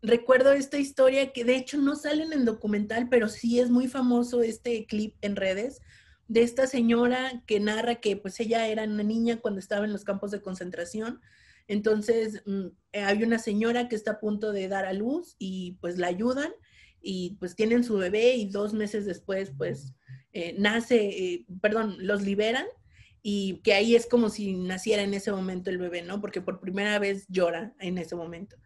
Recuerdo 0.00 0.52
esta 0.52 0.78
historia 0.78 1.32
que 1.32 1.44
de 1.44 1.56
hecho 1.56 1.78
no 1.78 1.96
sale 1.96 2.24
en 2.24 2.44
documental, 2.44 3.08
pero 3.08 3.28
sí 3.28 3.60
es 3.60 3.70
muy 3.70 3.88
famoso 3.88 4.42
este 4.42 4.86
clip 4.86 5.16
en 5.20 5.36
redes 5.36 5.80
de 6.28 6.42
esta 6.42 6.66
señora 6.66 7.42
que 7.46 7.60
narra 7.60 7.96
que 7.96 8.16
pues 8.16 8.38
ella 8.40 8.66
era 8.68 8.84
una 8.84 9.02
niña 9.02 9.38
cuando 9.40 9.60
estaba 9.60 9.84
en 9.84 9.92
los 9.92 10.04
campos 10.04 10.30
de 10.30 10.40
concentración. 10.40 11.20
Entonces 11.68 12.42
mm, 12.46 12.66
hay 12.92 13.22
una 13.22 13.38
señora 13.38 13.88
que 13.88 13.96
está 13.96 14.12
a 14.12 14.20
punto 14.20 14.52
de 14.52 14.68
dar 14.68 14.86
a 14.86 14.92
luz 14.92 15.36
y 15.38 15.78
pues 15.80 15.98
la 15.98 16.08
ayudan 16.08 16.52
y 17.00 17.36
pues 17.38 17.54
tienen 17.54 17.84
su 17.84 17.96
bebé 17.96 18.34
y 18.34 18.48
dos 18.48 18.72
meses 18.72 19.04
después 19.04 19.52
pues 19.56 19.92
eh, 20.32 20.54
nace, 20.58 20.96
eh, 20.96 21.46
perdón, 21.60 21.96
los 22.00 22.22
liberan 22.22 22.66
y 23.22 23.60
que 23.62 23.74
ahí 23.74 23.94
es 23.94 24.06
como 24.06 24.28
si 24.30 24.54
naciera 24.54 25.02
en 25.02 25.14
ese 25.14 25.32
momento 25.32 25.70
el 25.70 25.78
bebé, 25.78 26.02
¿no? 26.02 26.20
Porque 26.20 26.40
por 26.42 26.60
primera 26.60 26.98
vez 26.98 27.26
llora 27.28 27.74
en 27.78 27.98
ese 27.98 28.16
momento. 28.16 28.56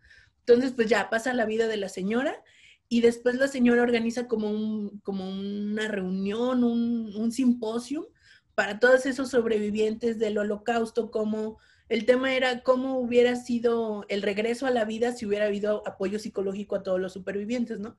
Entonces 0.40 0.73
pues 0.73 0.88
ya 0.88 1.11
pasa 1.11 1.35
la 1.35 1.44
vida 1.44 1.66
de 1.66 1.77
la 1.77 1.88
señora 1.88 2.42
y 2.88 3.01
después 3.01 3.35
la 3.37 3.48
señora 3.48 3.83
organiza 3.83 4.27
como, 4.27 4.51
un, 4.51 5.01
como 5.01 5.29
una 5.29 5.88
reunión, 5.88 6.64
un, 6.64 7.12
un 7.14 7.33
simposio 7.33 8.11
para 8.55 8.79
todos 8.81 9.07
esos 9.07 9.31
sobrevivientes 9.31 10.18
del 10.18 10.38
holocausto, 10.38 11.11
como 11.11 11.59
el 11.88 12.05
tema 12.07 12.35
era 12.35 12.62
cómo 12.62 12.98
hubiera 12.98 13.37
sido 13.37 14.05
el 14.09 14.22
regreso 14.22 14.66
a 14.66 14.70
la 14.70 14.85
vida 14.85 15.12
si 15.12 15.27
hubiera 15.27 15.46
habido 15.46 15.87
apoyo 15.87 16.18
psicológico 16.18 16.77
a 16.77 16.83
todos 16.83 17.01
los 17.01 17.12
supervivientes, 17.12 17.79
¿no? 17.79 17.96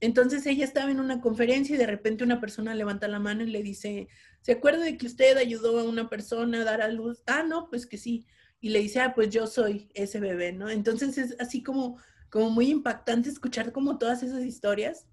Entonces 0.00 0.44
ella 0.46 0.64
estaba 0.64 0.90
en 0.90 1.00
una 1.00 1.20
conferencia 1.20 1.74
y 1.74 1.78
de 1.78 1.86
repente 1.86 2.24
una 2.24 2.40
persona 2.40 2.74
levanta 2.74 3.08
la 3.08 3.18
mano 3.18 3.42
y 3.42 3.50
le 3.50 3.62
dice, 3.62 4.08
¿se 4.42 4.52
acuerda 4.52 4.84
de 4.84 4.98
que 4.98 5.06
usted 5.06 5.36
ayudó 5.36 5.78
a 5.78 5.84
una 5.84 6.10
persona 6.10 6.60
a 6.60 6.64
dar 6.64 6.82
a 6.82 6.88
luz? 6.88 7.22
Ah, 7.26 7.42
no, 7.42 7.68
pues 7.70 7.86
que 7.86 7.96
sí. 7.96 8.26
Y 8.60 8.70
le 8.70 8.80
dice, 8.80 9.00
ah, 9.00 9.14
pues 9.14 9.30
yo 9.30 9.46
soy 9.46 9.88
ese 9.94 10.20
bebé, 10.20 10.52
¿no? 10.52 10.68
Entonces 10.68 11.16
es 11.16 11.36
así 11.40 11.62
como, 11.62 11.98
como 12.34 12.50
muy 12.50 12.68
impactante 12.68 13.28
escuchar 13.28 13.70
como 13.70 13.96
todas 13.96 14.24
esas 14.24 14.42
historias 14.42 15.06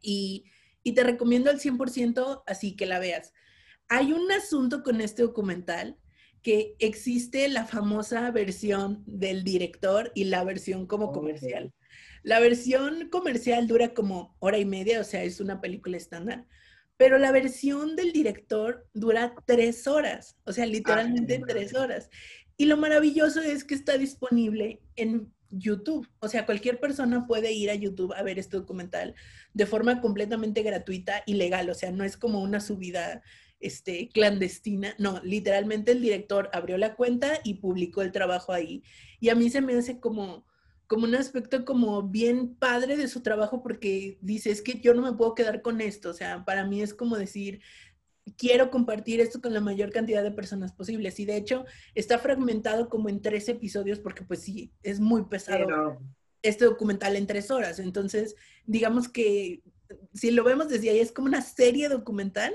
y, 0.00 0.44
y 0.84 0.92
te 0.92 1.02
recomiendo 1.02 1.50
al 1.50 1.58
100% 1.58 2.44
así 2.46 2.76
que 2.76 2.86
la 2.86 3.00
veas. 3.00 3.32
Hay 3.88 4.12
un 4.12 4.30
asunto 4.30 4.84
con 4.84 5.00
este 5.00 5.22
documental 5.22 5.98
que 6.42 6.76
existe 6.78 7.48
la 7.48 7.66
famosa 7.66 8.30
versión 8.30 9.02
del 9.08 9.42
director 9.42 10.12
y 10.14 10.26
la 10.26 10.44
versión 10.44 10.86
como 10.86 11.10
comercial. 11.10 11.74
La 12.22 12.38
versión 12.38 13.08
comercial 13.08 13.66
dura 13.66 13.92
como 13.92 14.36
hora 14.38 14.58
y 14.58 14.64
media, 14.64 15.00
o 15.00 15.04
sea, 15.04 15.24
es 15.24 15.40
una 15.40 15.60
película 15.60 15.96
estándar, 15.96 16.46
pero 16.96 17.18
la 17.18 17.32
versión 17.32 17.96
del 17.96 18.12
director 18.12 18.88
dura 18.94 19.34
tres 19.46 19.88
horas, 19.88 20.36
o 20.44 20.52
sea, 20.52 20.62
ah, 20.62 20.68
literalmente 20.68 21.42
tres 21.44 21.74
horas. 21.74 22.08
Y 22.56 22.66
lo 22.66 22.76
maravilloso 22.76 23.40
es 23.42 23.64
que 23.64 23.74
está 23.74 23.98
disponible 23.98 24.80
en 24.94 25.34
YouTube. 25.50 26.08
O 26.20 26.28
sea, 26.28 26.46
cualquier 26.46 26.80
persona 26.80 27.26
puede 27.26 27.52
ir 27.52 27.70
a 27.70 27.74
YouTube 27.74 28.12
a 28.14 28.22
ver 28.22 28.38
este 28.38 28.56
documental 28.56 29.14
de 29.54 29.66
forma 29.66 30.00
completamente 30.00 30.62
gratuita 30.62 31.22
y 31.26 31.34
legal. 31.34 31.68
O 31.70 31.74
sea, 31.74 31.90
no 31.90 32.04
es 32.04 32.16
como 32.16 32.42
una 32.42 32.60
subida 32.60 33.22
este, 33.60 34.08
clandestina. 34.08 34.94
No, 34.98 35.20
literalmente 35.22 35.92
el 35.92 36.02
director 36.02 36.50
abrió 36.52 36.78
la 36.78 36.94
cuenta 36.94 37.40
y 37.44 37.54
publicó 37.54 38.02
el 38.02 38.12
trabajo 38.12 38.52
ahí. 38.52 38.82
Y 39.20 39.28
a 39.28 39.34
mí 39.34 39.50
se 39.50 39.60
me 39.60 39.74
hace 39.74 40.00
como, 40.00 40.44
como 40.86 41.04
un 41.04 41.14
aspecto 41.14 41.64
como 41.64 42.02
bien 42.02 42.54
padre 42.54 42.96
de 42.96 43.08
su 43.08 43.22
trabajo 43.22 43.62
porque 43.62 44.18
dice, 44.20 44.50
es 44.50 44.62
que 44.62 44.80
yo 44.80 44.94
no 44.94 45.02
me 45.02 45.16
puedo 45.16 45.34
quedar 45.34 45.62
con 45.62 45.80
esto. 45.80 46.10
O 46.10 46.14
sea, 46.14 46.44
para 46.44 46.66
mí 46.66 46.82
es 46.82 46.94
como 46.94 47.16
decir, 47.16 47.60
quiero 48.36 48.70
compartir 48.70 49.20
esto 49.20 49.40
con 49.40 49.54
la 49.54 49.60
mayor 49.60 49.90
cantidad 49.90 50.22
de 50.22 50.30
personas 50.30 50.72
posibles. 50.72 51.20
Y 51.20 51.24
de 51.24 51.36
hecho 51.36 51.64
está 51.94 52.18
fragmentado 52.18 52.88
como 52.88 53.08
en 53.08 53.22
tres 53.22 53.48
episodios 53.48 53.98
porque 53.98 54.24
pues 54.24 54.40
sí, 54.40 54.72
es 54.82 55.00
muy 55.00 55.24
pesado 55.24 55.98
este 56.42 56.64
documental 56.64 57.16
en 57.16 57.26
tres 57.26 57.50
horas. 57.50 57.78
Entonces, 57.78 58.36
digamos 58.64 59.08
que 59.08 59.62
si 60.14 60.30
lo 60.30 60.44
vemos 60.44 60.68
desde 60.68 60.90
ahí, 60.90 60.98
es 60.98 61.12
como 61.12 61.28
una 61.28 61.42
serie 61.42 61.88
documental 61.88 62.54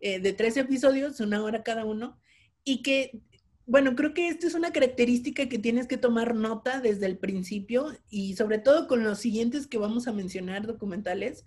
eh, 0.00 0.20
de 0.20 0.32
tres 0.32 0.56
episodios, 0.56 1.20
una 1.20 1.42
hora 1.42 1.62
cada 1.62 1.84
uno, 1.84 2.18
y 2.64 2.82
que, 2.82 3.20
bueno, 3.66 3.94
creo 3.94 4.14
que 4.14 4.28
esta 4.28 4.46
es 4.46 4.54
una 4.54 4.72
característica 4.72 5.48
que 5.48 5.58
tienes 5.58 5.86
que 5.86 5.96
tomar 5.96 6.34
nota 6.34 6.80
desde 6.80 7.06
el 7.06 7.18
principio 7.18 7.92
y 8.08 8.36
sobre 8.36 8.58
todo 8.58 8.86
con 8.86 9.02
los 9.02 9.18
siguientes 9.18 9.66
que 9.66 9.78
vamos 9.78 10.06
a 10.08 10.12
mencionar 10.12 10.66
documentales. 10.66 11.44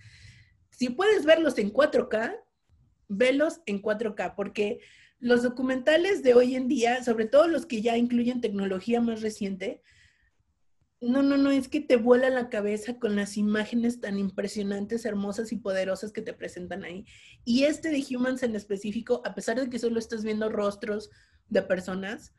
Si 0.72 0.90
puedes 0.90 1.26
verlos 1.26 1.58
en 1.58 1.72
4K, 1.72 2.36
velos 3.18 3.62
en 3.66 3.82
4K, 3.82 4.36
porque 4.36 4.80
los 5.20 5.44
documentales 5.44 6.22
de 6.24 6.34
hoy 6.34 6.56
en 6.56 6.68
día, 6.68 7.04
sobre 7.04 7.26
todo 7.26 7.48
los 7.48 7.66
que 7.66 7.82
ya 7.82 7.98
incluyen 7.98 8.42
tecnología 8.42 9.00
más 9.02 9.22
reciente, 9.22 9.82
no, 11.00 11.22
no, 11.22 11.36
no, 11.36 11.52
es 11.52 11.68
que 11.68 11.82
te 11.82 11.98
vuela 11.98 12.30
la 12.30 12.50
cabeza 12.50 12.98
con 12.98 13.18
las 13.18 13.36
imágenes 13.36 14.00
tan 14.00 14.18
impresionantes, 14.18 15.04
hermosas 15.04 15.52
y 15.52 15.58
poderosas 15.58 16.14
que 16.14 16.22
te 16.22 16.34
presentan 16.34 16.86
ahí. 16.86 17.06
Y 17.44 17.66
este 17.66 17.90
de 17.90 18.06
Humans 18.10 18.44
en 18.44 18.56
específico, 18.56 19.22
a 19.26 19.36
pesar 19.36 19.60
de 19.60 19.70
que 19.70 19.80
solo 19.80 20.00
estás 20.00 20.24
viendo 20.24 20.50
rostros 20.50 21.10
de 21.50 21.62
personas, 21.62 22.34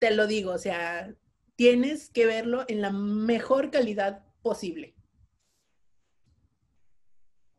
te 0.00 0.10
lo 0.10 0.26
digo, 0.26 0.50
o 0.50 0.58
sea, 0.58 1.14
tienes 1.54 2.10
que 2.10 2.26
verlo 2.26 2.64
en 2.66 2.82
la 2.82 2.90
mejor 2.90 3.70
calidad 3.70 4.24
posible. 4.42 4.96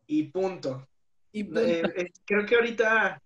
Y 0.06 0.24
punto. 0.24 0.86
Y. 1.34 1.42
Eh, 1.58 1.82
eh, 1.96 2.12
creo 2.24 2.46
que 2.46 2.54
ahorita 2.54 3.20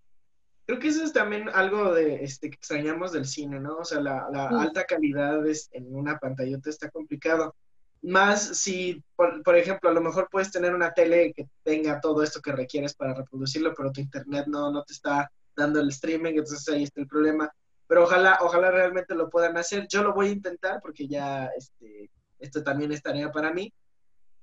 creo 0.65 0.79
que 0.79 0.89
eso 0.89 1.03
es 1.03 1.13
también 1.13 1.49
algo 1.49 1.93
de 1.93 2.23
este 2.23 2.49
que 2.49 2.55
extrañamos 2.55 3.11
del 3.11 3.25
cine, 3.25 3.59
¿no? 3.59 3.77
O 3.77 3.85
sea, 3.85 4.01
la, 4.01 4.27
alta 4.49 4.83
calidad 4.83 5.45
es, 5.47 5.69
en 5.71 5.95
una 5.95 6.19
pantallota 6.19 6.69
está 6.69 6.91
complicado. 6.91 7.55
Más 8.01 8.57
si, 8.57 9.03
por, 9.15 9.57
ejemplo, 9.57 9.89
a 9.89 9.93
lo 9.93 10.01
mejor 10.01 10.27
puedes 10.31 10.51
tener 10.51 10.75
una 10.75 10.93
tele 10.93 11.33
que 11.35 11.47
tenga 11.63 11.99
todo 11.99 12.21
esto 12.21 12.39
que 12.39 12.51
requieres 12.51 12.93
para 12.93 13.13
reproducirlo, 13.13 13.73
pero 13.75 13.91
tu 13.91 14.01
internet 14.01 14.45
no, 14.47 14.71
no 14.71 14.83
te 14.83 14.93
está 14.93 15.31
dando 15.55 15.79
el 15.79 15.89
streaming, 15.89 16.33
entonces 16.33 16.67
ahí 16.69 16.83
está 16.83 17.01
el 17.01 17.07
problema. 17.07 17.51
Pero 17.87 18.03
ojalá, 18.03 18.37
ojalá 18.41 18.69
realmente 18.69 19.15
lo 19.15 19.27
puedan 19.27 19.57
hacer. 19.57 19.87
Yo 19.87 20.03
lo 20.03 20.13
voy 20.13 20.27
a 20.27 20.31
intentar 20.33 20.79
porque 20.81 21.07
ya 21.07 21.49
este, 21.57 22.11
esto 22.37 22.63
también 22.63 22.91
es 22.91 23.01
tarea 23.01 23.31
para 23.31 23.51
mí. 23.51 23.73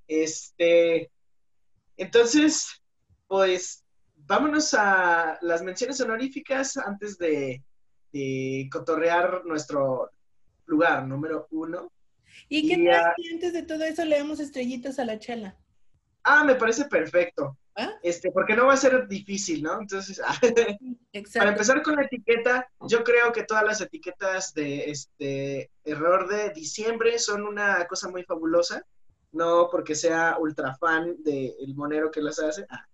Este, 0.08 1.08
entonces, 1.96 2.82
pues 3.26 3.84
vámonos 4.14 4.74
a 4.74 5.38
las 5.42 5.62
menciones 5.62 6.00
honoríficas 6.00 6.76
antes 6.76 7.18
de, 7.18 7.62
cotorrear 8.70 9.44
nuestro 9.44 10.10
lugar 10.64 11.06
número 11.06 11.46
uno. 11.50 11.92
¿Y 12.48 12.66
qué 12.66 12.82
tal 12.90 13.12
si 13.16 13.28
antes 13.28 13.52
de 13.52 13.62
todo 13.62 13.84
eso 13.84 14.04
le 14.06 14.16
damos 14.16 14.40
estrellitas 14.40 14.98
a 14.98 15.04
la 15.04 15.18
chela? 15.18 15.56
Ah, 16.24 16.42
me 16.42 16.54
parece 16.54 16.86
perfecto. 16.86 17.58
¿Ah? 17.76 17.92
Este, 18.02 18.30
porque 18.32 18.56
no 18.56 18.66
va 18.66 18.72
a 18.72 18.78
ser 18.78 19.06
difícil, 19.06 19.62
¿no? 19.62 19.78
Entonces, 19.78 20.18
para 21.34 21.50
empezar 21.50 21.82
con 21.82 21.96
la 21.96 22.04
etiqueta, 22.04 22.66
yo 22.88 23.04
creo 23.04 23.32
que 23.32 23.44
todas 23.44 23.64
las 23.64 23.82
etiquetas 23.82 24.54
de 24.54 24.90
este 24.90 25.70
error 25.84 26.26
de 26.26 26.50
diciembre 26.54 27.18
son 27.18 27.42
una 27.42 27.86
cosa 27.86 28.08
muy 28.08 28.24
fabulosa, 28.24 28.82
no 29.32 29.68
porque 29.70 29.94
sea 29.94 30.38
ultra 30.40 30.74
fan 30.76 31.22
del 31.22 31.74
monero 31.74 32.10
que 32.10 32.22
las 32.22 32.38
hace, 32.38 32.64
ah, 32.70 32.86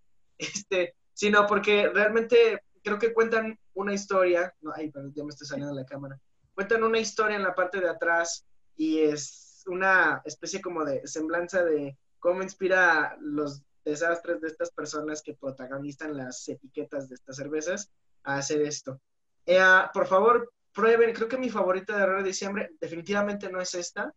este, 0.42 0.94
sino 1.12 1.46
porque 1.46 1.88
realmente 1.88 2.62
creo 2.82 2.98
que 2.98 3.12
cuentan 3.12 3.58
una 3.74 3.94
historia, 3.94 4.54
no, 4.60 4.72
ay, 4.74 4.90
pero 4.90 5.08
ya 5.14 5.22
me 5.24 5.30
estoy 5.30 5.46
saliendo 5.46 5.74
la 5.74 5.86
cámara, 5.86 6.18
cuentan 6.54 6.82
una 6.82 6.98
historia 6.98 7.36
en 7.36 7.42
la 7.42 7.54
parte 7.54 7.80
de 7.80 7.88
atrás 7.88 8.44
y 8.76 9.00
es 9.00 9.62
una 9.66 10.22
especie 10.24 10.60
como 10.60 10.84
de 10.84 11.06
semblanza 11.06 11.62
de 11.62 11.96
cómo 12.18 12.42
inspira 12.42 13.16
los 13.20 13.62
desastres 13.84 14.40
de 14.40 14.48
estas 14.48 14.70
personas 14.70 15.22
que 15.22 15.34
protagonizan 15.34 16.16
las 16.16 16.48
etiquetas 16.48 17.08
de 17.08 17.16
estas 17.16 17.36
cervezas 17.36 17.90
a 18.22 18.36
hacer 18.36 18.62
esto. 18.62 19.00
Eh, 19.46 19.58
ah, 19.58 19.90
por 19.92 20.06
favor, 20.06 20.52
prueben, 20.72 21.12
creo 21.12 21.28
que 21.28 21.36
mi 21.36 21.50
favorita 21.50 21.96
de 21.96 22.02
Error 22.04 22.22
de 22.22 22.28
Diciembre 22.28 22.70
definitivamente 22.80 23.50
no 23.50 23.60
es 23.60 23.74
esta, 23.74 24.14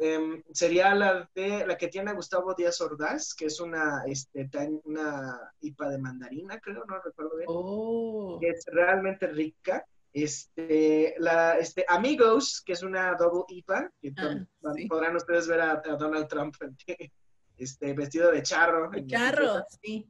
Em, 0.00 0.44
sería 0.52 0.94
la 0.94 1.28
de 1.34 1.66
la 1.66 1.76
que 1.76 1.88
tiene 1.88 2.12
Gustavo 2.12 2.54
Díaz 2.54 2.80
Ordaz, 2.80 3.34
que 3.34 3.46
es 3.46 3.58
una, 3.58 4.04
este, 4.06 4.48
una 4.84 5.52
IPA 5.60 5.88
de 5.90 5.98
mandarina, 5.98 6.60
creo, 6.60 6.84
no 6.84 7.00
recuerdo 7.00 7.36
bien. 7.36 7.46
Oh. 7.48 8.38
Que 8.40 8.50
es 8.50 8.64
realmente 8.66 9.26
rica. 9.26 9.84
Este, 10.12 11.16
la, 11.18 11.58
este, 11.58 11.84
Amigos, 11.88 12.62
que 12.64 12.74
es 12.74 12.82
una 12.84 13.14
double 13.16 13.44
IPA, 13.48 13.90
que 14.00 14.12
ah, 14.16 14.36
podrán 14.88 15.16
ustedes 15.16 15.48
ver 15.48 15.60
a, 15.60 15.82
Donald 15.98 16.28
Trump 16.28 16.54
este, 17.56 17.92
vestido 17.92 18.30
de 18.30 18.42
charro. 18.42 18.90
De 18.90 19.04
charro, 19.04 19.64
sí. 19.82 20.08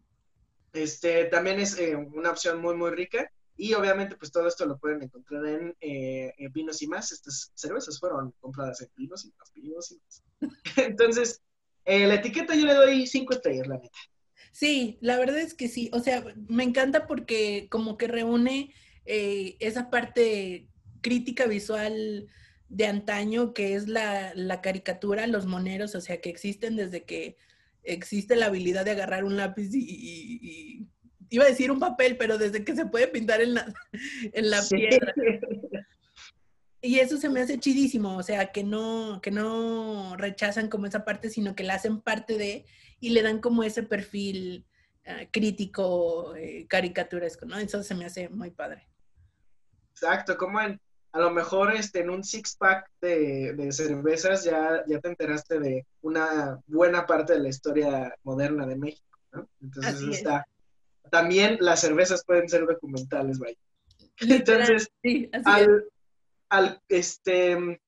Este, 0.75 1.25
también 1.27 1.61
es 1.61 1.79
eh, 1.79 1.97
una 1.97 2.31
opción 2.31 2.61
muy, 2.61 2.75
muy 2.75 2.91
rica. 2.91 3.31
Y 3.61 3.75
obviamente, 3.75 4.15
pues 4.15 4.31
todo 4.31 4.47
esto 4.47 4.65
lo 4.67 4.79
pueden 4.79 5.03
encontrar 5.03 5.45
en, 5.45 5.77
eh, 5.81 6.33
Vinos 6.53 6.81
y 6.81 6.87
Más. 6.87 7.11
Estas 7.11 7.51
cervezas 7.55 7.99
fueron 7.99 8.33
compradas 8.39 8.81
en 8.81 8.89
Vinos 8.97 9.25
y 9.25 9.33
Más, 9.37 9.53
Vinos 9.53 9.91
y 9.91 9.97
Más. 9.97 10.23
Entonces, 10.77 11.43
eh, 11.85 12.07
la 12.07 12.15
etiqueta 12.15 12.55
yo 12.55 12.67
le 12.67 12.75
doy 12.75 13.07
cinco 13.09 13.33
estrellas, 13.33 13.67
la 13.67 13.79
neta. 13.79 13.99
Sí, 14.53 14.97
la 15.01 15.19
verdad 15.19 15.41
es 15.41 15.55
que 15.55 15.67
sí. 15.67 15.91
O 15.93 15.99
sea, 15.99 16.25
me 16.49 16.63
encanta 16.63 17.09
porque 17.09 17.67
como 17.69 17.99
que 17.99 18.07
reúne 18.07 18.73
eh, 19.05 19.57
esa 19.59 19.91
parte 19.91 20.69
crítica 21.01 21.47
visual 21.47 22.29
de 22.69 22.87
antaño 22.87 23.55
que 23.55 23.75
es 23.75 23.89
la, 23.89 24.33
la, 24.37 24.61
caricatura, 24.61 25.27
los 25.27 25.47
moneros, 25.47 25.97
o 25.97 26.01
sea, 26.01 26.21
que 26.21 26.31
existen 26.31 26.77
desde 26.77 27.03
que 27.03 27.37
existe 27.83 28.37
la 28.37 28.47
habilidad 28.47 28.85
de 28.85 28.93
agarrar 28.93 29.25
un 29.25 29.37
lápiz 29.37 29.71
y 29.75 30.87
iba 31.31 31.45
a 31.45 31.49
decir 31.49 31.71
un 31.71 31.79
papel, 31.79 32.17
pero 32.17 32.39
desde 32.39 32.65
que 32.65 32.75
se 32.75 32.87
puede 32.87 33.09
pintar 33.09 33.41
en 33.41 33.55
la, 33.55 33.75
en 34.33 34.51
la 34.51 34.63
piedra. 34.69 35.15
Y 36.81 37.01
eso 37.01 37.17
se 37.17 37.29
me 37.29 37.41
hace 37.41 37.59
chidísimo, 37.59 38.17
o 38.17 38.23
sea, 38.23 38.53
que 38.53 38.63
no, 38.63 39.21
que 39.21 39.33
no 39.33 40.17
rechazan 40.17 40.69
como 40.69 40.87
esa 40.87 41.05
parte, 41.05 41.29
sino 41.29 41.57
que 41.57 41.65
la 41.65 41.75
hacen 41.75 42.01
parte 42.01 42.39
de 42.39 42.67
y 43.01 43.11
le 43.11 43.23
dan 43.23 43.41
como 43.41 43.65
ese 43.65 43.83
perfil 43.83 44.65
ah, 45.07 45.23
crítico, 45.33 46.37
eh, 46.37 46.67
caricaturesco, 46.69 47.47
¿no? 47.47 47.59
Eso 47.59 47.83
se 47.83 47.95
me 47.97 48.05
hace 48.05 48.29
muy 48.29 48.51
padre. 48.51 48.89
Exacto, 49.91 50.37
como 50.37 50.61
en, 50.61 50.81
a 51.13 51.19
lo 51.19 51.31
mejor 51.31 51.75
este, 51.75 52.01
en 52.01 52.11
un 52.11 52.23
six-pack 52.23 52.89
de, 53.01 53.55
de, 53.55 53.73
cervezas 53.73 54.45
ya, 54.45 54.85
ya 54.87 55.01
te 55.01 55.09
enteraste 55.09 55.59
de 55.59 55.87
una 56.03 56.61
buena 56.67 57.07
parte 57.07 57.33
de 57.33 57.41
la 57.41 57.49
historia 57.49 58.15
moderna 58.23 58.67
de 58.67 58.77
México, 58.77 59.19
¿no? 59.33 59.49
Entonces 59.61 60.19
está, 60.19 60.47
también 61.11 61.59
las 61.61 61.81
cervezas 61.81 62.25
pueden 62.25 62.49
ser 62.49 62.67
documentales, 62.67 63.39
vaya. 63.39 63.57
Entonces, 64.21 64.91
al, 66.49 66.81
este, 66.89 67.81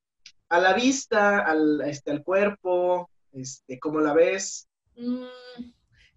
a 0.48 0.60
la 0.60 0.74
vista, 0.74 1.40
al, 1.40 1.80
este, 1.82 2.10
al 2.10 2.22
cuerpo, 2.22 3.10
este, 3.32 3.78
¿cómo 3.78 4.00
la 4.00 4.12
ves? 4.12 4.68
Mm, 4.96 5.24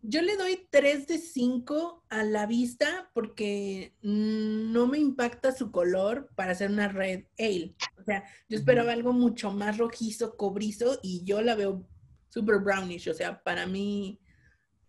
yo 0.02 0.22
le 0.22 0.36
doy 0.36 0.68
3 0.70 1.08
de 1.08 1.18
5 1.18 2.04
a 2.10 2.24
la 2.24 2.46
vista 2.46 3.10
porque 3.14 3.94
no 4.02 4.86
me 4.88 5.00
impacta 5.00 5.54
su 5.54 5.72
color 5.72 6.30
para 6.36 6.52
hacer 6.52 6.70
una 6.70 6.90
red 6.90 7.26
ale. 7.40 7.74
O 7.98 8.04
sea, 8.04 8.26
yo 8.50 8.58
esperaba 8.58 8.92
algo 8.92 9.14
mucho 9.14 9.52
más 9.52 9.78
rojizo, 9.78 10.36
cobrizo 10.36 11.00
y 11.02 11.24
yo 11.24 11.42
la 11.42 11.56
veo 11.56 11.88
super 12.28 12.60
brownish. 12.60 13.08
O 13.08 13.14
sea, 13.14 13.42
para 13.44 13.66
mí 13.66 14.20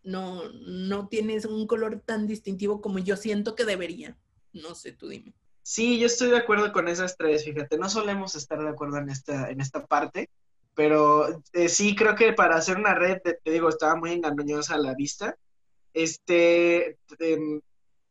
no, 0.05 0.49
no 0.51 1.09
tienes 1.09 1.45
un 1.47 1.67
color 1.67 2.01
tan 2.05 2.27
distintivo 2.27 2.81
como 2.81 2.99
yo 2.99 3.17
siento 3.17 3.55
que 3.57 3.65
debería. 3.65 4.17
No 4.53 4.75
sé, 4.75 4.93
tú 4.93 5.09
dime. 5.09 5.35
Sí, 5.63 5.99
yo 5.99 6.07
estoy 6.07 6.31
de 6.31 6.37
acuerdo 6.37 6.73
con 6.73 6.89
esas 6.89 7.17
tres, 7.17 7.45
fíjate, 7.45 7.79
no 7.79 7.89
solemos 7.89 8.35
estar 8.35 8.63
de 8.63 8.69
acuerdo 8.69 8.99
en 8.99 9.09
esta, 9.09 9.51
en 9.51 9.63
esta 9.63 9.87
parte, 9.87 10.29
pero 10.75 11.43
eh, 11.55 11.69
sí 11.71 11.97
creo 11.97 12.15
que 12.15 12.35
para 12.35 12.57
hacer 12.57 12.77
una 12.77 12.95
red, 12.95 13.19
te, 13.23 13.39
digo, 13.51 13.71
estaba 13.71 13.97
muy 13.97 14.13
engañosa 14.13 14.75
a 14.75 14.79
la 14.79 14.95
vista. 14.95 15.37
Este, 15.95 16.99
em, 17.19 17.61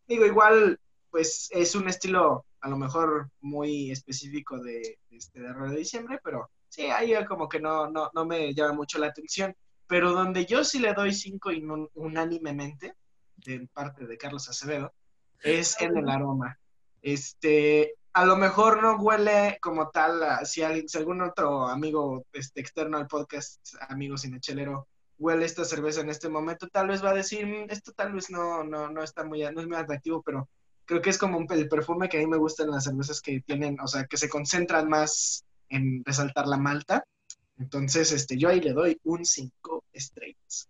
digo, 0.07 0.25
igual, 0.25 0.79
pues 1.11 1.49
es 1.51 1.75
un 1.75 1.87
estilo 1.87 2.45
a 2.61 2.69
lo 2.69 2.77
mejor 2.77 3.29
muy 3.41 3.91
específico 3.91 4.57
de, 4.59 4.97
este, 5.11 5.41
de 5.41 5.53
de 5.53 5.77
diciembre, 5.77 6.19
pero 6.23 6.49
sí, 6.69 6.83
ahí 6.83 7.13
como 7.25 7.47
que 7.47 7.59
no, 7.59 7.89
no, 7.91 8.09
no 8.15 8.25
me 8.25 8.53
llama 8.55 8.73
mucho 8.73 8.97
la 8.97 9.07
atención. 9.07 9.55
Pero 9.87 10.11
donde 10.11 10.45
yo 10.45 10.63
sí 10.63 10.79
le 10.79 10.93
doy 10.93 11.13
cinco 11.13 11.49
unánimemente, 11.95 12.95
de 13.37 13.67
parte 13.73 14.05
de 14.07 14.17
Carlos 14.17 14.49
Acevedo, 14.49 14.93
es 15.41 15.79
en 15.81 15.97
el 15.97 16.09
aroma. 16.09 16.57
Este, 17.01 17.95
a 18.13 18.25
lo 18.25 18.37
mejor 18.37 18.81
no 18.81 18.95
huele 18.95 19.57
como 19.61 19.89
tal, 19.89 20.45
si, 20.45 20.61
algún 20.61 21.21
otro 21.21 21.67
amigo 21.67 22.25
este, 22.31 22.61
externo 22.61 22.97
al 22.97 23.07
podcast, 23.07 23.59
amigo 23.89 24.17
cinechelero, 24.17 24.87
huele 25.17 25.45
esta 25.45 25.65
cerveza 25.65 26.01
en 26.01 26.09
este 26.09 26.29
momento, 26.29 26.67
tal 26.67 26.87
vez 26.87 27.03
va 27.03 27.11
a 27.11 27.15
decir, 27.15 27.45
mm, 27.45 27.69
esto 27.69 27.91
tal 27.93 28.13
vez 28.13 28.29
no, 28.29 28.63
no, 28.63 28.89
no 28.89 29.03
está 29.03 29.23
muy, 29.23 29.41
no 29.51 29.61
es 29.61 29.67
muy 29.67 29.77
atractivo, 29.77 30.21
pero 30.21 30.47
creo 30.85 31.01
que 31.01 31.09
es 31.09 31.17
como 31.17 31.37
un, 31.37 31.47
el 31.51 31.67
perfume 31.67 32.09
que 32.09 32.17
a 32.17 32.19
mí 32.19 32.27
me 32.27 32.37
gusta 32.37 32.63
en 32.63 32.71
las 32.71 32.83
cervezas 32.85 33.21
que 33.21 33.41
tienen, 33.41 33.79
o 33.79 33.87
sea, 33.87 34.05
que 34.05 34.17
se 34.17 34.29
concentran 34.29 34.87
más 34.89 35.43
en 35.69 36.03
resaltar 36.05 36.47
la 36.47 36.57
malta. 36.57 37.03
Entonces, 37.57 38.11
este, 38.11 38.37
yo 38.37 38.49
ahí 38.49 38.59
le 38.61 38.73
doy 38.73 38.99
un 39.03 39.25
5 39.25 39.62
estrellas. 39.93 40.69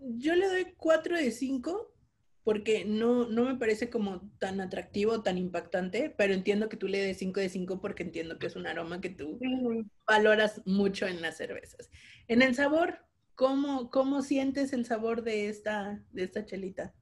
Yo 0.00 0.34
le 0.34 0.48
doy 0.48 0.74
4 0.76 1.16
de 1.16 1.30
5 1.30 1.94
porque 2.44 2.84
no, 2.84 3.26
no 3.26 3.44
me 3.44 3.56
parece 3.56 3.88
como 3.88 4.30
tan 4.38 4.60
atractivo, 4.60 5.22
tan 5.22 5.38
impactante, 5.38 6.10
pero 6.10 6.34
entiendo 6.34 6.68
que 6.68 6.76
tú 6.76 6.88
le 6.88 7.00
des 7.00 7.16
5 7.18 7.40
de 7.40 7.48
5 7.48 7.80
porque 7.80 8.02
entiendo 8.02 8.38
que 8.38 8.46
es 8.46 8.54
un 8.54 8.66
aroma 8.66 9.00
que 9.00 9.08
tú 9.08 9.38
valoras 10.06 10.60
mucho 10.66 11.06
en 11.06 11.22
las 11.22 11.38
cervezas. 11.38 11.90
En 12.28 12.42
el 12.42 12.54
sabor, 12.54 12.98
¿cómo, 13.34 13.90
cómo 13.90 14.20
sientes 14.20 14.74
el 14.74 14.84
sabor 14.84 15.22
de 15.22 15.48
esta, 15.48 16.02
de 16.10 16.24
esta 16.24 16.44
chelita? 16.44 16.92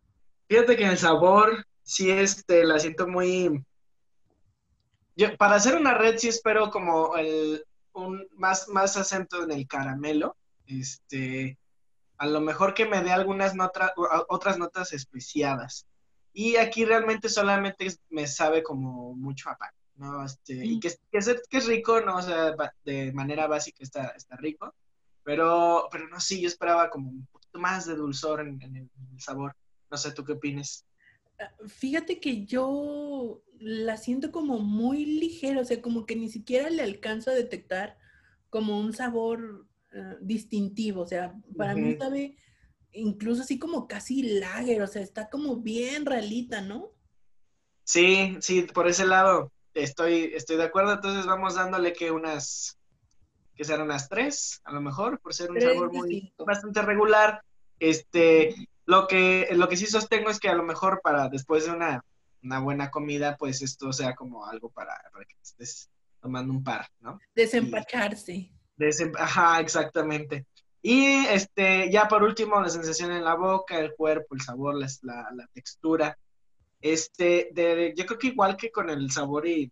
Fíjate 0.48 0.76
que 0.76 0.84
el 0.84 0.98
sabor 0.98 1.66
sí 1.82 2.10
este, 2.10 2.64
la 2.64 2.78
siento 2.78 3.08
muy... 3.08 3.64
Yo, 5.16 5.36
para 5.36 5.56
hacer 5.56 5.74
una 5.74 5.94
red 5.94 6.16
sí 6.18 6.28
espero 6.28 6.70
como 6.70 7.16
el, 7.16 7.64
un, 7.94 8.26
más, 8.36 8.68
más 8.68 8.96
acento 8.96 9.42
en 9.42 9.50
el 9.50 9.66
caramelo. 9.66 10.36
Este, 10.66 11.58
a 12.18 12.26
lo 12.26 12.40
mejor 12.40 12.74
que 12.74 12.86
me 12.86 13.02
dé 13.02 13.10
algunas 13.10 13.54
notas, 13.54 13.92
otras 14.28 14.58
notas 14.58 14.92
especiadas. 14.92 15.86
Y 16.32 16.56
aquí 16.56 16.84
realmente 16.84 17.28
solamente 17.28 17.88
me 18.08 18.26
sabe 18.26 18.62
como 18.62 19.14
mucho 19.14 19.50
a 19.50 19.56
pan, 19.56 19.70
¿no? 19.96 20.24
Este, 20.24 20.64
Y 20.64 20.80
que, 20.80 20.90
que, 21.10 21.18
es, 21.18 21.42
que 21.48 21.58
es 21.58 21.66
rico, 21.66 22.00
¿no? 22.00 22.16
O 22.16 22.22
sea, 22.22 22.54
de 22.84 23.12
manera 23.12 23.46
básica 23.46 23.78
está, 23.82 24.08
está 24.16 24.36
rico. 24.36 24.74
Pero, 25.24 25.88
pero 25.90 26.08
no, 26.08 26.18
sí, 26.20 26.40
yo 26.40 26.48
esperaba 26.48 26.90
como 26.90 27.10
un 27.10 27.26
poquito 27.26 27.58
más 27.58 27.86
de 27.86 27.94
dulzor 27.94 28.40
en, 28.40 28.60
el, 28.62 28.88
sabor. 29.18 29.54
No 29.90 29.96
sé, 29.96 30.12
¿tú 30.12 30.24
qué 30.24 30.32
opinas? 30.32 30.86
Ah, 31.38 31.52
fíjate 31.66 32.18
que 32.18 32.44
yo 32.44 33.42
la 33.58 33.96
siento 33.96 34.32
como 34.32 34.58
muy 34.58 35.04
ligera, 35.04 35.60
o 35.60 35.64
sea, 35.64 35.80
como 35.80 36.06
que 36.06 36.16
ni 36.16 36.28
siquiera 36.28 36.70
le 36.70 36.82
alcanzo 36.82 37.30
a 37.30 37.34
detectar 37.34 37.98
como 38.50 38.80
un 38.80 38.92
sabor 38.92 39.66
eh, 39.94 40.16
distintivo, 40.20 41.02
o 41.02 41.06
sea, 41.06 41.34
para 41.56 41.74
mí 41.74 41.96
sabe 41.96 42.36
incluso 42.92 43.42
así 43.42 43.58
como 43.58 43.88
casi 43.88 44.22
lager, 44.22 44.82
o 44.82 44.86
sea, 44.86 45.02
está 45.02 45.28
como 45.28 45.56
bien 45.56 46.06
realita, 46.06 46.60
¿no? 46.60 46.90
Sí, 47.84 48.36
sí, 48.40 48.62
por 48.62 48.86
ese 48.86 49.06
lado 49.06 49.50
estoy, 49.74 50.32
estoy 50.34 50.56
de 50.56 50.64
acuerdo, 50.64 50.92
entonces 50.92 51.26
vamos 51.26 51.54
dándole 51.54 51.92
que 51.92 52.10
unas, 52.10 52.78
que 53.54 53.64
serán 53.64 53.86
unas 53.86 54.08
tres, 54.08 54.60
a 54.64 54.72
lo 54.72 54.80
mejor, 54.80 55.20
por 55.20 55.34
ser 55.34 55.50
un 55.50 55.60
sabor 55.60 55.92
muy 55.92 56.32
bastante 56.38 56.82
regular. 56.82 57.42
Este, 57.78 58.54
lo 58.84 59.06
que, 59.06 59.48
lo 59.52 59.68
que 59.68 59.76
sí 59.76 59.86
sostengo 59.86 60.30
es 60.30 60.38
que 60.38 60.48
a 60.48 60.54
lo 60.54 60.62
mejor 60.62 61.00
para 61.02 61.28
después 61.28 61.64
de 61.64 61.72
una, 61.72 62.04
una 62.42 62.60
buena 62.60 62.90
comida, 62.90 63.36
pues 63.36 63.62
esto 63.62 63.92
sea 63.92 64.14
como 64.14 64.46
algo 64.46 64.70
para, 64.70 64.94
para 65.12 65.24
que 65.24 65.34
estés 65.42 65.90
tomando 66.20 66.52
un 66.52 66.62
par, 66.62 66.88
¿no? 67.00 67.18
Desempacharse. 67.34 68.52
Ajá, 69.18 69.60
exactamente. 69.60 70.46
Y 70.82 71.04
este, 71.26 71.90
ya 71.90 72.08
por 72.08 72.22
último, 72.22 72.60
la 72.60 72.68
sensación 72.68 73.12
en 73.12 73.24
la 73.24 73.36
boca, 73.36 73.78
el 73.78 73.94
cuerpo, 73.94 74.34
el 74.34 74.40
sabor, 74.40 74.74
la, 74.74 74.88
la, 75.02 75.46
textura. 75.52 76.18
Este, 76.80 77.50
de, 77.52 77.94
yo 77.96 78.04
creo 78.04 78.18
que 78.18 78.26
igual 78.28 78.56
que 78.56 78.72
con 78.72 78.90
el 78.90 79.10
sabor 79.12 79.46
y, 79.46 79.70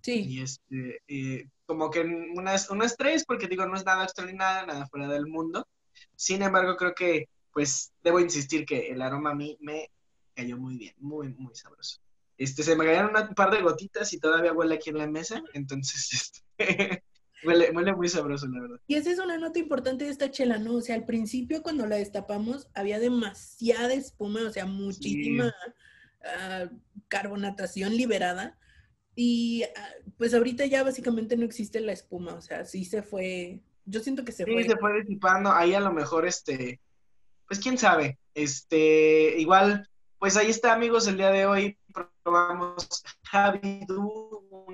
sí. 0.00 0.24
y 0.26 0.40
este, 0.40 1.50
como 1.66 1.90
que 1.90 2.00
unas, 2.00 2.70
unas 2.70 2.96
tres, 2.96 3.26
porque 3.26 3.48
digo, 3.48 3.66
no 3.66 3.76
es 3.76 3.84
nada 3.84 4.04
extraordinario, 4.04 4.66
nada 4.66 4.86
fuera 4.86 5.08
del 5.08 5.26
mundo. 5.26 5.68
Sin 6.16 6.42
embargo, 6.42 6.76
creo 6.76 6.94
que, 6.94 7.28
pues, 7.52 7.92
debo 8.02 8.18
insistir 8.18 8.64
que 8.64 8.88
el 8.88 9.02
aroma 9.02 9.30
a 9.30 9.34
mí 9.34 9.58
me 9.60 9.90
cayó 10.34 10.56
muy 10.56 10.78
bien, 10.78 10.94
muy, 10.98 11.34
muy 11.34 11.54
sabroso. 11.54 12.00
Este, 12.36 12.62
se 12.62 12.74
me 12.76 12.84
cayeron 12.84 13.14
un 13.14 13.34
par 13.34 13.50
de 13.50 13.62
gotitas 13.62 14.12
y 14.12 14.18
todavía 14.18 14.52
huele 14.52 14.76
aquí 14.76 14.90
en 14.90 14.98
la 14.98 15.06
mesa, 15.06 15.42
entonces, 15.52 16.12
este, 16.58 17.04
Huele, 17.44 17.94
muy 17.94 18.08
sabroso, 18.08 18.46
la 18.46 18.60
verdad. 18.60 18.80
Y 18.86 18.94
esa 18.94 19.10
es 19.10 19.18
una 19.18 19.38
nota 19.38 19.58
importante 19.58 20.04
de 20.04 20.10
esta 20.10 20.30
chela, 20.30 20.58
¿no? 20.58 20.74
O 20.74 20.80
sea, 20.80 20.94
al 20.94 21.04
principio 21.04 21.62
cuando 21.62 21.86
la 21.86 21.96
destapamos 21.96 22.68
había 22.74 22.98
demasiada 22.98 23.92
espuma, 23.92 24.42
o 24.42 24.50
sea, 24.50 24.66
muchísima 24.66 25.54
ah, 26.24 26.68
carbonatación 27.08 27.96
liberada. 27.96 28.58
Y 29.16 29.62
ah, 29.76 29.88
pues 30.18 30.34
ahorita 30.34 30.66
ya 30.66 30.82
básicamente 30.82 31.36
no 31.36 31.44
existe 31.44 31.80
la 31.80 31.92
espuma, 31.92 32.34
o 32.34 32.40
sea, 32.40 32.64
sí 32.64 32.84
se 32.84 33.02
fue, 33.02 33.60
yo 33.84 34.00
siento 34.00 34.24
que 34.24 34.32
se 34.32 34.44
fue. 34.44 34.62
Sí, 34.62 34.70
se 34.70 34.76
fue 34.76 35.02
disipando, 35.02 35.52
ahí 35.52 35.74
a 35.74 35.80
lo 35.80 35.92
mejor, 35.92 36.26
este, 36.26 36.80
pues 37.46 37.60
quién 37.60 37.78
sabe, 37.78 38.18
este, 38.34 39.38
igual, 39.38 39.88
pues 40.18 40.36
ahí 40.36 40.50
está 40.50 40.72
amigos, 40.72 41.06
el 41.06 41.16
día 41.16 41.30
de 41.30 41.46
hoy 41.46 41.78
probamos 42.24 43.04
Javi 43.22 43.86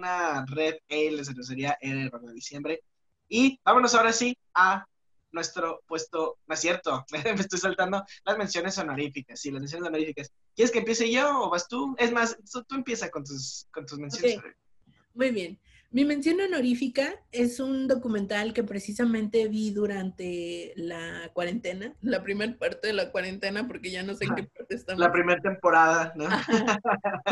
una 0.00 0.46
red 0.46 0.76
Ale 0.88 1.22
de 1.22 1.44
sería 1.44 1.76
el 1.80 2.10
de 2.10 2.32
diciembre. 2.32 2.82
Y 3.28 3.60
vámonos 3.64 3.94
ahora 3.94 4.12
sí 4.12 4.36
a 4.54 4.84
nuestro 5.32 5.82
puesto, 5.86 6.38
no 6.46 6.54
es 6.54 6.60
cierto, 6.60 7.04
me 7.12 7.40
estoy 7.40 7.58
saltando 7.58 8.04
las 8.24 8.38
menciones 8.38 8.76
honoríficas, 8.78 9.40
sí, 9.40 9.50
las 9.50 9.60
menciones 9.60 9.88
honoríficas. 9.88 10.32
¿Quieres 10.56 10.72
que 10.72 10.80
empiece 10.80 11.10
yo 11.10 11.44
o 11.44 11.50
vas 11.50 11.68
tú? 11.68 11.94
Es 11.98 12.12
más, 12.12 12.36
tú, 12.50 12.74
empieza 12.74 13.10
con 13.10 13.24
tus, 13.24 13.68
con 13.70 13.86
tus 13.86 13.98
menciones 13.98 14.40
Muy 15.14 15.30
bien. 15.30 15.60
Mi 15.92 16.04
mención 16.04 16.40
honorífica 16.40 17.16
es 17.32 17.58
un 17.58 17.88
documental 17.88 18.52
que 18.52 18.62
precisamente 18.62 19.48
vi 19.48 19.72
durante 19.72 20.72
la 20.76 21.30
cuarentena, 21.32 21.96
la 22.00 22.22
primera 22.22 22.56
parte 22.56 22.86
de 22.86 22.92
la 22.92 23.10
cuarentena, 23.10 23.66
porque 23.66 23.90
ya 23.90 24.04
no 24.04 24.14
sé 24.14 24.26
en 24.26 24.36
qué 24.36 24.44
parte 24.44 24.76
estamos. 24.76 25.00
La 25.00 25.10
primera 25.10 25.40
temporada, 25.40 26.12
¿no? 26.14 26.28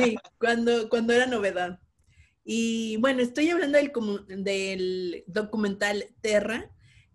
sí, 0.03 0.17
cuando, 0.39 0.89
cuando 0.89 1.13
era 1.13 1.27
novedad. 1.27 1.79
Y 2.51 2.97
bueno, 2.97 3.21
estoy 3.21 3.51
hablando 3.51 3.77
del, 4.27 5.23
documental 5.27 6.07
Terra, 6.23 6.71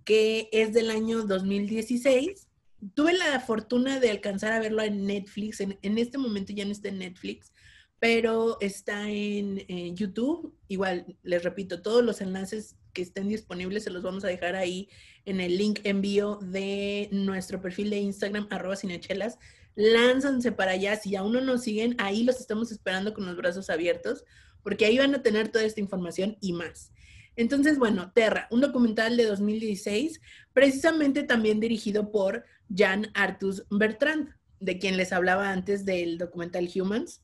que 0.06 0.48
es 0.52 0.74
del 0.74 0.92
año 0.92 1.24
2016. 1.24 2.50
Tuve 2.94 3.14
la 3.14 3.40
fortuna 3.40 4.00
de 4.00 4.12
alcanzar 4.12 4.52
a 4.52 4.60
verlo 4.60 4.84
en 4.84 5.08
Netflix. 5.08 5.60
En, 5.60 5.98
este 5.98 6.20
momento 6.20 6.54
ya 6.54 6.66
no 6.66 6.72
está 6.72 6.90
en 6.90 7.00
Netflix, 7.00 7.52
pero 7.98 8.60
está 8.62 9.10
en, 9.10 9.66
YouTube. 9.96 10.56
Igual, 10.68 11.18
les 11.24 11.44
repito, 11.44 11.82
todos 11.82 12.04
los 12.06 12.22
enlaces 12.22 12.76
que 12.94 13.02
estén 13.02 13.28
disponibles 13.28 13.86
se 13.86 13.90
los 13.90 14.04
vamos 14.04 14.24
a 14.24 14.28
dejar 14.28 14.56
ahí 14.56 14.88
en 15.26 15.42
el 15.42 15.58
link 15.58 15.80
envío 15.84 16.38
de 16.44 17.10
nuestro 17.12 17.60
perfil 17.60 17.90
de 17.90 17.98
Instagram, 17.98 18.46
arroba 18.52 18.76
cinechelas. 18.76 19.40
Lánzanse 19.74 20.52
para 20.52 20.74
allá. 20.74 20.96
Si 20.96 21.16
aún 21.16 21.34
no 21.34 21.42
nos 21.42 21.64
siguen, 21.64 21.96
ahí 21.98 22.24
los 22.24 22.40
estamos 22.40 22.72
esperando 22.72 23.16
con 23.16 23.26
los 23.26 23.36
brazos 23.36 23.72
abiertos 23.72 24.24
porque 24.64 24.86
ahí 24.86 24.98
van 24.98 25.14
a 25.14 25.22
tener 25.22 25.50
toda 25.50 25.66
esta 25.66 25.82
información 25.82 26.38
y 26.42 26.54
más. 26.54 26.92
Entonces, 27.36 27.80
bueno, 27.80 28.12
Terra, 28.14 28.48
un 28.52 28.62
documental 28.62 29.18
de 29.18 29.26
2016, 29.26 30.22
precisamente 30.54 31.24
también 31.24 31.60
dirigido 31.60 32.12
por 32.12 32.46
Jan 32.74 33.08
Artus 33.14 33.66
Bertrand, 33.70 34.30
de 34.60 34.80
quien 34.80 34.98
les 34.98 35.12
hablaba 35.12 35.52
antes 35.52 35.86
del 35.86 36.18
documental 36.18 36.70
Humans. 36.74 37.22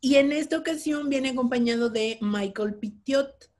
Y 0.00 0.16
en 0.16 0.32
esta 0.32 0.58
ocasión 0.58 1.08
viene 1.08 1.30
acompañado 1.30 1.90
de 1.90 2.18
Michael 2.20 2.76
Pitiot. 2.76 3.50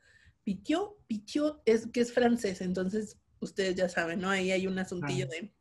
Pitiot, 0.44 0.96
Pitiot 1.06 1.60
es 1.66 1.86
que 1.88 2.00
es 2.00 2.12
francés, 2.12 2.60
entonces 2.60 3.18
ustedes 3.40 3.74
ya 3.74 3.88
saben, 3.88 4.20
¿no? 4.20 4.30
Ahí 4.30 4.50
hay 4.50 4.66
un 4.66 4.78
asuntillo 4.78 5.26
de 5.26 5.52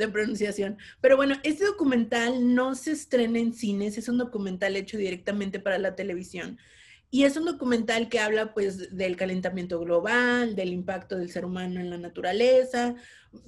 de 0.00 0.08
pronunciación. 0.08 0.78
Pero 1.00 1.16
bueno, 1.16 1.36
este 1.44 1.64
documental 1.64 2.54
no 2.54 2.74
se 2.74 2.92
estrena 2.92 3.38
en 3.38 3.52
cines, 3.54 3.98
es 3.98 4.08
un 4.08 4.18
documental 4.18 4.76
hecho 4.76 4.98
directamente 4.98 5.60
para 5.60 5.78
la 5.78 5.94
televisión. 5.94 6.58
Y 7.10 7.24
es 7.24 7.36
un 7.36 7.44
documental 7.44 8.08
que 8.08 8.20
habla 8.20 8.54
pues 8.54 8.96
del 8.96 9.16
calentamiento 9.16 9.80
global, 9.80 10.54
del 10.54 10.72
impacto 10.72 11.16
del 11.16 11.30
ser 11.30 11.44
humano 11.44 11.80
en 11.80 11.90
la 11.90 11.98
naturaleza, 11.98 12.94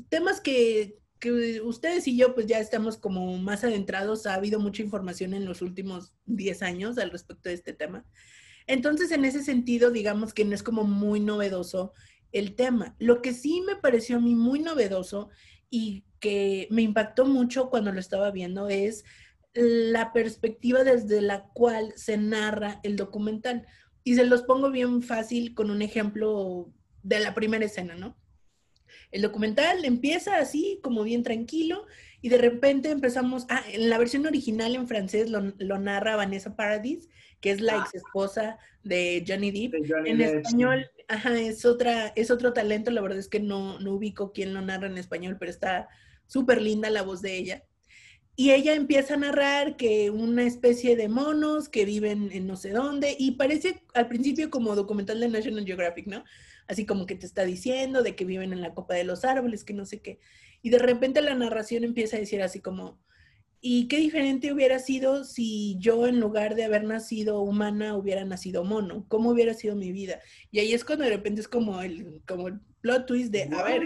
temas 0.09 0.41
que, 0.41 0.99
que 1.21 1.61
ustedes 1.61 2.09
y 2.09 2.17
yo 2.17 2.35
pues 2.35 2.47
ya 2.47 2.59
estamos 2.59 2.97
como 2.97 3.37
más 3.39 3.63
adentrados, 3.63 4.27
ha 4.27 4.35
habido 4.35 4.59
mucha 4.59 4.83
información 4.83 5.33
en 5.35 5.45
los 5.45 5.63
últimos 5.63 6.13
10 6.27 6.63
años 6.63 6.99
al 6.99 7.11
respecto 7.11 7.49
de 7.49 7.55
este 7.55 7.73
tema. 7.73 8.05
Entonces, 8.67 9.11
en 9.11 9.25
ese 9.25 9.43
sentido, 9.43 9.91
digamos 9.91 10.35
que 10.35 10.45
no 10.45 10.55
es 10.55 10.63
como 10.63 10.85
muy 10.85 11.21
novedoso 11.21 11.93
el 12.33 12.55
tema. 12.55 12.97
Lo 12.99 13.23
que 13.23 13.35
sí 13.35 13.63
me 13.67 13.77
pareció 13.77 14.17
a 14.17 14.21
mí 14.21 14.35
muy 14.35 14.61
novedoso 14.61 15.31
y 15.71 16.05
que 16.23 16.69
me 16.71 16.83
impactó 16.83 17.27
mucho 17.27 17.69
cuando 17.69 17.91
lo 17.93 17.99
estaba 17.99 18.31
viendo 18.31 18.69
es 18.69 19.05
la 19.55 20.13
perspectiva 20.13 20.85
desde 20.85 21.21
la 21.21 21.49
cual 21.53 21.93
se 21.97 22.17
narra 22.17 22.79
el 22.85 22.95
documental. 22.97 23.67
Y 24.05 24.15
se 24.15 24.25
los 24.25 24.43
pongo 24.45 24.71
bien 24.71 25.03
fácil 25.03 25.53
con 25.53 25.69
un 25.69 25.83
ejemplo 25.83 26.73
de 27.03 27.19
la 27.19 27.35
primera 27.35 27.65
escena, 27.65 27.97
¿no? 27.97 28.17
El 29.11 29.23
documental 29.23 29.85
empieza 29.85 30.37
así, 30.39 30.79
como 30.81 31.03
bien 31.03 31.25
tranquilo, 31.25 31.87
y 32.21 32.29
de 32.29 32.39
repente 32.39 32.91
empezamos, 32.91 33.47
ah, 33.49 33.65
en 33.73 33.91
la 33.91 33.99
versión 33.99 34.25
original 34.25 34.77
en 34.77 34.87
francés 34.87 35.29
lo, 35.29 35.41
lo 35.59 35.79
narra 35.81 36.15
Vanessa 36.15 36.55
Paradis, 36.55 37.09
que 37.41 37.51
es 37.51 37.61
la 37.61 37.75
Ah. 37.75 37.85
ex 37.85 37.97
esposa 37.97 38.59
de 38.85 39.25
Johnny 39.27 39.51
Depp. 39.51 39.73
De 39.73 39.89
Johnny 39.89 40.11
En 40.11 40.21
español, 40.21 40.87
ajá, 41.09 41.37
es 41.37 41.65
otra, 41.65 42.13
es 42.15 42.31
otro 42.31 42.53
talento, 42.53 42.93
la 42.93 43.01
verdad 43.01 43.19
es 43.19 43.29
que 43.29 43.41
no, 43.41 43.81
no 43.81 43.95
ubico 43.95 44.33
quién 44.33 44.55
lo 44.55 44.61
narra 44.61 44.87
en 44.87 44.99
español, 44.99 45.37
pero 45.39 45.51
está 45.51 45.89
súper 46.33 46.63
linda 46.63 46.89
la 46.89 47.03
voz 47.03 47.21
de 47.21 47.37
ella. 47.37 47.65
Y 48.35 48.53
ella 48.53 48.75
empieza 48.75 49.15
a 49.15 49.19
narrar 49.19 49.77
que 49.77 50.09
una 50.09 50.45
especie 50.45 50.97
de 50.97 51.09
monos 51.09 51.69
que 51.69 51.85
viven 51.85 52.31
en 52.33 52.47
no 52.47 52.57
sé 52.57 52.71
dónde, 52.71 53.15
y 53.19 53.33
parece 53.33 53.85
al 53.93 54.09
principio 54.09 54.49
como 54.49 54.75
documental 54.75 55.21
de 55.21 55.29
National 55.29 55.67
Geographic, 55.67 56.07
¿no? 56.07 56.25
Así 56.67 56.87
como 56.87 57.05
que 57.05 57.15
te 57.15 57.27
está 57.27 57.45
diciendo 57.45 58.03
de 58.03 58.17
que 58.17 58.25
viven 58.25 58.55
en 58.55 58.63
la 58.63 58.73
copa 58.73 58.95
de 58.95 59.05
los 59.05 59.25
árboles, 59.27 59.65
que 59.65 59.75
no 59.75 59.85
sé 59.85 60.01
qué. 60.01 60.19
Y 60.63 60.71
de 60.71 60.79
repente 60.79 61.21
la 61.21 61.35
narración 61.35 61.85
empieza 61.85 62.17
a 62.17 62.21
decir 62.21 62.41
así 62.41 62.61
como, 62.61 62.99
¿y 63.61 63.87
qué 63.89 63.99
diferente 63.99 64.51
hubiera 64.51 64.79
sido 64.79 65.25
si 65.25 65.77
yo 65.79 66.07
en 66.07 66.19
lugar 66.19 66.55
de 66.55 66.65
haber 66.65 66.85
nacido 66.85 67.43
humana 67.43 67.95
hubiera 67.97 68.25
nacido 68.25 68.65
mono? 68.65 69.05
¿Cómo 69.09 69.31
hubiera 69.31 69.53
sido 69.53 69.77
mi 69.77 69.93
vida? 69.93 70.21
Y 70.51 70.61
ahí 70.61 70.73
es 70.73 70.85
cuando 70.85 71.05
de 71.05 71.11
repente 71.11 71.43
es 71.43 71.49
como 71.49 71.83
el, 71.83 72.23
como 72.27 72.49
el 72.49 72.61
plot 72.81 73.05
twist 73.07 73.31
de, 73.31 73.43
a 73.43 73.63
ver, 73.65 73.83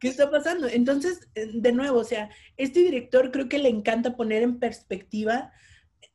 ¿qué 0.00 0.08
está 0.08 0.30
pasando? 0.30 0.68
Entonces, 0.68 1.28
eh, 1.34 1.50
de 1.54 1.72
nuevo, 1.72 1.98
o 1.98 2.04
sea, 2.04 2.30
este 2.56 2.80
director 2.80 3.30
creo 3.30 3.48
que 3.48 3.58
le 3.58 3.68
encanta 3.68 4.16
poner 4.16 4.42
en 4.42 4.58
perspectiva 4.58 5.52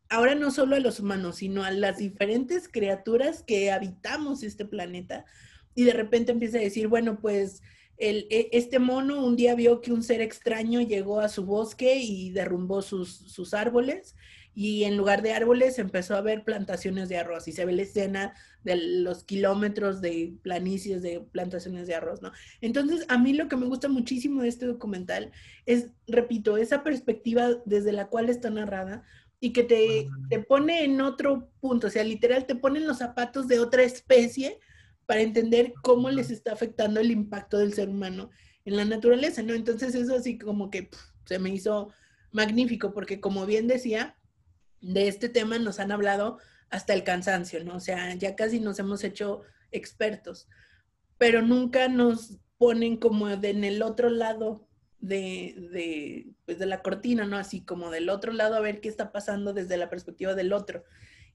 ahora 0.09 0.35
no 0.35 0.51
solo 0.51 0.75
a 0.75 0.79
los 0.79 0.99
humanos, 0.99 1.37
sino 1.37 1.63
a 1.63 1.71
las 1.71 1.97
diferentes 1.97 2.69
criaturas 2.69 3.43
que 3.43 3.71
habitamos 3.71 4.43
este 4.43 4.65
planeta. 4.65 5.25
Y 5.75 5.83
de 5.83 5.93
repente 5.93 6.31
empieza 6.31 6.57
a 6.57 6.61
decir, 6.61 6.87
bueno, 6.87 7.19
pues 7.19 7.61
el, 7.97 8.27
e- 8.29 8.49
este 8.51 8.79
mono 8.79 9.23
un 9.25 9.35
día 9.35 9.55
vio 9.55 9.81
que 9.81 9.91
un 9.91 10.03
ser 10.03 10.21
extraño 10.21 10.81
llegó 10.81 11.19
a 11.19 11.29
su 11.29 11.45
bosque 11.45 11.97
y 11.97 12.31
derrumbó 12.31 12.81
sus, 12.81 13.15
sus 13.15 13.53
árboles. 13.53 14.15
Y 14.59 14.85
en 14.85 14.97
lugar 14.97 15.21
de 15.21 15.33
árboles 15.33 15.77
empezó 15.77 16.15
a 16.15 16.21
ver 16.21 16.43
plantaciones 16.43 17.09
de 17.09 17.19
arroz 17.19 17.47
y 17.47 17.51
se 17.51 17.63
ve 17.63 17.73
la 17.73 17.83
escena 17.83 18.33
de 18.63 18.75
los 18.75 19.23
kilómetros 19.23 20.01
de 20.01 20.33
planicies 20.41 21.03
de 21.03 21.19
plantaciones 21.19 21.85
de 21.85 21.93
arroz, 21.93 22.23
¿no? 22.23 22.31
Entonces, 22.59 23.05
a 23.07 23.19
mí 23.19 23.33
lo 23.33 23.49
que 23.49 23.55
me 23.55 23.67
gusta 23.67 23.87
muchísimo 23.87 24.41
de 24.41 24.47
este 24.47 24.65
documental 24.65 25.31
es, 25.67 25.91
repito, 26.07 26.57
esa 26.57 26.83
perspectiva 26.83 27.49
desde 27.65 27.91
la 27.91 28.07
cual 28.07 28.29
está 28.29 28.49
narrada 28.49 29.03
y 29.39 29.53
que 29.53 29.61
te, 29.61 30.07
te 30.27 30.39
pone 30.39 30.83
en 30.83 31.01
otro 31.01 31.51
punto, 31.59 31.85
o 31.85 31.89
sea, 31.91 32.03
literal 32.03 32.47
te 32.47 32.55
pone 32.55 32.79
en 32.79 32.87
los 32.87 32.97
zapatos 32.97 33.47
de 33.47 33.59
otra 33.59 33.83
especie 33.83 34.57
para 35.05 35.21
entender 35.21 35.71
cómo 35.83 36.09
les 36.09 36.31
está 36.31 36.53
afectando 36.53 36.99
el 36.99 37.11
impacto 37.11 37.59
del 37.59 37.75
ser 37.75 37.89
humano 37.89 38.31
en 38.65 38.75
la 38.75 38.85
naturaleza, 38.85 39.43
¿no? 39.43 39.53
Entonces 39.53 39.93
eso 39.93 40.15
así 40.15 40.39
como 40.39 40.71
que 40.71 40.81
pf, 40.81 40.99
se 41.25 41.37
me 41.37 41.51
hizo 41.51 41.89
magnífico, 42.31 42.91
porque 42.91 43.19
como 43.19 43.45
bien 43.45 43.67
decía, 43.67 44.17
de 44.81 45.07
este 45.07 45.29
tema 45.29 45.59
nos 45.59 45.79
han 45.79 45.91
hablado 45.91 46.39
hasta 46.69 46.93
el 46.93 47.03
cansancio, 47.03 47.63
¿no? 47.63 47.75
O 47.75 47.79
sea, 47.79 48.13
ya 48.15 48.35
casi 48.35 48.59
nos 48.59 48.79
hemos 48.79 49.03
hecho 49.03 49.43
expertos, 49.71 50.47
pero 51.17 51.41
nunca 51.41 51.87
nos 51.87 52.37
ponen 52.57 52.97
como 52.97 53.27
de 53.27 53.49
en 53.49 53.63
el 53.63 53.81
otro 53.81 54.09
lado 54.09 54.67
de, 54.99 55.55
de, 55.71 56.27
pues 56.45 56.59
de 56.59 56.65
la 56.65 56.81
cortina, 56.81 57.25
¿no? 57.25 57.37
Así 57.37 57.61
como 57.61 57.91
del 57.91 58.09
otro 58.09 58.31
lado 58.33 58.55
a 58.55 58.61
ver 58.61 58.81
qué 58.81 58.89
está 58.89 59.11
pasando 59.11 59.53
desde 59.53 59.77
la 59.77 59.89
perspectiva 59.89 60.33
del 60.33 60.53
otro. 60.53 60.83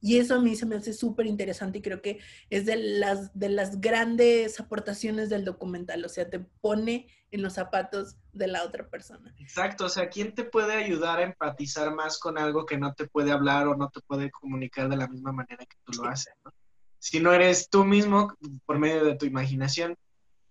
Y 0.05 0.19
eso 0.19 0.35
a 0.35 0.41
mí 0.41 0.57
se 0.57 0.67
me 0.67 0.75
hace 0.75 0.93
súper 0.93 1.27
interesante 1.27 1.79
y 1.79 1.83
creo 1.83 2.03
que 2.03 2.19
es 2.51 2.67
de 2.67 2.77
las, 2.77 3.33
de 3.39 3.49
las 3.49 3.81
grandes 3.81 4.59
aportaciones 4.59 5.31
del 5.31 5.45
documental, 5.45 6.05
o 6.05 6.09
sea, 6.09 6.29
te 6.29 6.41
pone 6.41 7.07
en 7.31 7.41
los 7.41 7.53
zapatos 7.53 8.17
de 8.33 8.49
la 8.49 8.65
otra 8.65 8.89
persona. 8.89 9.33
Exacto, 9.39 9.85
o 9.85 9.89
sea, 9.89 10.09
¿quién 10.09 10.35
te 10.35 10.43
puede 10.43 10.75
ayudar 10.75 11.21
a 11.21 11.23
empatizar 11.23 11.95
más 11.95 12.19
con 12.19 12.37
algo 12.37 12.67
que 12.67 12.77
no 12.77 12.93
te 12.95 13.07
puede 13.07 13.31
hablar 13.31 13.69
o 13.69 13.77
no 13.77 13.91
te 13.91 14.01
puede 14.01 14.31
comunicar 14.33 14.89
de 14.89 14.97
la 14.97 15.07
misma 15.07 15.31
manera 15.31 15.65
que 15.65 15.77
tú 15.85 16.03
lo 16.03 16.09
haces? 16.09 16.35
¿no? 16.45 16.53
Si 16.99 17.21
no 17.21 17.33
eres 17.33 17.69
tú 17.71 17.85
mismo 17.85 18.37
por 18.67 18.81
medio 18.81 19.05
de 19.05 19.15
tu 19.15 19.25
imaginación. 19.25 19.97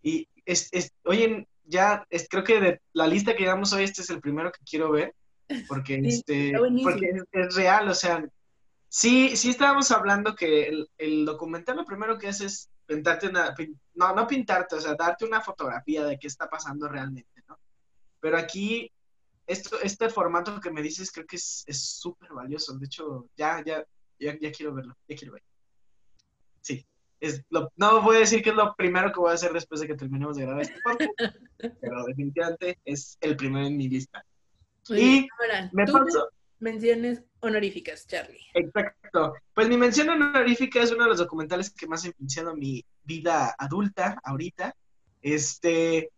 Y 0.01 0.29
es, 0.45 0.69
es 0.71 0.93
oye, 1.03 1.45
ya 1.65 2.05
es, 2.09 2.27
creo 2.29 2.45
que 2.45 2.59
de 2.61 2.81
la 2.93 3.05
lista 3.05 3.35
que 3.35 3.43
llevamos 3.43 3.73
hoy, 3.73 3.83
este 3.83 4.01
es 4.01 4.09
el 4.09 4.21
primero 4.21 4.51
que 4.51 4.63
quiero 4.63 4.91
ver, 4.91 5.13
porque, 5.67 6.01
Sí, 6.01 6.07
este, 6.07 6.53
porque 6.83 7.09
es, 7.09 7.23
es 7.31 7.55
real, 7.55 7.89
o 7.89 7.93
sea, 7.93 8.25
sí, 8.91 9.37
sí 9.37 9.49
estábamos 9.49 9.89
hablando 9.91 10.35
que 10.35 10.63
el, 10.63 10.89
el 10.97 11.25
documental 11.25 11.77
lo 11.77 11.85
primero 11.85 12.17
que 12.17 12.27
hace 12.27 12.45
es 12.45 12.69
pintarte 12.85 13.29
una, 13.29 13.55
no, 13.93 14.13
no 14.13 14.27
pintarte, 14.27 14.75
o 14.75 14.81
sea, 14.81 14.95
darte 14.95 15.23
una 15.23 15.39
fotografía 15.39 16.03
de 16.03 16.19
qué 16.19 16.27
está 16.27 16.49
pasando 16.49 16.89
realmente, 16.89 17.41
¿no? 17.47 17.57
Pero 18.19 18.37
aquí, 18.37 18.91
esto, 19.47 19.79
este 19.81 20.09
formato 20.09 20.59
que 20.59 20.71
me 20.71 20.81
dices 20.81 21.09
creo 21.09 21.25
que 21.25 21.37
es 21.37 21.65
súper 21.69 22.33
valioso. 22.33 22.77
De 22.77 22.85
hecho, 22.85 23.29
ya, 23.37 23.63
ya, 23.65 23.85
ya, 24.19 24.37
ya 24.37 24.51
quiero 24.51 24.73
verlo, 24.73 24.97
ya 25.07 25.15
quiero 25.15 25.33
verlo. 25.33 25.47
Sí, 26.59 26.85
es 27.21 27.43
lo, 27.49 27.71
no 27.77 28.01
voy 28.01 28.17
a 28.17 28.19
decir 28.19 28.43
que 28.43 28.49
es 28.49 28.55
lo 28.55 28.75
primero 28.75 29.11
que 29.13 29.21
voy 29.21 29.31
a 29.31 29.35
hacer 29.35 29.53
después 29.53 29.79
de 29.79 29.87
que 29.87 29.95
terminemos 29.95 30.35
de 30.35 30.43
grabar 30.43 30.63
este 30.63 30.79
podcast, 30.83 31.13
pero 31.81 32.03
definitivamente 32.03 32.77
es 32.83 33.17
el 33.21 33.37
primero 33.37 33.65
en 33.65 33.77
mi 33.77 33.87
lista. 33.87 34.21
Y 34.89 35.27
Abraham, 35.39 35.69
Me 35.71 35.85
tú 35.85 35.93
paso, 35.93 36.29
menciones 36.59 37.23
honoríficas, 37.41 38.07
Charlie. 38.07 38.45
Exacto. 38.53 39.33
Pues 39.53 39.67
mi 39.67 39.77
mención 39.77 40.09
honorífica 40.09 40.81
es 40.81 40.91
uno 40.91 41.03
de 41.03 41.09
los 41.09 41.19
documentales 41.19 41.71
que 41.71 41.87
más 41.87 42.03
ha 42.03 42.07
influenciado 42.07 42.55
mi 42.55 42.85
vida 43.03 43.55
adulta 43.57 44.19
ahorita. 44.23 44.75
Este 45.21 46.11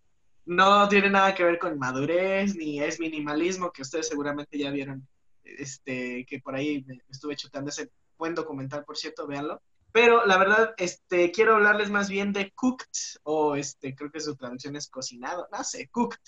no 0.46 0.88
tiene 0.90 1.10
nada 1.10 1.34
que 1.34 1.44
ver 1.44 1.58
con 1.58 1.80
madurez 1.80 2.56
ni 2.56 2.82
es 2.82 3.00
minimalismo, 3.00 3.72
que 3.72 3.82
ustedes 3.82 4.08
seguramente 4.08 4.58
ya 4.58 4.72
vieron, 4.72 5.08
este, 5.44 6.26
que 6.26 6.40
por 6.40 6.56
ahí 6.56 6.84
me 6.86 7.02
estuve 7.10 7.36
chutando 7.36 7.70
ese 7.70 7.90
buen 8.18 8.36
documental, 8.36 8.84
por 8.84 8.98
cierto, 8.98 9.26
véanlo. 9.28 9.62
Pero 9.92 10.26
la 10.26 10.38
verdad, 10.38 10.74
este, 10.78 11.32
quiero 11.32 11.56
hablarles 11.56 11.90
más 11.92 12.10
bien 12.10 12.34
de 12.34 12.52
Cooked, 12.52 13.20
o 13.24 13.56
este, 13.56 13.96
creo 13.96 14.12
que 14.12 14.20
su 14.20 14.36
traducción 14.36 14.76
es 14.76 14.90
cocinado, 14.90 15.48
no 15.52 15.64
sé, 15.64 15.88
Cooked. 15.90 16.20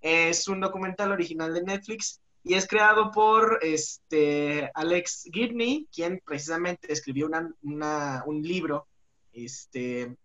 Es 0.00 0.46
un 0.48 0.60
documental 0.60 1.10
original 1.10 1.54
de 1.54 1.62
Netflix 1.62 2.20
y 2.48 2.54
es 2.54 2.68
creado 2.68 3.10
por 3.10 3.58
este, 3.60 4.70
Alex 4.74 5.24
Gibney, 5.32 5.88
quien 5.92 6.22
precisamente 6.24 6.92
escribió 6.92 7.26
una, 7.26 7.50
una- 7.62 8.22
un 8.24 8.40
libro, 8.40 8.86
este, 9.32 10.16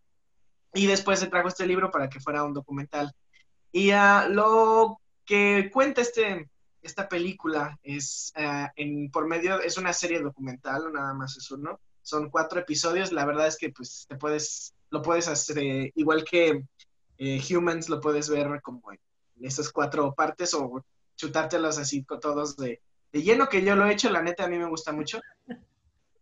y 0.75 0.85
después 0.85 1.19
se 1.19 1.27
trajo 1.27 1.47
este 1.47 1.65
libro 1.65 1.89
para 1.89 2.09
que 2.09 2.19
fuera 2.19 2.43
un 2.43 2.53
documental. 2.53 3.11
Y 3.71 3.89
ah, 3.89 4.27
lo 4.29 4.99
que 5.25 5.71
cuenta 5.73 6.01
este, 6.01 6.47
esta 6.83 7.09
película 7.09 7.79
es 7.81 8.31
ah, 8.35 8.71
en, 8.75 9.09
por 9.09 9.25
medio, 9.27 9.59
es 9.59 9.79
una 9.79 9.91
serie 9.91 10.19
documental, 10.19 10.93
nada 10.93 11.15
más 11.15 11.35
es 11.37 11.49
uno, 11.49 11.79
son 12.03 12.29
cuatro 12.29 12.59
episodios, 12.59 13.11
la 13.11 13.25
verdad 13.25 13.47
es 13.47 13.57
que 13.57 13.71
pues 13.71 14.05
te 14.07 14.15
puedes, 14.15 14.75
lo 14.91 15.01
puedes 15.01 15.27
hacer, 15.27 15.57
eh, 15.57 15.91
igual 15.95 16.23
que 16.23 16.63
eh, 17.17 17.41
Humans, 17.49 17.89
lo 17.89 17.99
puedes 17.99 18.29
ver 18.29 18.61
como 18.61 18.91
en 18.91 18.99
esas 19.43 19.71
cuatro 19.71 20.13
partes 20.13 20.53
o 20.53 20.83
chutártelos 21.21 21.77
así 21.77 22.03
con 22.03 22.19
todos 22.19 22.57
de, 22.57 22.81
de 23.11 23.21
lleno 23.21 23.47
que 23.47 23.63
yo 23.63 23.75
lo 23.75 23.85
he 23.85 23.93
hecho, 23.93 24.09
la 24.09 24.23
neta 24.23 24.45
a 24.45 24.47
mí 24.47 24.57
me 24.57 24.67
gusta 24.67 24.91
mucho. 24.91 25.21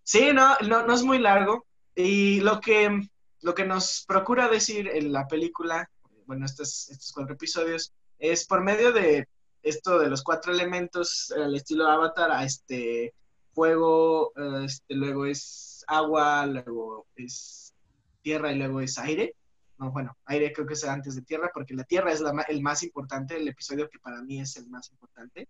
Sí, 0.03 0.31
no, 0.33 0.57
no, 0.67 0.85
no 0.85 0.93
es 0.93 1.03
muy 1.03 1.19
largo. 1.19 1.65
Y 1.95 2.41
lo 2.41 2.59
que, 2.59 2.99
lo 3.41 3.55
que 3.55 3.65
nos 3.65 4.03
procura 4.05 4.49
decir 4.49 4.89
en 4.89 5.13
la 5.13 5.25
película, 5.25 5.89
bueno, 6.25 6.45
estos, 6.45 6.89
estos 6.89 7.13
cuatro 7.13 7.35
episodios, 7.35 7.93
es 8.17 8.45
por 8.45 8.61
medio 8.61 8.91
de 8.91 9.27
esto 9.63 9.99
de 9.99 10.09
los 10.09 10.21
cuatro 10.21 10.51
elementos, 10.51 11.31
al 11.31 11.55
estilo 11.55 11.87
Avatar, 11.87 12.31
a 12.31 12.43
este 12.43 13.13
fuego, 13.53 14.33
eh, 14.35 14.65
este, 14.65 14.95
luego 14.95 15.25
es 15.25 15.85
agua, 15.87 16.45
luego 16.45 17.07
es 17.15 17.73
tierra 18.21 18.51
y 18.51 18.57
luego 18.57 18.81
es 18.81 18.97
aire. 18.97 19.35
No, 19.79 19.91
bueno, 19.91 20.17
aire 20.25 20.51
creo 20.51 20.67
que 20.67 20.73
es 20.73 20.83
antes 20.83 21.15
de 21.15 21.21
tierra, 21.21 21.51
porque 21.53 21.73
la 21.73 21.85
tierra 21.85 22.11
es 22.11 22.21
el 22.49 22.61
más 22.61 22.83
importante, 22.83 23.37
el 23.37 23.47
episodio 23.47 23.89
que 23.89 23.97
para 23.97 24.21
mí 24.21 24.41
es 24.41 24.57
el 24.57 24.67
más 24.67 24.91
importante. 24.91 25.47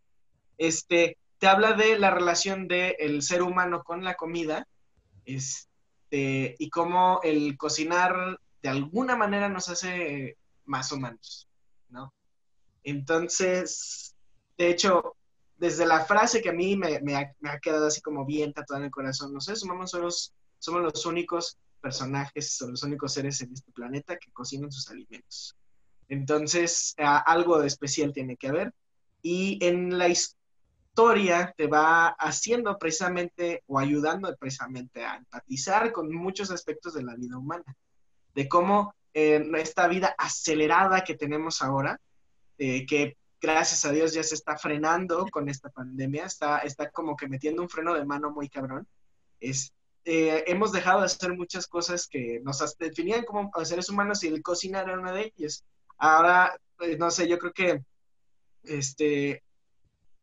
Este, 0.55 1.17
te 1.39 1.47
habla 1.47 1.73
de 1.73 1.97
la 1.97 2.11
relación 2.11 2.67
del 2.67 3.23
ser 3.23 3.41
humano 3.41 3.83
con 3.83 4.03
la 4.03 4.13
comida, 4.13 4.67
este, 5.25 6.55
y 6.59 6.69
cómo 6.69 7.21
el 7.23 7.57
cocinar 7.57 8.39
de 8.61 8.69
alguna 8.69 9.15
manera 9.15 9.49
nos 9.49 9.67
hace 9.67 10.37
más 10.65 10.91
humanos, 10.91 11.47
¿no? 11.89 12.13
Entonces, 12.83 14.15
de 14.59 14.69
hecho, 14.69 15.15
desde 15.57 15.87
la 15.87 16.05
frase 16.05 16.41
que 16.41 16.49
a 16.49 16.53
mí 16.53 16.75
me, 16.75 16.99
me 17.01 17.15
ha, 17.15 17.33
me 17.39 17.49
ha 17.49 17.59
quedado 17.59 17.87
así 17.87 17.99
como 18.01 18.25
bien 18.25 18.53
tatuada 18.53 18.81
en 18.81 18.85
el 18.85 18.91
corazón, 18.91 19.33
no 19.33 19.41
sé, 19.41 19.55
somos 19.55 19.91
los, 19.93 20.33
somos 20.59 20.81
los 20.83 21.05
únicos 21.07 21.57
personajes 21.79 22.61
o 22.61 22.69
los 22.69 22.83
únicos 22.83 23.13
seres 23.13 23.41
en 23.41 23.53
este 23.53 23.71
planeta 23.71 24.17
que 24.17 24.31
cocinan 24.31 24.71
sus 24.71 24.89
alimentos. 24.89 25.55
Entonces, 26.07 26.95
algo 26.97 27.59
de 27.59 27.67
especial 27.67 28.13
tiene 28.13 28.35
que 28.35 28.47
haber. 28.47 28.73
Y 29.21 29.63
en 29.65 29.97
la 29.97 30.07
historia 30.07 31.53
te 31.55 31.67
va 31.67 32.07
haciendo 32.07 32.77
precisamente 32.77 33.63
o 33.67 33.79
ayudando 33.79 34.35
precisamente 34.37 35.05
a 35.05 35.17
empatizar 35.17 35.91
con 35.91 36.13
muchos 36.13 36.51
aspectos 36.51 36.93
de 36.93 37.03
la 37.03 37.15
vida 37.15 37.37
humana, 37.37 37.75
de 38.33 38.49
cómo 38.49 38.93
eh, 39.13 39.49
esta 39.57 39.87
vida 39.87 40.15
acelerada 40.17 41.03
que 41.03 41.15
tenemos 41.15 41.61
ahora, 41.61 41.99
eh, 42.57 42.85
que 42.85 43.17
gracias 43.41 43.85
a 43.85 43.91
Dios 43.91 44.13
ya 44.13 44.23
se 44.23 44.35
está 44.35 44.57
frenando 44.57 45.25
con 45.31 45.47
esta 45.47 45.69
pandemia, 45.69 46.25
está, 46.25 46.59
está 46.59 46.89
como 46.89 47.15
que 47.15 47.27
metiendo 47.27 47.61
un 47.61 47.69
freno 47.69 47.93
de 47.93 48.05
mano 48.05 48.31
muy 48.31 48.49
cabrón. 48.49 48.87
Es, 49.39 49.73
eh, 50.05 50.43
hemos 50.47 50.71
dejado 50.71 50.99
de 50.99 51.05
hacer 51.05 51.33
muchas 51.35 51.67
cosas 51.67 52.07
que 52.07 52.39
nos 52.43 52.77
definían 52.77 53.23
como 53.25 53.51
seres 53.63 53.89
humanos 53.89 54.23
y 54.23 54.27
el 54.27 54.41
cocinar 54.41 54.87
era 54.87 54.99
una 54.99 55.11
de 55.11 55.33
ellas. 55.35 55.63
Ahora, 55.97 56.57
pues, 56.77 56.97
no 56.97 57.11
sé, 57.11 57.27
yo 57.27 57.37
creo 57.37 57.53
que 57.53 57.83
este, 58.63 59.43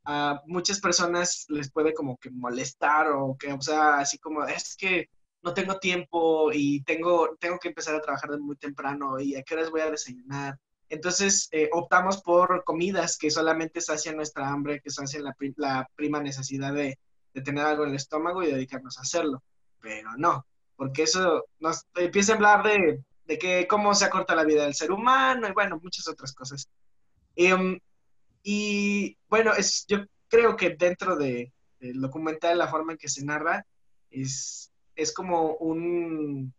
a 0.04 0.40
muchas 0.46 0.80
personas 0.80 1.46
les 1.48 1.70
puede 1.70 1.92
como 1.94 2.16
que 2.16 2.30
molestar 2.30 3.10
o 3.12 3.36
que, 3.38 3.52
o 3.52 3.60
sea, 3.60 3.98
así 3.98 4.18
como, 4.18 4.44
es 4.44 4.76
que 4.76 5.08
no 5.42 5.54
tengo 5.54 5.78
tiempo 5.78 6.50
y 6.52 6.82
tengo, 6.82 7.36
tengo 7.38 7.58
que 7.58 7.68
empezar 7.68 7.94
a 7.94 8.00
trabajar 8.00 8.38
muy 8.40 8.56
temprano 8.56 9.20
y 9.20 9.36
a 9.36 9.42
qué 9.42 9.54
horas 9.54 9.70
voy 9.70 9.80
a 9.80 9.90
desayunar. 9.90 10.58
Entonces 10.88 11.48
eh, 11.52 11.68
optamos 11.72 12.22
por 12.22 12.64
comidas 12.64 13.18
que 13.18 13.30
solamente 13.30 13.80
sacian 13.80 14.16
nuestra 14.16 14.48
hambre, 14.48 14.80
que 14.80 14.90
sacian 14.90 15.24
la, 15.24 15.36
la 15.56 15.88
prima 15.96 16.20
necesidad 16.20 16.72
de, 16.72 16.98
de, 17.34 17.42
tener 17.42 17.64
algo 17.64 17.84
en 17.84 17.90
el 17.90 17.96
estómago 17.96 18.42
y 18.42 18.52
dedicarnos 18.52 18.98
a 18.98 19.02
hacerlo. 19.02 19.42
Pero 19.86 20.16
no, 20.16 20.44
porque 20.74 21.04
eso 21.04 21.44
empieza 21.94 22.32
a 22.32 22.34
hablar 22.34 22.64
de, 22.64 23.04
de 23.24 23.38
que 23.38 23.68
cómo 23.68 23.94
se 23.94 24.04
acorta 24.04 24.34
la 24.34 24.42
vida 24.42 24.64
del 24.64 24.74
ser 24.74 24.90
humano 24.90 25.46
y 25.46 25.52
bueno, 25.52 25.78
muchas 25.80 26.08
otras 26.08 26.34
cosas. 26.34 26.68
Em, 27.36 27.78
y 28.42 29.16
bueno, 29.28 29.54
es, 29.54 29.86
yo 29.86 29.98
creo 30.26 30.56
que 30.56 30.70
dentro 30.70 31.14
de, 31.14 31.52
del 31.78 32.00
documental, 32.00 32.58
la 32.58 32.66
forma 32.66 32.94
en 32.94 32.98
que 32.98 33.08
se 33.08 33.24
narra, 33.24 33.64
es, 34.10 34.72
es 34.96 35.12
como 35.12 35.54
un, 35.54 36.52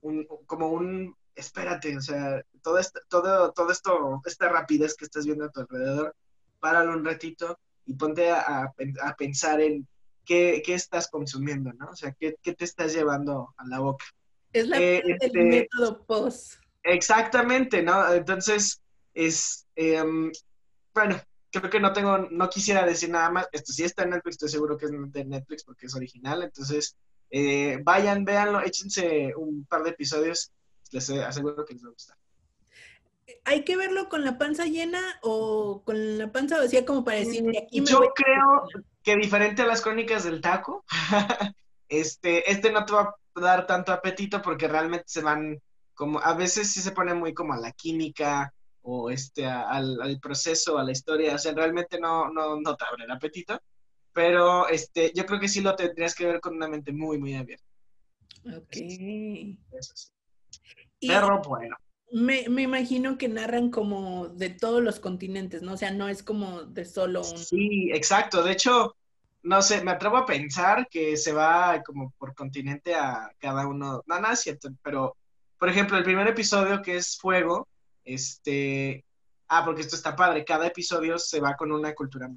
un, 0.00 0.26
como 0.46 0.68
un, 0.70 1.14
espérate, 1.34 1.94
o 1.94 2.00
sea, 2.00 2.42
todo 2.62 2.78
esto, 2.78 3.00
todo, 3.10 3.52
todo 3.52 3.70
esto, 3.70 4.22
esta 4.24 4.48
rapidez 4.48 4.94
que 4.94 5.04
estás 5.04 5.26
viendo 5.26 5.44
a 5.44 5.50
tu 5.50 5.60
alrededor, 5.60 6.16
páralo 6.58 6.94
un 6.94 7.04
ratito 7.04 7.58
y 7.84 7.92
ponte 7.92 8.30
a, 8.30 8.72
a, 9.02 9.14
pensar 9.14 9.60
en 9.60 9.86
qué, 10.26 10.62
qué, 10.64 10.74
estás 10.74 11.08
consumiendo, 11.08 11.72
¿no? 11.72 11.90
O 11.90 11.96
sea, 11.96 12.12
qué, 12.12 12.36
qué, 12.42 12.52
te 12.52 12.64
estás 12.64 12.92
llevando 12.92 13.54
a 13.56 13.66
la 13.66 13.78
boca. 13.78 14.04
Es 14.52 14.68
la 14.68 14.78
eh, 14.78 15.00
parte 15.00 15.12
este, 15.12 15.38
del 15.38 15.48
método 15.48 16.04
POS. 16.04 16.58
Exactamente, 16.82 17.82
¿no? 17.82 18.12
Entonces, 18.12 18.82
es, 19.14 19.66
eh, 19.76 20.02
bueno, 20.92 21.20
creo 21.50 21.70
que 21.70 21.80
no 21.80 21.92
tengo, 21.92 22.18
no 22.18 22.48
quisiera 22.50 22.84
decir 22.84 23.10
nada 23.10 23.30
más. 23.30 23.48
Esto 23.52 23.72
sí 23.72 23.84
está 23.84 24.02
en 24.02 24.10
Netflix, 24.10 24.34
estoy 24.34 24.50
seguro 24.50 24.76
que 24.76 24.86
es 24.86 24.92
de 24.92 25.24
Netflix 25.24 25.64
porque 25.64 25.86
es 25.86 25.94
original. 25.94 26.42
Entonces, 26.42 26.96
eh, 27.30 27.78
vayan, 27.82 28.24
véanlo, 28.24 28.60
échense 28.60 29.32
un 29.36 29.64
par 29.66 29.82
de 29.82 29.90
episodios, 29.90 30.52
les 30.90 31.10
aseguro 31.10 31.64
que 31.64 31.74
les 31.74 31.84
va 31.84 31.88
a 31.88 31.92
gustar. 31.92 32.16
¿Hay 33.44 33.64
que 33.64 33.76
verlo 33.76 34.08
con 34.08 34.24
la 34.24 34.38
panza 34.38 34.66
llena 34.66 35.00
o 35.22 35.82
con 35.84 36.18
la 36.18 36.30
panza 36.30 36.58
vacía 36.58 36.84
como 36.84 37.04
para 37.04 37.18
decir 37.18 37.44
que 37.50 37.58
aquí 37.58 37.80
me 37.80 37.86
Yo 37.86 38.00
creo 38.14 38.68
que 39.02 39.16
diferente 39.16 39.62
a 39.62 39.66
las 39.66 39.82
crónicas 39.82 40.24
del 40.24 40.40
taco, 40.40 40.84
este, 41.88 42.50
este 42.50 42.70
no 42.70 42.84
te 42.84 42.92
va 42.92 43.14
a 43.34 43.40
dar 43.40 43.66
tanto 43.66 43.92
apetito 43.92 44.42
porque 44.42 44.68
realmente 44.68 45.06
se 45.08 45.22
van 45.22 45.60
como, 45.94 46.20
a 46.20 46.34
veces 46.34 46.72
sí 46.72 46.80
se 46.80 46.92
pone 46.92 47.14
muy 47.14 47.34
como 47.34 47.54
a 47.54 47.58
la 47.58 47.72
química, 47.72 48.52
o 48.88 49.10
este, 49.10 49.44
al, 49.44 50.00
al, 50.00 50.20
proceso, 50.20 50.78
a 50.78 50.84
la 50.84 50.92
historia, 50.92 51.34
o 51.34 51.38
sea, 51.38 51.52
realmente 51.52 51.98
no, 51.98 52.30
no, 52.30 52.60
no 52.60 52.76
te 52.76 52.84
abre 52.84 53.04
el 53.04 53.10
apetito, 53.10 53.60
pero 54.12 54.68
este, 54.68 55.12
yo 55.14 55.26
creo 55.26 55.40
que 55.40 55.48
sí 55.48 55.60
lo 55.60 55.74
tendrías 55.74 56.14
que 56.14 56.26
ver 56.26 56.40
con 56.40 56.54
una 56.54 56.68
mente 56.68 56.92
muy, 56.92 57.18
muy 57.18 57.34
abierta. 57.34 57.66
Ok. 58.44 58.76
Eso 59.72 59.92
sí. 59.94 60.12
Pero 61.00 61.42
bueno. 61.42 61.76
Me, 62.12 62.48
me, 62.48 62.62
imagino 62.62 63.18
que 63.18 63.28
narran 63.28 63.70
como 63.70 64.28
de 64.28 64.50
todos 64.50 64.82
los 64.82 65.00
continentes, 65.00 65.62
¿no? 65.62 65.72
O 65.72 65.76
sea, 65.76 65.90
no 65.90 66.08
es 66.08 66.22
como 66.22 66.62
de 66.62 66.84
solo 66.84 67.20
un... 67.20 67.38
Sí, 67.38 67.90
exacto. 67.92 68.42
De 68.42 68.52
hecho, 68.52 68.96
no 69.42 69.62
sé, 69.62 69.82
me 69.82 69.92
atrevo 69.92 70.16
a 70.16 70.26
pensar 70.26 70.88
que 70.88 71.16
se 71.16 71.32
va 71.32 71.82
como 71.84 72.12
por 72.18 72.34
continente 72.34 72.94
a 72.94 73.30
cada 73.38 73.66
uno. 73.66 74.02
No, 74.06 74.20
no 74.20 74.32
es 74.32 74.40
cierto, 74.40 74.68
pero, 74.82 75.16
por 75.58 75.68
ejemplo, 75.68 75.96
el 75.96 76.04
primer 76.04 76.26
episodio 76.28 76.82
que 76.82 76.96
es 76.96 77.16
Fuego, 77.18 77.68
este, 78.04 79.04
ah, 79.48 79.64
porque 79.64 79.82
esto 79.82 79.96
está 79.96 80.16
padre, 80.16 80.44
cada 80.44 80.66
episodio 80.66 81.18
se 81.18 81.40
va 81.40 81.54
con 81.54 81.72
una 81.72 81.94
cultura 81.94 82.28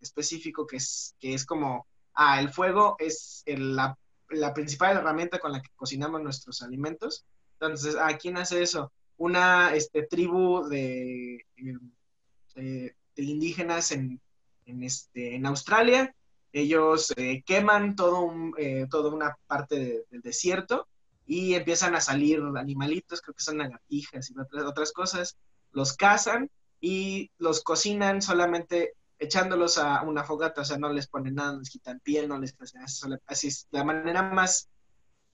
específico 0.00 0.66
que 0.66 0.76
es, 0.76 1.14
que 1.20 1.34
es 1.34 1.44
como, 1.44 1.86
ah, 2.14 2.40
el 2.40 2.50
fuego 2.50 2.96
es 2.98 3.42
la, 3.46 3.96
la, 4.30 4.54
principal 4.54 4.96
herramienta 4.96 5.38
con 5.38 5.52
la 5.52 5.60
que 5.60 5.70
cocinamos 5.76 6.22
nuestros 6.22 6.62
alimentos. 6.62 7.24
Entonces, 7.60 7.96
¿a 7.96 8.16
quién 8.16 8.36
hace 8.36 8.62
eso? 8.62 8.92
Una 9.18 9.74
este, 9.74 10.04
tribu 10.04 10.66
de, 10.68 11.44
de, 12.54 12.94
indígenas 13.16 13.92
en, 13.92 14.20
en, 14.66 14.82
este, 14.82 15.40
Australia. 15.44 16.14
Ellos 16.52 17.12
eh, 17.16 17.42
queman 17.44 17.94
todo 17.94 18.20
un, 18.22 18.54
eh, 18.56 18.86
toda 18.90 19.12
una 19.12 19.36
parte 19.46 20.06
del 20.10 20.22
desierto 20.22 20.88
y 21.26 21.54
empiezan 21.54 21.94
a 21.94 22.00
salir 22.00 22.40
animalitos, 22.56 23.20
creo 23.20 23.34
que 23.34 23.42
son 23.42 23.58
lagartijas 23.58 24.30
y 24.30 24.38
otras, 24.38 24.64
otras 24.64 24.92
cosas, 24.92 25.36
los 25.72 25.94
cazan 25.94 26.50
y 26.80 27.30
los 27.36 27.62
cocinan 27.62 28.22
solamente 28.22 28.94
echándolos 29.18 29.78
a 29.78 30.02
una 30.02 30.24
fogata, 30.24 30.62
o 30.62 30.64
sea, 30.64 30.78
no 30.78 30.92
les 30.92 31.06
ponen 31.06 31.34
nada, 31.34 31.52
no 31.52 31.58
les 31.58 31.70
quitan 31.70 32.00
piel, 32.00 32.28
no 32.28 32.38
les 32.38 32.56
así 33.26 33.48
es 33.48 33.66
la 33.70 33.84
manera 33.84 34.22
más, 34.22 34.68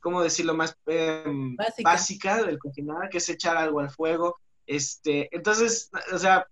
¿cómo 0.04 0.22
decirlo?, 0.22 0.54
más 0.54 0.76
em, 0.86 1.56
básica. 1.56 1.90
básica. 1.90 2.44
del 2.44 2.58
cocinar, 2.58 3.08
que 3.08 3.18
es 3.18 3.28
echar 3.30 3.56
algo 3.56 3.80
al 3.80 3.90
fuego, 3.90 4.38
este, 4.66 5.34
entonces, 5.34 5.90
o 6.12 6.18
sea, 6.18 6.46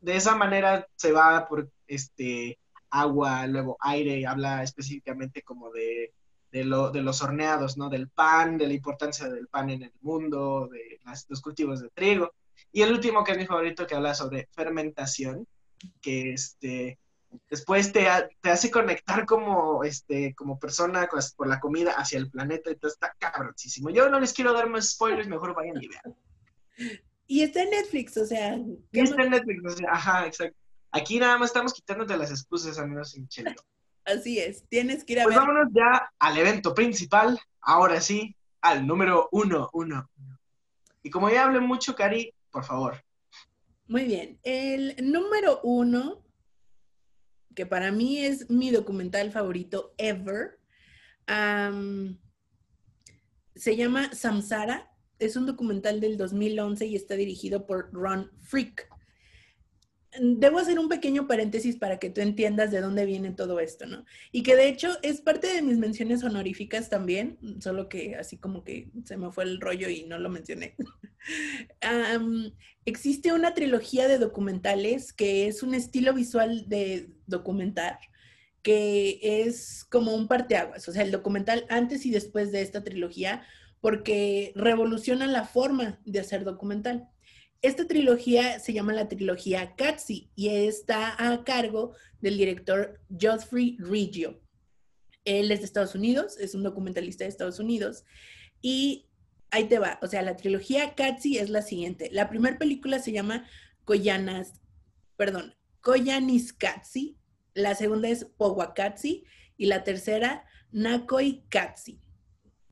de 0.00 0.16
esa 0.16 0.34
manera 0.34 0.86
se 0.96 1.12
va 1.12 1.46
por, 1.48 1.70
este, 1.86 2.58
agua, 2.90 3.46
luego 3.46 3.76
aire, 3.80 4.26
habla 4.26 4.62
específicamente 4.62 5.42
como 5.42 5.70
de 5.70 6.12
de, 6.50 6.64
lo, 6.64 6.90
de 6.90 7.02
los 7.02 7.22
horneados, 7.22 7.76
¿no? 7.76 7.88
Del 7.88 8.08
pan, 8.08 8.58
de 8.58 8.66
la 8.66 8.72
importancia 8.72 9.28
del 9.28 9.48
pan 9.48 9.70
en 9.70 9.82
el 9.82 9.92
mundo, 10.00 10.68
de 10.68 11.00
los 11.28 11.40
cultivos 11.40 11.80
de 11.80 11.90
trigo. 11.90 12.32
Y 12.72 12.82
el 12.82 12.92
último, 12.92 13.24
que 13.24 13.32
es 13.32 13.38
mi 13.38 13.46
favorito, 13.46 13.86
que 13.86 13.94
habla 13.94 14.14
sobre 14.14 14.48
fermentación, 14.52 15.46
que 16.00 16.32
este, 16.32 16.98
después 17.50 17.92
te, 17.92 18.06
te 18.40 18.50
hace 18.50 18.70
conectar 18.70 19.26
como, 19.26 19.84
este, 19.84 20.34
como 20.34 20.58
persona 20.58 21.08
por 21.36 21.48
la 21.48 21.60
comida 21.60 21.92
hacia 21.92 22.18
el 22.18 22.30
planeta. 22.30 22.70
Entonces 22.70 22.98
está 23.00 23.14
cabroncísimo. 23.18 23.90
Yo 23.90 24.08
no 24.08 24.20
les 24.20 24.32
quiero 24.32 24.52
dar 24.52 24.68
más 24.68 24.90
spoilers, 24.90 25.28
mejor 25.28 25.54
vayan 25.54 25.82
y 25.82 25.88
vean. 25.88 26.98
Y 27.26 27.42
está 27.42 27.62
en 27.62 27.70
Netflix, 27.70 28.16
o 28.16 28.26
sea. 28.26 28.58
Y 28.90 29.00
está 29.00 29.22
en 29.22 29.30
Netflix, 29.30 29.62
o 29.64 29.76
sea, 29.76 29.92
ajá, 29.92 30.26
exacto. 30.26 30.58
Aquí 30.90 31.18
nada 31.18 31.36
más 31.36 31.50
estamos 31.50 31.74
quitándote 31.74 32.16
las 32.16 32.30
excusas, 32.30 32.78
amigos 32.78 33.10
sin 33.10 33.28
chelo. 33.28 33.52
Así 34.04 34.38
es, 34.38 34.66
tienes 34.68 35.04
que 35.04 35.12
ir 35.12 35.20
a 35.20 35.24
pues 35.24 35.36
ver. 35.36 35.46
vámonos 35.46 35.68
ya 35.74 36.10
al 36.18 36.38
evento 36.38 36.74
principal, 36.74 37.38
ahora 37.60 38.00
sí, 38.00 38.34
al 38.62 38.86
número 38.86 39.28
uno, 39.32 39.68
uno. 39.74 40.08
Y 41.02 41.10
como 41.10 41.28
ya 41.28 41.44
hablé 41.44 41.60
mucho, 41.60 41.94
Cari, 41.94 42.32
por 42.50 42.64
favor. 42.64 43.04
Muy 43.86 44.04
bien, 44.04 44.38
el 44.42 44.96
número 45.02 45.60
uno, 45.62 46.22
que 47.58 47.66
para 47.66 47.90
mí 47.90 48.20
es 48.20 48.48
mi 48.48 48.70
documental 48.70 49.32
favorito 49.32 49.92
ever, 49.98 50.60
se 53.56 53.76
llama 53.76 54.14
Samsara. 54.14 54.92
Es 55.18 55.34
un 55.34 55.44
documental 55.44 55.98
del 55.98 56.16
2011 56.16 56.86
y 56.86 56.94
está 56.94 57.16
dirigido 57.16 57.66
por 57.66 57.92
Ron 57.92 58.30
Freak 58.38 58.88
debo 60.20 60.58
hacer 60.58 60.78
un 60.78 60.88
pequeño 60.88 61.26
paréntesis 61.26 61.76
para 61.76 61.98
que 61.98 62.10
tú 62.10 62.20
entiendas 62.20 62.70
de 62.70 62.80
dónde 62.80 63.04
viene 63.04 63.32
todo 63.32 63.60
esto, 63.60 63.86
¿no? 63.86 64.04
Y 64.32 64.42
que 64.42 64.56
de 64.56 64.68
hecho 64.68 64.96
es 65.02 65.20
parte 65.20 65.46
de 65.46 65.62
mis 65.62 65.78
menciones 65.78 66.22
honoríficas 66.24 66.88
también, 66.88 67.38
solo 67.60 67.88
que 67.88 68.16
así 68.16 68.38
como 68.38 68.64
que 68.64 68.90
se 69.04 69.16
me 69.16 69.30
fue 69.30 69.44
el 69.44 69.60
rollo 69.60 69.88
y 69.88 70.04
no 70.04 70.18
lo 70.18 70.28
mencioné. 70.28 70.76
existe 72.84 73.32
una 73.32 73.54
trilogía 73.54 74.08
de 74.08 74.18
documentales 74.18 75.12
que 75.12 75.46
es 75.46 75.62
un 75.62 75.74
estilo 75.74 76.14
visual 76.14 76.68
de 76.68 77.10
documentar 77.26 77.98
que 78.62 79.20
es 79.22 79.86
como 79.88 80.14
un 80.14 80.28
parteaguas, 80.28 80.88
o 80.88 80.92
sea, 80.92 81.02
el 81.02 81.10
documental 81.10 81.64
antes 81.68 82.04
y 82.04 82.10
después 82.10 82.52
de 82.52 82.62
esta 82.62 82.82
trilogía, 82.84 83.42
porque 83.80 84.52
revoluciona 84.56 85.26
la 85.26 85.44
forma 85.44 86.00
de 86.04 86.20
hacer 86.20 86.44
documental. 86.44 87.08
Esta 87.60 87.88
trilogía 87.88 88.60
se 88.60 88.72
llama 88.72 88.92
la 88.92 89.08
trilogía 89.08 89.74
Katsi 89.74 90.30
y 90.36 90.48
está 90.48 91.14
a 91.18 91.42
cargo 91.42 91.92
del 92.20 92.38
director 92.38 93.00
Geoffrey 93.18 93.76
Riggio. 93.80 94.40
Él 95.24 95.50
es 95.50 95.58
de 95.58 95.64
Estados 95.64 95.96
Unidos, 95.96 96.38
es 96.38 96.54
un 96.54 96.62
documentalista 96.62 97.24
de 97.24 97.30
Estados 97.30 97.58
Unidos. 97.58 98.04
Y 98.62 99.08
ahí 99.50 99.64
te 99.64 99.80
va, 99.80 99.98
o 100.02 100.06
sea, 100.06 100.22
la 100.22 100.36
trilogía 100.36 100.94
Katsi 100.94 101.38
es 101.38 101.50
la 101.50 101.62
siguiente. 101.62 102.10
La 102.12 102.30
primera 102.30 102.58
película 102.58 103.00
se 103.00 103.10
llama 103.10 103.44
Koyanas, 103.84 104.60
perdón, 105.16 105.56
Koyanis 105.80 106.52
Katsi. 106.52 107.18
La 107.54 107.74
segunda 107.74 108.08
es 108.08 108.24
Powakatsi 108.24 109.24
y 109.56 109.66
la 109.66 109.82
tercera 109.82 110.44
Nakoi 110.70 111.42
Katsi. 111.48 112.00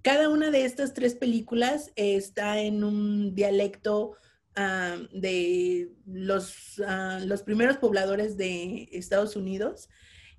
Cada 0.02 0.28
una 0.28 0.52
de 0.52 0.64
estas 0.64 0.94
tres 0.94 1.16
películas 1.16 1.90
está 1.96 2.60
en 2.60 2.84
un 2.84 3.34
dialecto 3.34 4.16
ah, 4.56 4.98
de 5.12 5.92
los, 6.06 6.80
ah, 6.86 7.20
los 7.24 7.42
primeros 7.42 7.76
pobladores 7.76 8.36
de 8.36 8.88
Estados 8.92 9.36
Unidos. 9.36 9.88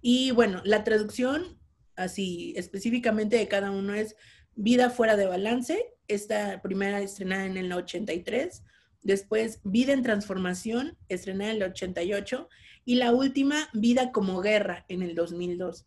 Y 0.02 0.32
bueno, 0.32 0.62
la 0.66 0.84
traducción, 0.84 1.60
así 1.96 2.54
específicamente 2.58 3.38
de 3.38 3.48
cada 3.48 3.72
uno 3.72 3.94
es 3.94 4.16
Vida 4.60 4.90
fuera 4.90 5.16
de 5.16 5.28
balance, 5.28 5.94
esta 6.08 6.62
primera 6.64 7.02
estrenada 7.02 7.46
en 7.46 7.58
el 7.58 7.72
83, 7.72 8.64
después 9.04 9.62
Vida 9.64 9.94
en 9.94 10.02
transformación, 10.02 10.98
estrenada 11.10 11.52
en 11.52 11.58
el 11.58 11.70
88, 11.70 12.50
y 12.86 12.96
la 12.96 13.14
última, 13.14 13.70
Vida 13.74 14.12
como 14.12 14.42
guerra, 14.42 14.86
en 14.90 15.04
el 15.04 15.14
2002. 15.14 15.86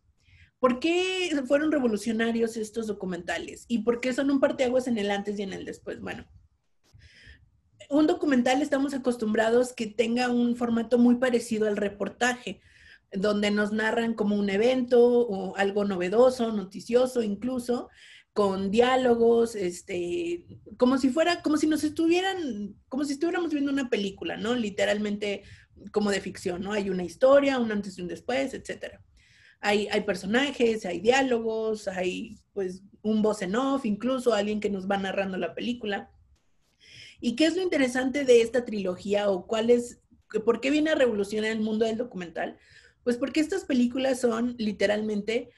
¿Por 0.61 0.78
qué 0.78 1.31
fueron 1.47 1.72
revolucionarios 1.72 2.57
estos 2.57 2.87
documentales? 2.87 3.64
¿Y 3.66 3.78
por 3.78 4.01
qué 4.01 4.12
son 4.12 4.31
un 4.31 4.41
parteaguas 4.41 4.87
en 4.87 4.99
el 4.99 5.11
antes 5.11 5.39
y 5.39 5.43
en 5.43 5.55
el 5.55 5.64
después? 5.64 6.01
Bueno, 6.01 6.26
un 7.91 8.07
documental 8.07 8.62
estamos 8.62 8.95
acostumbrados 8.95 9.72
que 9.72 9.86
tenga 9.86 10.30
un 10.30 10.57
formato 10.57 10.97
muy 10.97 11.16
parecido 11.16 11.66
al 11.66 11.76
reportaje, 11.76 12.61
donde 13.12 13.51
nos 13.51 13.72
narran 13.72 14.14
como 14.14 14.36
un 14.36 14.49
evento 14.49 15.01
o 15.03 15.57
algo 15.57 15.84
novedoso, 15.84 16.53
noticioso 16.53 17.22
incluso, 17.22 17.88
con 18.32 18.70
diálogos, 18.70 19.57
este, 19.57 20.47
como 20.76 20.99
si 20.99 21.11
fuera, 21.11 21.43
como 21.43 21.57
si 21.57 21.66
nos 21.66 21.82
estuvieran, 21.82 22.76
como 22.88 23.05
si 23.05 23.14
estuviéramos 23.14 23.53
viendo 23.53 23.72
una 23.72 23.91
película, 23.91 24.36
¿no? 24.36 24.55
Literalmente 24.55 25.43
como 25.91 26.11
de 26.11 26.20
ficción, 26.20 26.62
¿no? 26.62 26.72
Hay 26.72 26.91
una 26.91 27.03
historia, 27.03 27.59
un 27.59 27.72
antes 27.72 27.99
y 27.99 28.03
un 28.03 28.09
después, 28.09 28.55
etcétera. 28.55 29.03
Hay, 29.62 29.88
personajes, 30.07 30.86
hay 30.86 31.01
diálogos, 31.01 31.86
hay 31.88 32.38
pues 32.55 32.82
un 33.03 33.20
voz 33.20 33.43
en 33.43 33.57
off, 33.57 33.84
incluso 33.84 34.32
alguien 34.32 34.61
que 34.61 34.70
nos 34.70 34.88
va 34.88 34.97
narrando 34.97 35.36
la 35.36 35.55
película. 35.55 36.11
¿Y 37.20 37.36
qué 37.36 37.46
es 37.46 37.56
lo 37.56 37.62
interesante 37.62 38.24
de 38.24 38.42
esta 38.42 38.64
trilogía 38.64 39.30
o 39.30 39.46
cuál 39.46 39.70
es, 39.70 40.00
por 40.44 40.60
qué 40.60 40.70
viene 40.70 40.90
a 40.90 40.94
revolucionar 40.94 41.50
el 41.50 41.60
mundo 41.60 41.84
del 41.84 41.98
documental? 41.98 42.58
Pues 43.04 43.16
porque 43.16 43.40
estas 43.40 43.64
películas 43.64 44.20
son 44.20 44.54
literalmente 44.58 45.50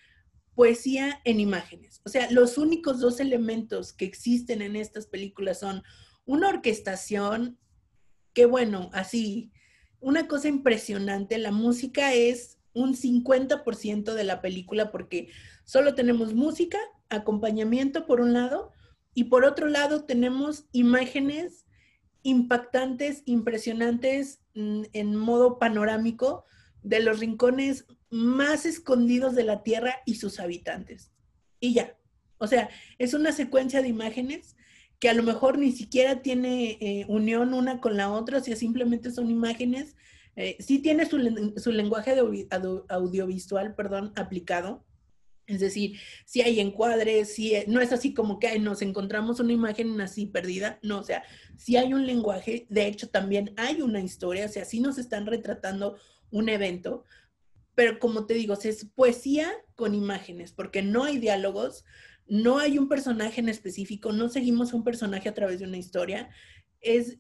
poesía 0.55 1.21
en 1.25 1.41
imágenes. 1.41 2.01
O 2.05 2.09
sea, 2.09 2.31
los 2.31 2.59
únicos 2.59 3.01
dos 3.01 3.21
elementos 3.21 3.93
que 3.93 4.05
existen 4.05 4.63
en 4.63 4.77
estas 4.77 5.07
películas 5.07 5.61
son 5.61 5.83
una 6.25 6.49
orquestación, 6.49 7.59
que 8.33 8.47
bueno, 8.47 8.91
así, 8.93 9.53
una 10.01 10.27
cosa 10.29 10.49
impresionante, 10.49 11.39
la 11.39 11.53
música 11.53 12.13
es 12.13 12.59
un 12.75 12.95
50% 12.95 14.15
de 14.15 14.25
la 14.25 14.41
película 14.41 14.91
porque 14.91 15.29
solo 15.65 15.95
tenemos 15.95 16.35
música, 16.35 16.79
acompañamiento 17.09 18.07
por 18.07 18.21
un 18.21 18.33
lado, 18.33 18.73
y 19.15 19.25
por 19.25 19.45
otro 19.45 19.67
lado 19.69 20.05
tenemos 20.05 20.67
imágenes 20.73 21.67
impactantes, 22.23 23.23
impresionantes 23.27 24.41
mm, 24.55 24.83
en 24.93 25.17
modo 25.17 25.59
panorámico 25.59 26.45
de 26.83 27.01
los 27.01 27.19
rincones 27.21 27.87
más 28.11 28.67
escondidos 28.67 29.35
de 29.35 29.45
la 29.45 29.63
Tierra 29.63 29.97
y 30.07 30.17
sus 30.17 30.41
habitantes. 30.41 31.13
Y 31.61 31.75
ya. 31.75 31.97
O 32.39 32.47
sea, 32.47 32.69
es 32.99 33.15
una 33.15 33.33
secuencia 33.33 33.83
de 33.83 33.89
imágenes 33.89 34.57
que 34.99 35.09
a 35.09 35.15
lo 35.15 35.23
mejor 35.23 35.59
ni 35.59 35.73
siquiera 35.73 36.23
tiene 36.23 36.79
eh, 36.81 37.05
unión 37.09 37.55
una 37.55 37.81
con 37.81 37.97
la 37.97 38.11
otra, 38.11 38.39
o 38.39 38.41
sea, 38.41 38.57
simplemente 38.57 39.11
son 39.11 39.31
imágenes. 39.31 39.97
Eh, 40.37 40.57
sí 40.61 40.79
tiene 40.79 41.07
su, 41.07 41.19
lenguaje 41.71 42.17
audiovisual, 42.89 43.75
perdón, 43.75 44.13
aplicado. 44.17 44.85
Es 45.53 45.61
decir, 45.61 45.99
si 46.25 46.41
hay 46.41 46.61
encuadres, 46.61 47.35
si 47.35 47.55
no 47.67 47.81
es 47.81 47.93
así 47.93 48.15
como 48.15 48.39
que 48.39 48.59
nos 48.59 48.83
encontramos 48.83 49.41
una 49.41 49.53
imagen 49.53 50.01
así 50.01 50.27
perdida, 50.27 50.79
no, 50.83 50.99
o 50.99 51.03
sea, 51.03 51.23
si 51.57 51.77
hay 51.77 51.93
un 51.93 52.07
lenguaje, 52.07 52.67
de 52.71 52.87
hecho 52.87 53.09
también 53.09 53.53
hay 53.57 53.83
una 53.83 54.01
historia, 54.01 54.47
o 54.47 54.49
sea, 54.49 54.65
sí 54.65 54.81
nos 54.81 54.99
están 54.99 55.27
retratando 55.27 55.97
un 56.31 56.49
evento, 56.49 57.05
pero 57.75 57.99
como 57.99 58.27
te 58.27 58.35
digo, 58.35 58.55
es 58.63 58.87
poesía 58.95 59.53
con 59.75 59.95
imágenes, 59.95 60.53
porque 60.53 60.83
no 60.83 61.05
hay 61.05 61.19
diálogos, 61.19 61.85
no 62.27 62.59
hay 62.59 62.79
un 62.79 62.89
personaje 62.89 63.41
en 63.41 63.49
específico, 63.49 64.13
no 64.13 64.29
seguimos 64.29 64.73
un 64.73 64.85
personaje 64.85 65.29
a 65.29 65.35
través 65.35 65.59
de 65.59 65.67
una 65.67 65.79
historia, 65.79 66.31
es 66.81 67.19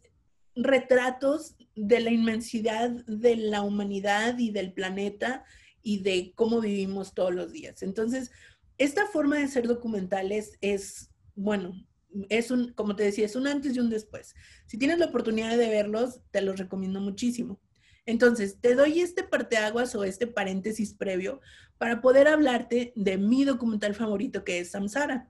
retratos 0.54 1.56
de 1.74 2.00
la 2.00 2.10
inmensidad 2.10 2.90
de 3.06 3.36
la 3.36 3.62
humanidad 3.62 4.38
y 4.38 4.50
del 4.50 4.72
planeta 4.72 5.44
y 5.82 6.00
de 6.00 6.32
cómo 6.34 6.60
vivimos 6.60 7.14
todos 7.14 7.34
los 7.34 7.52
días. 7.52 7.82
Entonces, 7.82 8.30
esta 8.78 9.06
forma 9.06 9.38
de 9.38 9.48
ser 9.48 9.66
documentales 9.66 10.58
es, 10.60 11.10
bueno, 11.34 11.86
es 12.28 12.50
un, 12.50 12.72
como 12.72 12.96
te 12.96 13.04
decía, 13.04 13.26
es 13.26 13.36
un 13.36 13.46
antes 13.46 13.76
y 13.76 13.80
un 13.80 13.90
después. 13.90 14.34
Si 14.66 14.78
tienes 14.78 14.98
la 14.98 15.06
oportunidad 15.06 15.56
de 15.56 15.68
verlos, 15.68 16.20
te 16.30 16.42
los 16.42 16.58
recomiendo 16.58 17.00
muchísimo. 17.00 17.60
Entonces, 18.04 18.58
te 18.60 18.74
doy 18.74 19.00
este 19.00 19.22
parteaguas 19.22 19.94
o 19.94 20.04
este 20.04 20.26
paréntesis 20.26 20.94
previo 20.94 21.40
para 21.78 22.00
poder 22.00 22.28
hablarte 22.28 22.92
de 22.96 23.18
mi 23.18 23.44
documental 23.44 23.94
favorito 23.94 24.44
que 24.44 24.58
es 24.58 24.70
Samsara. 24.72 25.28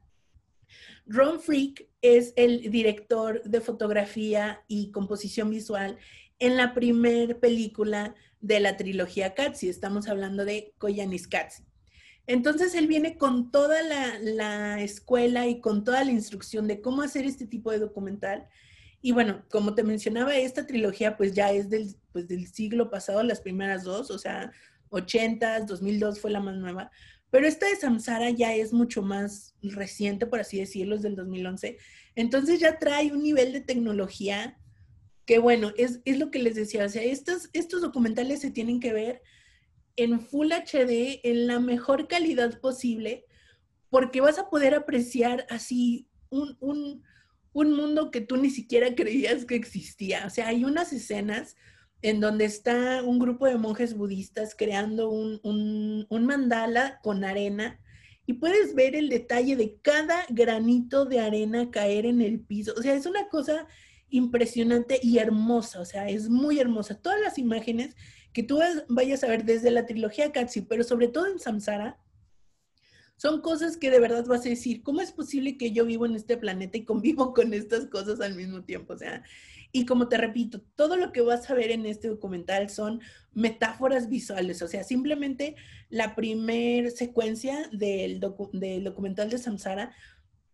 Ron 1.07 1.41
Freak 1.41 1.87
es 2.01 2.33
el 2.37 2.71
director 2.71 3.43
de 3.43 3.61
fotografía 3.61 4.63
y 4.69 4.91
composición 4.91 5.51
visual 5.51 5.99
en 6.39 6.57
la 6.57 6.75
primer 6.75 7.39
película 7.39 8.15
de 8.43 8.61
la 8.61 8.77
trilogía 8.77 9.33
Katsi. 9.33 9.71
Estamos 9.71 10.09
hablando 10.09 10.45
de 10.45 10.75
Koyanis 10.77 11.27
Katsi. 11.27 11.65
Entonces 12.27 12.75
él 12.75 12.87
viene 12.87 13.17
con 13.17 13.51
toda 13.51 13.83
la, 13.83 14.19
la, 14.21 14.83
escuela 14.83 15.47
y 15.47 15.61
con 15.61 15.83
toda 15.83 16.05
la 16.05 16.13
instrucción 16.13 16.69
de 16.69 16.81
cómo 16.81 17.03
hacer 17.03 17.25
este 17.25 17.47
tipo 17.47 17.73
de 17.73 17.79
documental 17.79 18.47
y 19.05 19.11
bueno, 19.11 19.45
como 19.51 19.75
te 19.75 19.83
mencionaba, 19.83 20.37
esta 20.37 20.65
trilogía 20.65 21.17
pues 21.17 21.35
ya 21.35 21.51
es 21.51 21.69
del, 21.69 21.97
pues, 22.13 22.29
del 22.29 22.47
siglo 22.47 22.89
pasado, 22.89 23.25
las 23.25 23.41
primeras 23.41 23.83
dos, 23.83 24.13
o 24.13 24.19
sea, 24.19 24.53
80, 24.91 25.63
2002 25.63 26.21
fue 26.21 26.31
la 26.31 26.39
más 26.39 26.57
nueva. 26.57 26.91
Pero 27.29 27.47
esta 27.49 27.67
de 27.69 27.75
Samsara 27.75 28.31
ya 28.31 28.55
es 28.55 28.73
mucho 28.73 29.03
más 29.03 29.57
reciente, 29.61 30.27
por 30.27 30.39
así 30.39 30.61
decirlo, 30.61 30.95
es 30.95 31.03
del 31.03 31.17
2011. 31.17 31.79
Entonces 32.15 32.61
ya 32.61 32.79
trae 32.79 33.11
un 33.11 33.23
nivel 33.23 33.53
de 33.53 33.61
tecnología 33.61 34.57
que, 35.27 35.39
bueno, 35.39 35.73
es, 35.77 36.01
es 36.05 36.19
lo 36.19 36.31
que 36.31 36.39
les 36.39 36.55
decía. 36.55 36.85
O 36.85 36.89
sea, 36.89 37.03
estos, 37.03 37.51
estos 37.53 37.83
documentales 37.83 38.41
se 38.41 38.51
tienen 38.51 38.81
que 38.81 38.93
ver 38.93 39.23
en 39.97 40.21
Full 40.21 40.53
HD, 40.53 41.21
en 41.23 41.47
la 41.47 41.61
mejor 41.61 42.09
calidad 42.09 42.61
posible, 42.61 43.27
porque 43.91 44.21
vas 44.21 44.39
a 44.39 44.49
poder 44.49 44.75
apreciar 44.75 45.47
así 45.51 46.09
un, 46.31 46.57
un 46.61 47.03
un 47.53 47.75
mundo 47.75 48.11
que 48.11 48.21
tú 48.21 48.37
ni 48.37 48.51
siquiera 48.51 48.95
creías 48.95 49.45
que 49.45 49.55
existía. 49.55 50.27
O 50.27 50.31
sea, 50.31 50.49
hay 50.49 50.65
unas 50.65 50.93
escenas 50.93 51.57
en 52.03 52.21
donde 52.21 52.45
está 52.45 53.03
un 53.05 53.19
grupo 53.19 53.47
de 53.47 53.57
monjes 53.57 53.95
budistas 53.95 54.57
creando 54.57 55.09
un, 55.11 56.07
mandala 56.11 56.99
con 57.03 57.25
arena 57.25 57.79
y 58.27 58.35
puedes 58.35 58.75
ver 58.75 58.97
el 58.97 59.09
detalle 59.09 59.57
de 59.57 59.79
cada 59.83 60.25
granito 60.29 61.05
de 61.05 61.21
arena 61.21 61.71
caer 61.71 62.07
en 62.07 62.21
el 62.21 62.41
piso. 62.41 62.73
O 62.77 62.83
sea, 62.83 62.95
es 62.95 63.07
una 63.07 63.29
cosa 63.29 63.69
impresionante 64.13 65.01
y 65.03 65.19
hermosa, 65.19 65.81
o 65.81 65.85
sea, 65.85 66.09
es 66.09 66.29
muy 66.29 66.61
hermosa. 66.61 66.95
Todas 66.95 67.21
las 67.21 67.39
imágenes 67.39 67.97
que 68.33 68.43
tú 68.43 68.61
vayas 68.89 69.25
a 69.25 69.29
ver 69.29 69.45
desde 69.45 69.71
la 69.71 69.87
trilogía 69.87 70.31
Katsu, 70.31 70.67
pero 70.69 70.85
sobre 70.85 71.09
todo 71.09 71.27
en 71.27 71.39
Samsara, 71.39 71.99
son 73.17 73.41
cosas 73.41 73.77
que 73.77 73.91
de 73.91 74.01
verdad 74.01 74.27
vas 74.27 74.45
a 74.47 74.49
decir, 74.49 74.83
¿cómo 74.83 75.01
es 75.01 75.13
posible 75.13 75.57
que 75.57 75.73
yo 75.73 75.87
vivo 75.87 76.07
en 76.07 76.15
este 76.15 76.37
planeta 76.37 76.77
y 76.77 76.85
convivo 76.85 77.33
con 77.35 77.55
estas 77.55 77.87
cosas 77.87 78.21
al 78.21 78.35
mismo 78.35 78.65
tiempo? 78.65 78.93
O 78.95 78.99
sea, 78.99 79.23
y 79.71 79.87
como 79.87 80.09
te 80.09 80.19
repito, 80.19 80.61
todo 80.77 80.97
lo 80.97 81.13
que 81.13 81.23
vas 81.23 81.49
a 81.49 81.55
ver 81.55 81.71
en 81.71 81.87
este 81.87 82.09
documental 82.09 82.69
son 82.69 83.01
metáforas 83.33 84.09
visuales, 84.11 84.61
o 84.61 84.69
sea, 84.69 84.85
simplemente 84.85 85.57
la 85.89 86.15
primer 86.15 86.91
secuencia 86.91 87.69
del, 87.73 88.21
del 88.53 88.85
documental 88.85 89.31
de 89.31 89.39
Samsara 89.39 89.95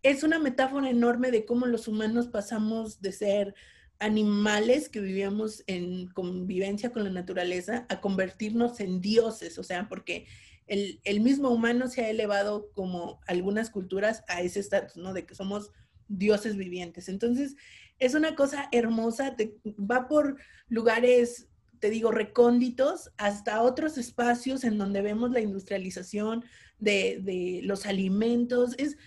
es 0.03 0.23
una 0.23 0.39
metáfora 0.39 0.91
enorme 0.91 1.31
de 1.31 1.45
cómo 1.45 1.67
los 1.67 1.89
humanos 1.89 2.29
pasamos 2.29 3.01
de 3.01 3.13
ser 3.13 3.55
animales 3.99 4.89
que 4.89 5.01
vivíamos 5.01 5.65
en 5.67 6.09
convivencia 6.09 6.91
con 6.93 7.05
la 7.05 7.11
naturaleza 7.11 7.87
a 7.89 8.01
convertirnos 8.01 8.79
en 8.81 9.01
dioses, 9.01 9.59
o 9.59 9.65
sea, 9.65 9.89
porque 9.89 10.27
el, 10.69 11.21
mismo 11.21 11.49
humano 11.49 11.89
se 11.89 12.03
ha 12.05 12.11
elevado 12.11 12.71
como 12.73 13.21
algunas 13.27 13.71
culturas 13.71 14.23
a 14.29 14.43
ese 14.43 14.61
estatus, 14.61 14.97
¿no? 14.97 15.15
De 15.15 15.25
que 15.25 15.35
somos 15.35 15.73
dioses 16.09 16.57
vivientes. 16.57 17.09
Entonces, 17.09 17.57
es 17.99 18.15
una 18.15 18.35
cosa 18.35 18.69
hermosa, 18.71 19.35
va 19.79 20.09
por 20.09 20.37
lugares, 20.69 21.49
te 21.81 21.91
digo, 21.91 22.11
recónditos, 22.11 23.11
hasta 23.17 23.63
otros 23.63 23.99
espacios 23.99 24.63
en 24.65 24.79
donde 24.79 25.01
vemos 25.01 25.31
la 25.31 25.41
industrialización 25.41 26.45
de, 26.79 27.61
los 27.65 27.87
alimentos. 27.87 28.75
Es, 28.79 28.99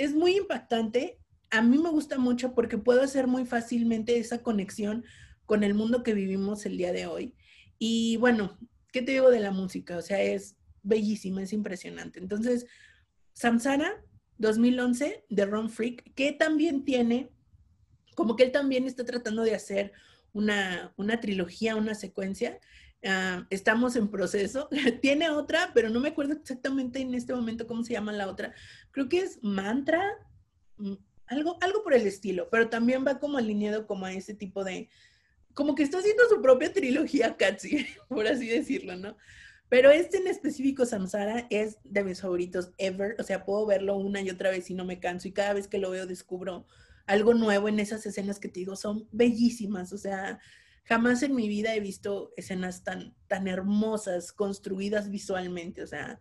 es 0.00 0.14
muy 0.14 0.38
impactante. 0.38 1.18
A 1.50 1.60
mí 1.60 1.76
me 1.76 1.90
gusta 1.90 2.18
mucho 2.18 2.54
porque 2.54 2.78
puedo 2.78 3.02
hacer 3.02 3.26
muy 3.26 3.44
fácilmente 3.44 4.18
esa 4.18 4.42
conexión 4.42 5.04
con 5.44 5.62
el 5.62 5.74
mundo 5.74 6.02
que 6.02 6.14
vivimos 6.14 6.64
el 6.64 6.78
día 6.78 6.90
de 6.90 7.06
hoy. 7.06 7.34
Y 7.78 8.16
bueno, 8.16 8.58
¿qué 8.92 9.02
te 9.02 9.12
digo 9.12 9.30
de 9.30 9.40
la 9.40 9.50
música? 9.50 9.98
O 9.98 10.02
sea, 10.02 10.22
es 10.22 10.56
bellísima, 10.82 11.42
es 11.42 11.52
impresionante. 11.52 12.18
Entonces, 12.18 12.66
Samsara 13.34 14.02
2011 14.38 15.26
de 15.28 15.44
Ron 15.44 15.68
Freak, 15.68 16.14
que 16.14 16.32
también 16.32 16.82
tiene 16.84 17.30
como 18.14 18.36
que 18.36 18.44
él 18.44 18.52
también 18.52 18.86
está 18.86 19.04
tratando 19.04 19.42
de 19.42 19.54
hacer 19.54 19.92
una, 20.32 20.94
una 20.96 21.20
trilogía, 21.20 21.76
una 21.76 21.94
secuencia. 21.94 22.58
Ah, 23.04 23.46
estamos 23.50 23.96
en 23.96 24.08
proceso. 24.08 24.68
Tiene 25.00 25.30
otra, 25.30 25.70
pero 25.74 25.88
no 25.88 26.00
me 26.00 26.08
acuerdo 26.08 26.34
exactamente 26.34 27.00
en 27.00 27.14
este 27.14 27.34
momento 27.34 27.66
cómo 27.66 27.84
se 27.84 27.94
llama 27.94 28.12
la 28.12 28.28
otra. 28.28 28.54
Creo 28.90 29.08
que 29.08 29.20
es 29.20 29.38
Mantra, 29.42 30.02
mm, 30.76 30.94
algo, 31.26 31.56
algo 31.60 31.82
por 31.82 31.94
el 31.94 32.06
estilo, 32.06 32.48
pero 32.50 32.68
también 32.68 33.04
va 33.06 33.18
como 33.18 33.38
alineado 33.38 33.86
como 33.86 34.06
a 34.06 34.12
ese 34.12 34.34
tipo 34.34 34.64
de, 34.64 34.90
como 35.54 35.74
que 35.74 35.82
está 35.82 35.98
haciendo 35.98 36.24
su 36.28 36.42
propia 36.42 36.72
trilogía 36.72 37.36
Katsi, 37.36 37.86
por 38.08 38.26
así 38.26 38.48
decirlo, 38.48 38.96
¿no? 38.96 39.16
Pero 39.70 39.90
este 39.90 40.18
en 40.18 40.26
específico, 40.26 40.84
Samsara, 40.84 41.46
es 41.48 41.78
de 41.84 42.02
mis 42.02 42.20
favoritos 42.20 42.72
ever. 42.76 43.14
O 43.20 43.22
sea, 43.22 43.44
puedo 43.44 43.64
verlo 43.66 43.96
una 43.96 44.20
y 44.20 44.28
otra 44.28 44.50
vez 44.50 44.68
y 44.68 44.74
no 44.74 44.84
me 44.84 44.98
canso. 44.98 45.28
Y 45.28 45.32
cada 45.32 45.52
vez 45.52 45.68
que 45.68 45.78
lo 45.78 45.90
veo 45.90 46.06
descubro 46.06 46.66
algo 47.06 47.34
nuevo 47.34 47.68
en 47.68 47.78
esas 47.78 48.04
escenas 48.04 48.40
que 48.40 48.48
te 48.48 48.60
digo. 48.60 48.74
Son 48.74 49.06
bellísimas. 49.12 49.92
O 49.92 49.98
sea, 49.98 50.40
jamás 50.84 51.22
en 51.22 51.34
mi 51.34 51.48
vida 51.48 51.74
he 51.74 51.80
visto 51.80 52.32
escenas 52.36 52.82
tan, 52.82 53.14
tan 53.26 53.48
hermosas, 53.48 54.32
construidas 54.32 55.10
visualmente. 55.10 55.82
O 55.82 55.86
sea, 55.86 56.20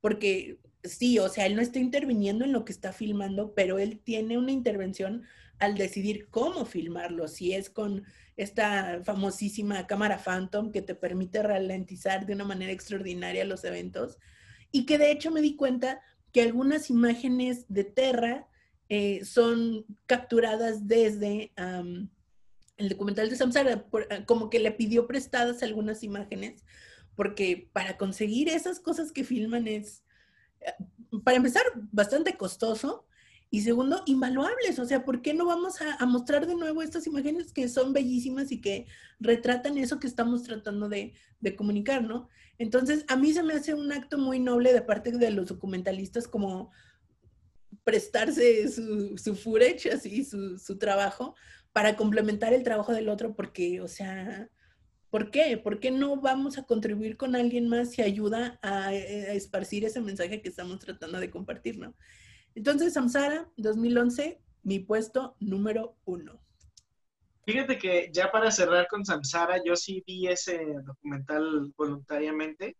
porque 0.00 0.58
sí, 0.84 1.18
o 1.18 1.28
sea, 1.28 1.46
él 1.46 1.56
no 1.56 1.62
está 1.62 1.78
interviniendo 1.78 2.44
en 2.44 2.52
lo 2.52 2.64
que 2.64 2.72
está 2.72 2.92
filmando, 2.92 3.54
pero 3.54 3.78
él 3.78 4.00
tiene 4.04 4.38
una 4.38 4.52
intervención 4.52 5.24
al 5.58 5.76
decidir 5.76 6.28
cómo 6.28 6.64
filmarlo. 6.64 7.28
Si 7.28 7.52
es 7.52 7.70
con 7.70 8.04
esta 8.36 9.00
famosísima 9.04 9.86
cámara 9.86 10.18
Phantom 10.18 10.70
que 10.70 10.82
te 10.82 10.94
permite 10.94 11.42
ralentizar 11.42 12.26
de 12.26 12.34
una 12.34 12.44
manera 12.44 12.72
extraordinaria 12.72 13.44
los 13.44 13.64
eventos. 13.64 14.18
Y 14.70 14.84
que 14.84 14.98
de 14.98 15.10
hecho 15.10 15.30
me 15.30 15.40
di 15.40 15.56
cuenta 15.56 16.00
que 16.32 16.42
algunas 16.42 16.90
imágenes 16.90 17.64
de 17.68 17.84
Terra 17.84 18.48
eh, 18.88 19.24
son 19.24 19.86
capturadas 20.06 20.86
desde 20.86 21.52
el 22.76 22.88
documental 22.88 23.30
de 23.30 23.36
Samsara, 23.36 23.86
ah, 24.10 24.24
como 24.26 24.50
que 24.50 24.58
le 24.58 24.72
pidió 24.72 25.06
prestadas 25.06 25.62
algunas 25.62 26.02
imágenes, 26.02 26.64
porque 27.14 27.70
para 27.72 27.96
conseguir 27.96 28.48
esas 28.48 28.80
cosas 28.80 29.12
que 29.12 29.24
filman 29.24 29.66
es, 29.66 30.04
eh, 30.60 30.72
para 31.24 31.38
empezar, 31.38 31.62
bastante 31.92 32.36
costoso 32.36 33.06
y 33.50 33.62
segundo, 33.62 34.02
invaluables. 34.06 34.78
O 34.78 34.84
sea, 34.84 35.04
¿por 35.04 35.22
qué 35.22 35.32
no 35.32 35.46
vamos 35.46 35.76
a, 35.80 36.04
mostrar 36.06 36.46
de 36.46 36.54
nuevo 36.54 36.82
estas 36.82 37.06
imágenes 37.06 37.52
que 37.52 37.68
son 37.68 37.92
bellísimas 37.92 38.52
y 38.52 38.60
que 38.60 38.86
retratan 39.20 39.78
eso 39.78 39.98
que 39.98 40.06
estamos 40.06 40.42
tratando 40.42 40.88
de, 40.88 41.14
comunicar, 41.56 42.02
¿no? 42.02 42.28
Entonces, 42.58 43.04
a 43.06 43.16
mí 43.16 43.32
se 43.32 43.44
me 43.44 43.54
hace 43.54 43.72
un 43.72 43.92
acto 43.92 44.18
muy 44.18 44.40
noble 44.40 44.72
de 44.72 44.82
parte 44.82 45.12
de 45.12 45.30
los 45.30 45.46
documentalistas 45.46 46.26
como 46.26 46.72
prestarse 47.84 48.68
su, 48.68 49.16
su 49.16 49.36
footage, 49.36 49.92
así, 49.92 50.24
su, 50.24 50.58
su 50.58 50.76
trabajo, 50.76 51.36
para 51.76 51.94
complementar 51.94 52.54
el 52.54 52.62
trabajo 52.62 52.94
del 52.94 53.10
otro, 53.10 53.34
porque, 53.34 53.82
o 53.82 53.88
sea, 53.88 54.48
¿Por 55.10 55.30
qué? 55.30 55.58
¿Por 55.58 55.78
qué 55.78 55.90
no 55.90 56.16
vamos 56.16 56.56
a 56.56 56.64
contribuir 56.64 57.18
con 57.18 57.36
alguien 57.36 57.68
más 57.68 57.98
y 57.98 58.02
ayuda 58.02 58.58
a, 58.62 58.88
a, 58.88 58.94
esparcir 58.94 59.84
ese 59.84 60.00
mensaje 60.00 60.40
que 60.40 60.48
estamos 60.48 60.78
tratando 60.78 61.20
de 61.20 61.30
compartir, 61.30 61.78
¿no? 61.78 61.94
Entonces, 62.54 62.94
Samsara, 62.94 63.46
2011, 63.58 64.40
mi 64.62 64.78
puesto 64.78 65.36
número 65.38 65.98
uno. 66.06 66.40
Fíjate 67.44 67.78
que 67.78 68.08
ya 68.10 68.32
para 68.32 68.50
cerrar 68.50 68.88
con 68.88 69.04
Samsara, 69.04 69.62
yo 69.62 69.76
sí 69.76 70.02
vi 70.06 70.28
ese 70.28 70.58
documental 70.82 71.74
voluntariamente. 71.76 72.74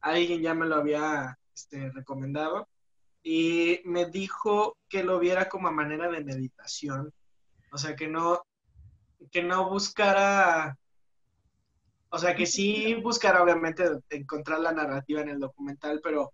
Alguien 0.00 0.42
ya 0.42 0.52
me 0.52 0.66
lo 0.66 0.74
había 0.74 1.38
este, 1.54 1.90
recomendado 1.92 2.68
y 3.22 3.80
me 3.84 4.04
dijo 4.04 4.76
que 4.86 5.02
lo 5.02 5.18
viera 5.18 5.48
como 5.48 5.68
a 5.68 5.72
manera 5.72 6.10
de 6.10 6.22
meditación. 6.22 7.10
O 7.74 7.76
sea, 7.78 7.96
que 7.96 8.06
no, 8.06 8.40
que 9.32 9.42
no 9.42 9.68
buscara, 9.68 10.78
o 12.08 12.18
sea, 12.18 12.36
que 12.36 12.46
sí 12.46 12.94
buscara 12.94 13.42
obviamente 13.42 13.82
encontrar 14.10 14.60
la 14.60 14.70
narrativa 14.70 15.22
en 15.22 15.30
el 15.30 15.40
documental, 15.40 16.00
pero 16.00 16.32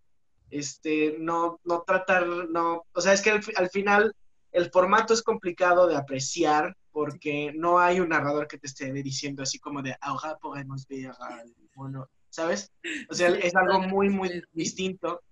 este, 0.50 1.16
no, 1.18 1.58
no 1.64 1.82
tratar, 1.86 2.26
no, 2.26 2.84
o 2.92 3.00
sea, 3.00 3.14
es 3.14 3.22
que 3.22 3.30
al, 3.30 3.70
final 3.70 4.14
el 4.52 4.70
formato 4.70 5.14
es 5.14 5.22
complicado 5.22 5.86
de 5.86 5.96
apreciar 5.96 6.76
porque 6.92 7.54
no 7.54 7.78
hay 7.78 8.00
un 8.00 8.10
narrador 8.10 8.46
que 8.46 8.58
te 8.58 8.66
esté 8.66 8.92
diciendo 8.92 9.42
así 9.42 9.58
como 9.58 9.80
de 9.80 9.96
ahora 10.02 10.36
podemos 10.36 10.86
ver 10.88 11.10
al 11.20 11.54
mono, 11.74 12.06
¿sabes? 12.28 12.70
O 13.08 13.14
sea, 13.14 13.30
es 13.30 13.56
algo 13.56 13.80
muy, 13.80 14.10
muy 14.10 14.42
distinto 14.52 15.22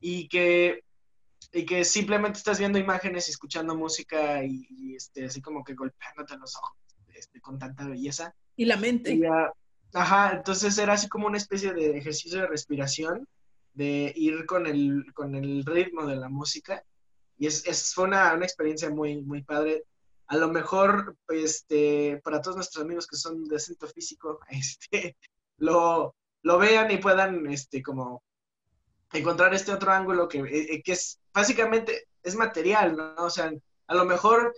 y 0.00 0.28
que, 0.28 0.82
y 1.52 1.64
que 1.64 1.84
simplemente 1.84 2.38
estás 2.38 2.58
viendo 2.58 2.78
imágenes 2.78 3.28
y 3.28 3.30
escuchando 3.30 3.74
música 3.74 4.44
y, 4.44 4.94
este, 4.94 5.26
así 5.26 5.40
como 5.40 5.64
que 5.64 5.74
golpeándote 5.74 6.36
los 6.36 6.56
ojos 6.56 6.76
este, 7.14 7.40
con 7.40 7.58
tanta 7.58 7.86
belleza. 7.86 8.34
Y 8.56 8.64
la 8.64 8.76
mente. 8.76 9.20
ajá, 9.92 10.32
entonces 10.36 10.76
era 10.78 10.94
así 10.94 11.08
como 11.08 11.26
una 11.26 11.38
especie 11.38 11.72
de 11.72 11.96
ejercicio 11.96 12.40
de 12.40 12.46
respiración 12.46 13.26
de 13.72 14.12
ir 14.16 14.44
con 14.46 14.66
el, 14.66 15.12
con 15.14 15.34
el 15.34 15.64
ritmo 15.64 16.06
de 16.06 16.16
la 16.16 16.28
música. 16.28 16.82
Y 17.38 17.46
es, 17.46 17.64
es 17.66 17.94
fue 17.94 18.04
una, 18.04 18.34
una, 18.34 18.44
experiencia 18.44 18.90
muy, 18.90 19.22
muy 19.22 19.42
padre. 19.42 19.84
A 20.26 20.36
lo 20.36 20.48
mejor, 20.48 21.16
este, 21.28 22.20
para 22.24 22.42
todos 22.42 22.56
nuestros 22.56 22.84
amigos 22.84 23.06
que 23.06 23.16
son 23.16 23.44
de 23.44 23.56
acento 23.56 23.86
físico, 23.86 24.40
este, 24.50 25.16
lo, 25.56 26.14
lo 26.42 26.58
vean 26.58 26.90
y 26.90 26.98
puedan, 26.98 27.46
este, 27.46 27.82
como 27.82 28.22
encontrar 29.12 29.54
este 29.54 29.72
otro 29.72 29.92
ángulo 29.92 30.28
que, 30.28 30.38
eh, 30.38 30.74
eh, 30.74 30.82
que 30.82 30.92
es 30.92 31.20
básicamente 31.32 32.08
es 32.22 32.34
material, 32.34 32.96
¿no? 32.96 33.14
O 33.18 33.30
sea, 33.30 33.52
a 33.86 33.94
lo 33.94 34.04
mejor 34.04 34.54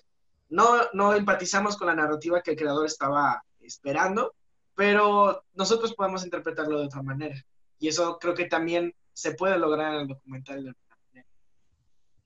no, 0.49 0.89
no 0.93 1.15
empatizamos 1.15 1.77
con 1.77 1.87
la 1.87 1.95
narrativa 1.95 2.43
que 2.43 2.53
el 2.53 2.57
creador 2.57 2.87
estaba 2.87 3.43
esperando, 3.61 4.35
pero 4.75 5.45
nosotros 5.55 5.95
podemos 5.95 6.25
interpretarlo 6.25 6.79
de 6.79 6.87
otra 6.87 7.03
manera. 7.03 7.45
Y 7.79 7.89
eso 7.89 8.19
creo 8.19 8.35
que 8.35 8.47
también 8.47 8.95
se 9.13 9.35
puede 9.35 9.59
lograr 9.59 9.95
en 9.95 10.01
el 10.01 10.09
documental 10.09 10.77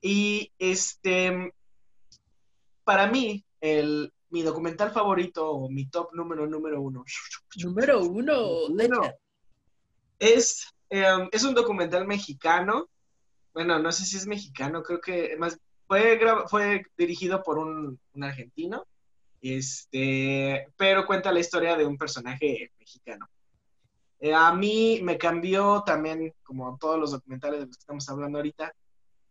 Y 0.00 0.52
este, 0.58 1.52
para 2.84 3.06
mí, 3.08 3.44
el, 3.60 4.12
mi 4.30 4.42
documental 4.42 4.90
favorito 4.90 5.48
o 5.48 5.70
mi 5.70 5.86
top 5.86 6.12
número 6.12 6.46
número 6.46 6.80
uno. 6.80 7.04
Número 7.62 8.00
uno, 8.02 8.34
es, 10.18 10.73
em, 10.94 11.28
es 11.32 11.44
un 11.44 11.54
documental 11.54 12.06
mexicano. 12.06 12.88
Bueno, 13.52 13.78
no 13.78 13.92
sé 13.92 14.04
si 14.04 14.16
es 14.16 14.26
mexicano, 14.26 14.82
creo 14.82 15.00
que 15.00 15.36
más 15.38 15.58
fue, 15.86 16.20
fue 16.48 16.84
dirigido 16.96 17.42
por 17.42 17.58
un, 17.58 17.98
un 18.14 18.24
argentino, 18.24 18.86
este, 19.40 20.68
pero 20.76 21.06
cuenta 21.06 21.32
la 21.32 21.40
historia 21.40 21.76
de 21.76 21.86
un 21.86 21.96
personaje 21.96 22.72
mexicano. 22.78 23.28
Eh, 24.20 24.32
a 24.32 24.54
mí 24.54 25.00
me 25.02 25.18
cambió 25.18 25.82
también, 25.84 26.32
como 26.42 26.78
todos 26.78 26.98
los 26.98 27.10
documentales 27.10 27.60
de 27.60 27.66
los 27.66 27.76
que 27.76 27.80
estamos 27.80 28.08
hablando 28.08 28.38
ahorita, 28.38 28.74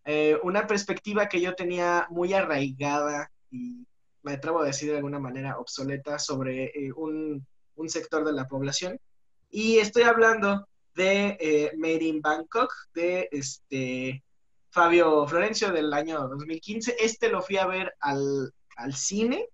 eh, 0.05 0.37
una 0.43 0.67
perspectiva 0.67 1.27
que 1.27 1.41
yo 1.41 1.55
tenía 1.55 2.07
muy 2.09 2.33
arraigada 2.33 3.31
y 3.49 3.87
me 4.21 4.33
atrevo 4.33 4.61
a 4.61 4.65
decir 4.65 4.91
de 4.91 4.97
alguna 4.97 5.19
manera 5.19 5.57
obsoleta 5.57 6.19
sobre 6.19 6.65
eh, 6.65 6.91
un, 6.95 7.45
un, 7.75 7.89
sector 7.89 8.23
de 8.23 8.33
la 8.33 8.47
población. 8.47 8.99
Y 9.49 9.77
estoy 9.77 10.03
hablando 10.03 10.67
de 10.95 11.71
Made 11.77 12.03
in 12.03 12.21
Bangkok, 12.21 12.73
de 12.93 13.27
este, 13.31 14.23
Fabio 14.73 15.27
Florencio 15.27 15.71
del 15.71 15.93
año 15.93 16.27
2015. 16.27 16.95
Este 16.99 17.29
lo 17.29 17.43
fui 17.43 17.57
a 17.57 17.67
ver 17.67 17.93
al, 17.99 18.51
al 18.75 18.95
cine. 18.95 19.47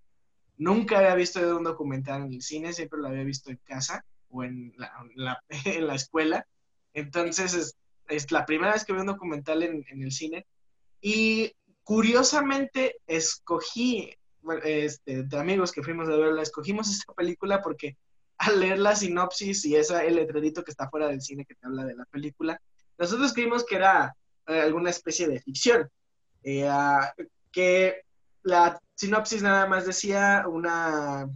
Nunca 0.56 0.98
había 0.98 1.14
visto 1.14 1.40
un 1.56 1.64
documental 1.64 2.22
en 2.22 2.32
el 2.32 2.42
cine, 2.42 2.72
siempre 2.72 3.00
lo 3.00 3.08
había 3.08 3.24
visto 3.24 3.50
en 3.50 3.60
casa 3.64 4.04
o 4.30 4.44
en 4.44 4.72
la, 4.78 4.92
en 5.64 5.86
la, 5.86 5.94
escuela. 5.94 6.46
Entonces 6.94 7.76
es, 8.08 8.32
la 8.32 8.46
primera 8.46 8.72
vez 8.72 8.84
que 8.84 8.92
veo 8.92 9.02
un 9.02 9.08
documental 9.08 9.62
en, 9.62 9.84
el 9.88 10.10
cine. 10.10 10.46
Y 11.02 11.52
curiosamente 11.84 12.96
escogí, 13.06 14.14
este, 14.64 15.24
de 15.24 15.38
amigos 15.38 15.72
que 15.72 15.82
fuimos 15.82 16.08
a 16.08 16.16
verla, 16.16 16.42
escogimos 16.42 16.88
esta 16.88 17.12
película 17.12 17.60
porque 17.60 17.96
al 18.40 18.60
leer 18.60 18.78
la 18.78 18.96
sinopsis 18.96 19.64
y 19.66 19.76
esa, 19.76 20.04
el 20.04 20.16
letrerito 20.16 20.64
que 20.64 20.70
está 20.70 20.88
fuera 20.88 21.08
del 21.08 21.20
cine 21.20 21.44
que 21.44 21.54
te 21.54 21.66
habla 21.66 21.84
de 21.84 21.94
la 21.94 22.04
película, 22.06 22.60
nosotros 22.98 23.32
creímos 23.32 23.64
que 23.64 23.76
era 23.76 24.14
eh, 24.46 24.60
alguna 24.60 24.90
especie 24.90 25.28
de 25.28 25.40
ficción. 25.40 25.88
Eh, 26.42 26.68
que 27.52 28.02
la 28.42 28.80
sinopsis 28.94 29.42
nada 29.42 29.66
más 29.66 29.84
decía 29.84 30.44
una 30.48 31.28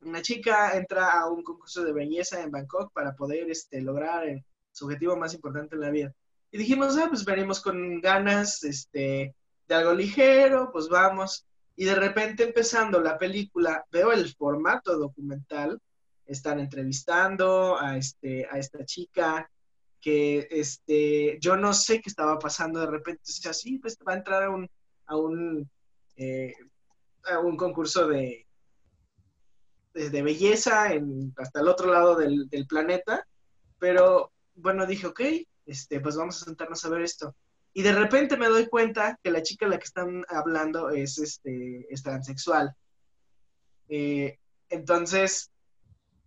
una 0.00 0.22
chica 0.22 0.76
entra 0.76 1.10
a 1.10 1.28
un 1.28 1.42
concurso 1.42 1.84
de 1.84 1.92
belleza 1.92 2.40
en 2.42 2.50
Bangkok 2.50 2.92
para 2.92 3.14
poder 3.14 3.50
este, 3.50 3.80
lograr 3.80 4.24
su 4.72 4.84
objetivo 4.84 5.16
más 5.16 5.34
importante 5.34 5.74
en 5.74 5.80
la 5.80 5.90
vida. 5.90 6.12
Y 6.50 6.58
dijimos, 6.58 6.96
ah, 6.96 7.06
pues 7.08 7.24
venimos 7.24 7.60
con 7.60 8.00
ganas 8.00 8.62
este, 8.64 9.34
de 9.66 9.74
algo 9.74 9.92
ligero, 9.92 10.70
pues 10.72 10.88
vamos. 10.88 11.46
Y 11.76 11.84
de 11.84 11.94
repente 11.94 12.44
empezando 12.44 13.00
la 13.00 13.18
película, 13.18 13.84
veo 13.90 14.12
el 14.12 14.32
formato 14.34 14.96
documental, 14.96 15.80
están 16.28 16.60
entrevistando 16.60 17.78
a, 17.78 17.96
este, 17.96 18.46
a 18.50 18.58
esta 18.58 18.84
chica 18.84 19.50
que 20.00 20.46
este, 20.50 21.38
yo 21.40 21.56
no 21.56 21.74
sé 21.74 22.00
qué 22.00 22.08
estaba 22.08 22.38
pasando, 22.38 22.80
de 22.80 22.86
repente, 22.86 23.22
o 23.24 23.32
sea, 23.32 23.52
sí, 23.52 23.78
pues 23.78 23.98
va 24.06 24.12
a 24.12 24.16
entrar 24.16 24.44
a 24.44 24.50
un, 24.50 24.70
a 25.06 25.16
un 25.16 25.68
eh, 26.16 26.54
a 27.24 27.38
un 27.40 27.56
concurso 27.56 28.08
de, 28.08 28.46
de, 29.94 30.22
belleza 30.22 30.90
hasta 31.36 31.60
el 31.60 31.68
otro 31.68 31.92
lado 31.92 32.16
del, 32.16 32.48
del 32.48 32.66
planeta, 32.66 33.26
pero 33.78 34.32
bueno, 34.54 34.86
dije, 34.86 35.06
ok, 35.06 35.20
este, 35.66 36.00
pues 36.00 36.16
vamos 36.16 36.40
a 36.40 36.44
sentarnos 36.46 36.84
a 36.84 36.88
ver 36.88 37.02
esto. 37.02 37.34
Y 37.72 37.82
de 37.82 37.92
repente 37.92 38.36
me 38.36 38.48
doy 38.48 38.66
cuenta 38.66 39.18
que 39.22 39.30
la 39.30 39.42
chica 39.42 39.66
a 39.66 39.68
la 39.68 39.78
que 39.78 39.84
están 39.84 40.24
hablando 40.28 40.90
es, 40.90 41.18
este, 41.18 41.86
es 41.92 42.02
transexual. 42.02 42.74
Eh, 43.88 44.38
entonces, 44.68 45.50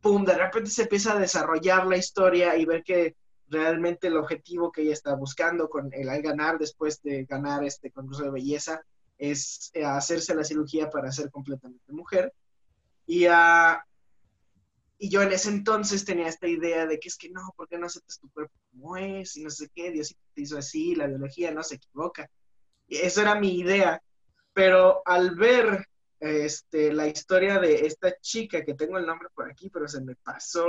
pum, 0.02 0.26
de 0.26 0.36
repente 0.36 0.70
se 0.70 0.84
empieza 0.84 1.14
a 1.14 1.20
desarrollar 1.20 1.86
la 1.86 1.98
historia 1.98 2.58
y 2.58 2.66
ver 2.66 2.84
que 2.84 3.16
realmente 3.48 4.08
el 4.08 4.18
objetivo 4.18 4.72
que 4.72 4.82
ella 4.82 4.94
está 4.94 5.16
buscando 5.16 5.70
con 5.70 5.94
el 5.94 6.10
al 6.10 6.22
ganar 6.22 6.58
después 6.58 7.02
de 7.02 7.26
ganar 7.26 7.64
este 7.64 7.92
concurso 7.92 8.24
de 8.24 8.32
belleza 8.32 8.82
es 9.18 9.70
eh, 9.74 9.86
hacerse 9.86 10.34
la 10.34 10.44
cirugía 10.44 10.90
para 10.90 11.12
ser 11.12 11.30
completamente 11.30 11.92
mujer. 11.92 12.34
Y, 13.06 13.26
ah, 13.26 13.84
y 14.98 15.10
yo 15.10 15.22
en 15.22 15.32
ese 15.32 15.50
entonces 15.50 16.06
tenía 16.06 16.28
esta 16.28 16.48
idea 16.48 16.88
de 16.88 17.00
que 17.00 17.10
es 17.10 17.18
que 17.18 17.30
no, 17.30 17.42
¿por 17.56 17.68
qué 17.68 17.78
no 17.78 17.86
aceptas 17.86 18.20
tu 18.20 18.32
cuerpo 18.32 18.54
como 18.72 18.98
es? 18.98 19.36
Y 19.38 19.44
no 19.44 19.50
sé 19.50 19.70
qué, 19.76 19.92
Dios 19.92 20.16
te 20.34 20.42
hizo 20.42 20.58
así, 20.58 20.96
la 20.96 21.08
biología 21.08 21.52
no 21.52 21.62
se 21.62 21.76
equivoca. 21.76 22.30
Y 22.88 22.98
eso 22.98 23.22
era 23.22 23.36
mi 23.36 23.60
idea. 23.60 24.02
Pero 24.54 25.02
al 25.06 25.36
ver 25.36 25.88
este, 26.22 26.94
la 26.94 27.08
historia 27.08 27.60
de 27.60 27.86
esta 27.88 28.16
chica, 28.22 28.64
que 28.64 28.76
tengo 28.76 28.98
el 28.98 29.06
nombre 29.06 29.28
por 29.34 29.50
aquí, 29.52 29.70
pero 29.70 29.88
se 29.88 30.02
me 30.02 30.16
pasó, 30.16 30.66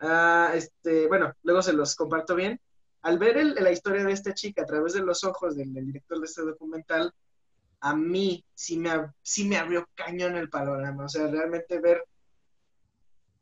ah, 0.00 0.52
este, 0.54 1.08
bueno, 1.08 1.32
luego 1.42 1.62
se 1.62 1.72
los 1.72 1.96
comparto 1.96 2.34
bien. 2.36 2.60
Al 3.02 3.18
ver 3.18 3.38
el- 3.38 3.54
la 3.54 3.70
historia 3.72 4.04
de 4.04 4.12
esta 4.12 4.34
chica 4.34 4.62
a 4.62 4.66
través 4.66 4.92
de 4.92 5.00
los 5.00 5.24
ojos 5.24 5.56
del, 5.56 5.72
del 5.72 5.86
director 5.86 6.18
de 6.20 6.26
este 6.26 6.42
documental, 6.42 7.12
a 7.80 7.94
mí 7.96 8.44
sí 8.54 8.78
me, 8.78 8.90
sí 9.22 9.46
me 9.48 9.56
abrió 9.56 9.88
cañón 9.94 10.36
el 10.36 10.50
panorama. 10.50 11.04
O 11.06 11.08
sea, 11.08 11.26
realmente 11.28 11.78
ver, 11.80 12.04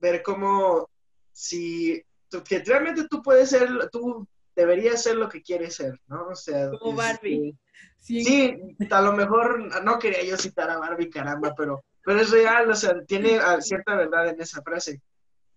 ver 0.00 0.22
cómo 0.22 0.88
si 1.32 2.02
tú- 2.28 2.42
que 2.44 2.60
realmente 2.60 3.08
tú 3.08 3.22
puedes 3.22 3.50
ser, 3.50 3.68
tú 3.90 4.26
deberías 4.54 5.02
ser 5.02 5.16
lo 5.16 5.28
que 5.28 5.42
quieres 5.42 5.74
ser, 5.76 5.98
¿no? 6.06 6.28
O 6.28 6.34
sea, 6.36 6.70
Como 6.78 6.96
Barbie. 6.96 7.56
Sí, 8.04 8.22
Sí, 8.22 8.54
a 8.90 9.00
lo 9.00 9.14
mejor 9.14 9.82
no 9.82 9.98
quería 9.98 10.22
yo 10.24 10.36
citar 10.36 10.68
a 10.70 10.78
Barbie, 10.78 11.08
caramba, 11.08 11.54
pero, 11.56 11.82
pero 12.04 12.20
es 12.20 12.30
real, 12.30 12.70
o 12.70 12.74
sea, 12.74 13.02
tiene 13.06 13.40
cierta 13.62 13.96
verdad 13.96 14.28
en 14.28 14.38
esa 14.42 14.60
frase. 14.60 15.00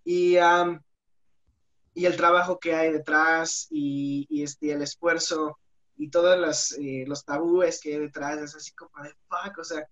Y, 0.05 0.37
am, 0.37 0.81
y 1.93 2.05
el 2.05 2.15
trabajo 2.15 2.57
que 2.57 2.73
hay 2.73 2.93
detrás 2.93 3.67
y, 3.69 4.25
y 4.29 4.43
este, 4.43 4.71
el 4.71 4.81
esfuerzo 4.81 5.59
y 5.97 6.09
todos 6.09 6.39
los, 6.39 6.71
eh, 6.79 7.03
los 7.05 7.25
tabúes 7.25 7.81
que 7.81 7.95
hay 7.95 7.99
detrás, 7.99 8.39
es 8.39 8.55
así 8.55 8.71
como 8.73 9.03
de 9.03 9.09
fuck, 9.27 9.57
o 9.57 9.63
sea, 9.65 9.85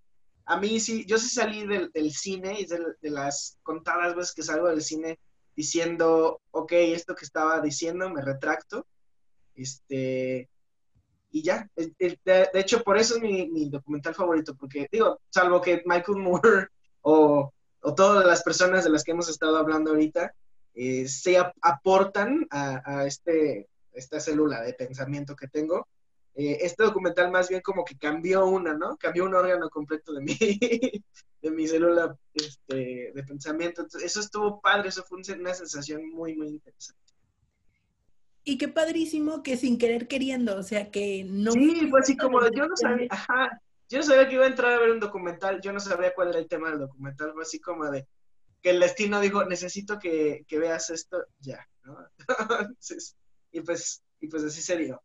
a 0.45 0.57
mí 0.57 0.79
sí, 0.79 1.03
yo 1.05 1.17
sí 1.17 1.27
salí 1.27 1.67
del, 1.67 1.91
del 1.91 2.11
cine 2.11 2.57
y 2.57 2.65
de, 2.67 2.79
de 3.01 3.09
las 3.09 3.57
contadas 3.63 4.15
veces 4.15 4.33
que 4.33 4.43
salgo 4.43 4.69
del 4.69 4.81
cine 4.81 5.19
diciendo, 5.57 6.39
ok, 6.51 6.71
esto 6.71 7.15
que 7.15 7.25
estaba 7.25 7.59
diciendo 7.59 8.09
me 8.09 8.21
retracto, 8.21 8.87
este, 9.55 10.47
y 11.35 11.41
ya, 11.43 11.69
de, 11.75 12.49
hecho 12.53 12.81
por 12.81 12.97
eso 12.97 13.15
es 13.17 13.21
mi, 13.21 13.69
documental 13.69 14.15
favorito, 14.15 14.55
porque 14.55 14.87
digo, 14.89 15.19
salvo 15.29 15.59
que 15.59 15.83
Michael 15.85 16.19
Moore 16.19 16.67
o, 17.01 17.51
o 17.81 17.93
todas 17.93 18.25
las 18.25 18.41
personas 18.41 18.85
de 18.85 18.89
las 18.89 19.03
que 19.03 19.11
hemos 19.11 19.27
estado 19.27 19.57
hablando 19.57 19.91
ahorita, 19.91 20.33
eh, 20.75 21.09
se 21.09 21.37
ap- 21.37 21.53
aportan 21.61 22.47
a, 22.51 23.05
este, 23.05 23.67
esta 23.91 24.21
célula 24.21 24.61
de 24.61 24.75
pensamiento 24.75 25.35
que 25.35 25.49
tengo. 25.49 25.85
Eh, 26.35 26.59
este 26.61 26.83
documental 26.85 27.29
más 27.31 27.49
bien 27.49 27.59
como 27.61 27.83
que 27.83 27.97
cambió 27.97 28.45
una, 28.45 28.73
¿no? 28.73 28.95
Cambió 28.95 29.25
un 29.25 29.35
órgano 29.35 29.69
completo 29.69 30.13
de 30.13 30.21
mi, 30.21 30.37
de 31.41 31.51
mi 31.51 31.67
célula 31.67 32.15
este, 32.33 33.11
de 33.13 33.23
pensamiento. 33.27 33.81
Entonces, 33.81 34.09
eso 34.09 34.21
estuvo 34.21 34.61
padre, 34.61 34.87
eso 34.87 35.03
fue 35.03 35.17
un- 35.17 35.39
una 35.41 35.53
sensación 35.53 36.09
muy, 36.09 36.33
muy 36.37 36.47
interesante. 36.47 37.04
Y 38.47 38.57
qué 38.57 38.67
padrísimo 38.67 39.43
que 39.43 39.57
sin 39.57 39.77
querer 39.77 40.07
queriendo, 40.07 40.55
o 40.55 40.63
sea, 40.63 40.91
que 40.91 41.25
no... 41.25 41.51
Sí, 41.51 41.87
fue 41.89 41.99
así 41.99 42.15
como 42.15 42.39
de, 42.39 42.51
yo 42.55 42.67
no 42.67 42.77
sabía, 42.77 43.07
ajá, 43.09 43.59
yo 43.89 43.97
no 43.97 44.03
sabía 44.03 44.29
que 44.29 44.35
iba 44.35 44.45
a 44.45 44.49
entrar 44.49 44.73
a 44.73 44.79
ver 44.79 44.91
un 44.91 44.99
documental, 44.99 45.59
yo 45.61 45.73
no 45.73 45.79
sabía 45.79 46.13
cuál 46.13 46.29
era 46.29 46.39
el 46.39 46.47
tema 46.47 46.69
del 46.69 46.79
documental, 46.79 47.33
fue 47.33 47.41
así 47.41 47.59
como 47.59 47.89
de 47.89 48.07
que 48.61 48.69
el 48.69 48.79
destino 48.79 49.19
dijo, 49.19 49.43
necesito 49.45 49.97
que, 49.97 50.45
que 50.47 50.59
veas 50.59 50.91
esto 50.91 51.25
ya, 51.39 51.67
¿no? 51.83 51.97
Entonces, 52.59 53.17
y 53.51 53.61
pues, 53.61 54.03
y 54.19 54.27
pues 54.27 54.43
así 54.43 54.61
se 54.61 54.77
dio. 54.77 55.01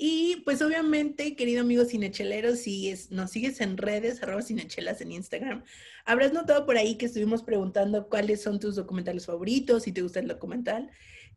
Y 0.00 0.42
pues 0.44 0.62
obviamente, 0.62 1.34
querido 1.34 1.62
amigo 1.62 1.84
cinechelero, 1.84 2.54
si 2.54 2.88
es, 2.88 3.10
nos 3.10 3.32
sigues 3.32 3.60
en 3.60 3.76
redes, 3.76 4.22
arroba 4.22 4.42
cinechelas 4.42 5.00
en 5.00 5.10
Instagram, 5.10 5.64
habrás 6.04 6.32
notado 6.32 6.64
por 6.66 6.76
ahí 6.76 6.96
que 6.96 7.06
estuvimos 7.06 7.42
preguntando 7.42 8.08
cuáles 8.08 8.40
son 8.40 8.60
tus 8.60 8.76
documentales 8.76 9.26
favoritos, 9.26 9.82
si 9.82 9.92
te 9.92 10.02
gusta 10.02 10.20
el 10.20 10.28
documental. 10.28 10.90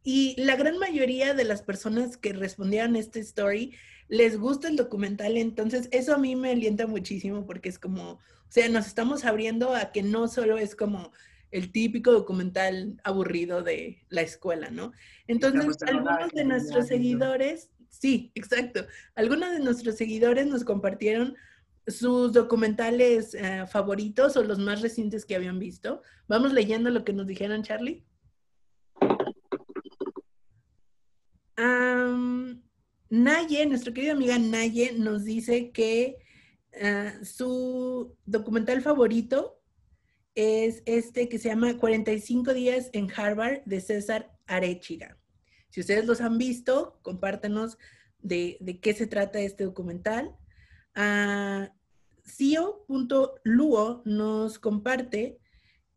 Y 0.04 0.36
la 0.42 0.56
gran 0.56 0.78
mayoría 0.78 1.34
de 1.34 1.44
las 1.44 1.62
personas 1.62 2.18
que 2.18 2.34
respondieron 2.34 2.96
a 2.96 3.00
esta 3.00 3.20
story 3.20 3.74
les 4.08 4.38
gusta 4.38 4.68
el 4.68 4.76
documental, 4.76 5.38
entonces 5.38 5.88
eso 5.92 6.14
a 6.14 6.18
mí 6.18 6.36
me 6.36 6.52
alienta 6.52 6.86
muchísimo 6.86 7.46
porque 7.46 7.70
es 7.70 7.80
como, 7.80 8.14
o 8.14 8.20
sea, 8.50 8.68
nos 8.68 8.88
estamos 8.88 9.24
abriendo 9.24 9.74
a 9.74 9.92
que 9.92 10.04
no 10.04 10.28
solo 10.28 10.58
es 10.58 10.76
como 10.76 11.12
el 11.52 11.72
típico 11.72 12.12
documental 12.12 13.00
aburrido 13.04 13.62
de 13.62 14.04
la 14.10 14.22
escuela, 14.22 14.70
¿no? 14.70 14.92
Entonces, 15.28 15.78
algunos 15.88 16.32
de 16.32 16.46
nuestros 16.46 16.88
seguidores, 16.88 17.70
sí, 17.90 18.32
exacto, 18.36 18.86
algunos 19.16 19.52
de 19.52 19.60
nuestros 19.60 19.96
seguidores 19.96 20.48
nos 20.48 20.64
compartieron 20.64 21.36
sus 21.88 22.34
documentales 22.34 23.34
eh, 23.34 23.66
favoritos 23.68 24.36
o 24.38 24.44
los 24.44 24.60
más 24.60 24.82
recientes 24.82 25.26
que 25.26 25.36
habían 25.36 25.60
visto. 25.60 26.02
Vamos 26.28 26.54
leyendo 26.54 26.90
lo 26.90 27.04
que 27.04 27.14
nos 27.14 27.28
dijeron, 27.28 27.64
Charlie. 27.64 28.04
Naye, 33.10 33.66
nuestra 33.66 33.94
querida 33.94 34.14
amiga 34.14 34.40
Naye, 34.40 34.94
nos 34.94 35.26
dice 35.26 35.72
que 35.72 36.18
ah, 36.82 37.14
su 37.24 38.16
documental 38.26 38.82
favorito 38.82 39.62
es 40.36 40.82
este 40.86 41.28
que 41.28 41.38
se 41.38 41.50
llama 41.50 41.78
45 41.78 42.54
días 42.54 42.90
en 42.94 43.12
Harvard 43.12 43.64
de 43.66 43.82
César 43.82 44.32
Arechiga. 44.48 45.18
Si 45.70 45.82
ustedes 45.82 46.06
los 46.06 46.22
han 46.22 46.38
visto, 46.38 47.00
compártanos 47.02 47.78
de, 48.20 48.80
qué 48.82 48.94
se 48.94 49.08
trata 49.08 49.40
este 49.40 49.66
documental. 49.66 50.36
Cio.luo 52.24 54.02
nos 54.06 54.60
comparte 54.60 55.41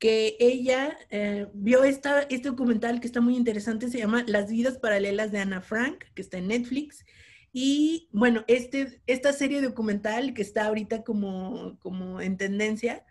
que 0.04 0.36
ella 0.38 0.98
eh, 1.08 1.46
vio 1.54 1.82
esta, 1.82 2.24
este 2.24 2.50
documental 2.50 3.00
que 3.00 3.06
está 3.06 3.22
muy 3.22 3.38
interesante, 3.38 3.88
se 3.88 3.96
llama 3.96 4.22
Las 4.26 4.50
vidas 4.50 4.76
paralelas 4.76 5.32
de 5.32 5.38
Ana 5.38 5.62
Frank, 5.62 6.04
que 6.14 6.20
está 6.20 6.36
en 6.36 6.48
Netflix. 6.48 7.06
Y 7.54 8.10
bueno, 8.12 8.44
este, 8.46 9.00
esta 9.06 9.32
serie 9.32 9.62
documental 9.62 10.34
que 10.34 10.42
está 10.42 10.66
ahorita 10.66 11.04
como, 11.04 11.78
como 11.78 12.20
en 12.20 12.36
tendencia, 12.36 13.06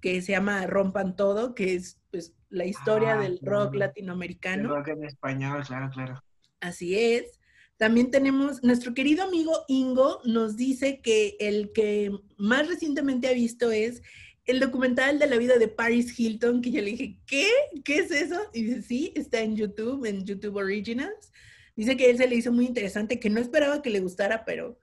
que 0.00 0.20
se 0.20 0.32
llama 0.32 0.66
Rompan 0.66 1.14
Todo, 1.14 1.54
que 1.54 1.76
es 1.76 2.00
pues 2.10 2.34
la 2.50 2.64
historia 2.64 3.12
Ah, 3.12 3.22
del 3.22 3.38
rock 3.40 3.70
claro. 3.70 3.78
latinoamericano. 3.78 4.62
El 4.64 4.68
rock 4.80 4.88
en 4.88 5.04
español, 5.04 5.62
claro, 5.64 5.90
claro. 5.94 6.24
Así 6.58 6.98
es. 6.98 7.38
También 7.76 8.10
tenemos, 8.10 8.64
nuestro 8.64 8.94
querido 8.94 9.22
amigo 9.22 9.52
Ingo 9.68 10.18
nos 10.24 10.56
dice 10.56 11.00
que 11.02 11.36
el 11.38 11.70
que 11.72 12.10
más 12.36 12.66
recientemente 12.66 13.28
ha 13.28 13.32
visto 13.32 13.70
es 13.70 14.02
el 14.46 14.60
documental 14.60 15.18
de 15.18 15.26
la 15.26 15.36
vida 15.36 15.58
de 15.58 15.68
Paris 15.68 16.18
Hilton, 16.18 16.62
que 16.62 16.70
yo 16.70 16.80
le 16.80 16.90
dije, 16.90 17.18
¿qué? 17.26 17.48
¿Qué 17.84 17.98
es 17.98 18.10
eso? 18.10 18.40
Y 18.52 18.64
dice, 18.64 18.82
sí, 18.82 19.12
está 19.14 19.40
en 19.40 19.56
YouTube, 19.56 20.04
en 20.04 20.24
YouTube 20.24 20.56
Originals. 20.56 21.32
Dice 21.76 21.96
que 21.96 22.10
él 22.10 22.18
se 22.18 22.28
le 22.28 22.36
hizo 22.36 22.52
muy 22.52 22.66
interesante, 22.66 23.20
que 23.20 23.30
no 23.30 23.40
esperaba 23.40 23.82
que 23.82 23.90
le 23.90 24.00
gustara, 24.00 24.44
pero 24.44 24.78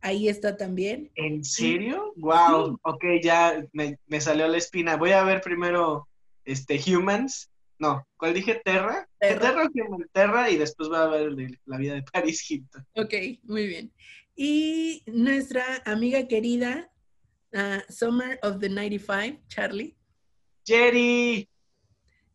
ahí 0.00 0.28
está 0.28 0.56
también. 0.56 1.10
¿En 1.14 1.44
serio? 1.44 2.12
Wow, 2.16 2.78
ok, 2.82 3.04
ya 3.22 3.64
me, 3.72 3.98
me 4.06 4.20
salió 4.20 4.48
la 4.48 4.58
espina. 4.58 4.96
Voy 4.96 5.12
a 5.12 5.24
ver 5.24 5.40
primero 5.40 6.08
este 6.44 6.80
Humans. 6.86 7.50
No, 7.78 8.06
¿cuál 8.16 8.34
dije? 8.34 8.60
Terra. 8.64 9.08
Terra. 9.18 9.68
Terra? 9.70 9.70
Terra 10.12 10.50
y 10.50 10.56
después 10.56 10.88
voy 10.88 10.98
a 10.98 11.06
ver 11.06 11.34
de 11.34 11.58
la 11.66 11.76
vida 11.78 11.94
de 11.94 12.02
Paris 12.02 12.50
Hilton. 12.50 12.86
Ok, 12.94 13.14
muy 13.44 13.66
bien. 13.66 13.92
Y 14.34 15.02
nuestra 15.06 15.64
amiga 15.84 16.26
querida, 16.26 16.90
ah, 17.54 17.82
Summer 17.88 18.38
of 18.42 18.58
the 18.60 18.68
95, 18.68 19.38
Charlie. 19.48 19.96
Jerry. 20.66 21.48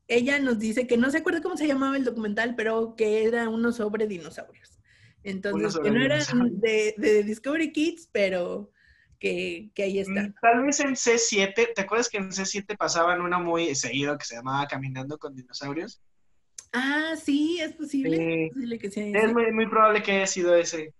ella 0.08 0.40
nos 0.40 0.58
dice 0.60 0.88
que 0.88 0.98
no 0.98 1.10
se 1.12 1.18
acuerda 1.20 1.42
cómo 1.42 1.58
se 1.58 1.68
llamaba 1.68 1.98
el 1.98 2.04
documental, 2.06 2.56
pero 2.56 2.96
que 2.96 3.24
era 3.26 3.50
uno 3.50 3.72
sobre 3.72 4.08
dinosaurios. 4.08 4.80
Entonces, 5.24 5.74
sobre 5.74 5.90
que 5.90 5.96
no 5.98 6.04
era 6.04 6.20
de, 6.52 6.96
de 6.98 7.24
Discovery 7.24 7.72
Kids, 7.72 8.10
pero 8.12 8.72
que, 9.20 9.70
que 9.76 9.84
ahí 9.84 10.00
está. 10.00 10.24
Mm, 10.24 10.34
Tal 10.42 10.64
vez 10.64 10.80
en 10.80 10.96
C7, 10.96 11.74
¿te 11.76 11.82
acuerdas 11.82 12.10
que 12.10 12.18
en 12.18 12.30
C7 12.32 12.76
pasaban 12.78 13.22
uno 13.22 13.40
muy 13.40 13.76
seguido 13.76 14.18
que 14.18 14.26
se 14.26 14.36
llamaba 14.36 14.68
Caminando 14.68 15.18
con 15.18 15.36
dinosaurios? 15.36 16.02
Ah, 16.74 17.14
sí, 17.22 17.60
es 17.62 17.74
posible. 17.74 18.46
Es 18.46 18.54
posible 18.54 18.80
que 18.80 18.90
sea 18.90 19.06
Es 19.06 19.24
ese. 19.26 19.34
muy, 19.34 19.52
muy 19.52 19.68
probable 19.68 20.02
que 20.02 20.14
haya 20.14 20.28
sido 20.28 20.56
ese. 20.56 20.94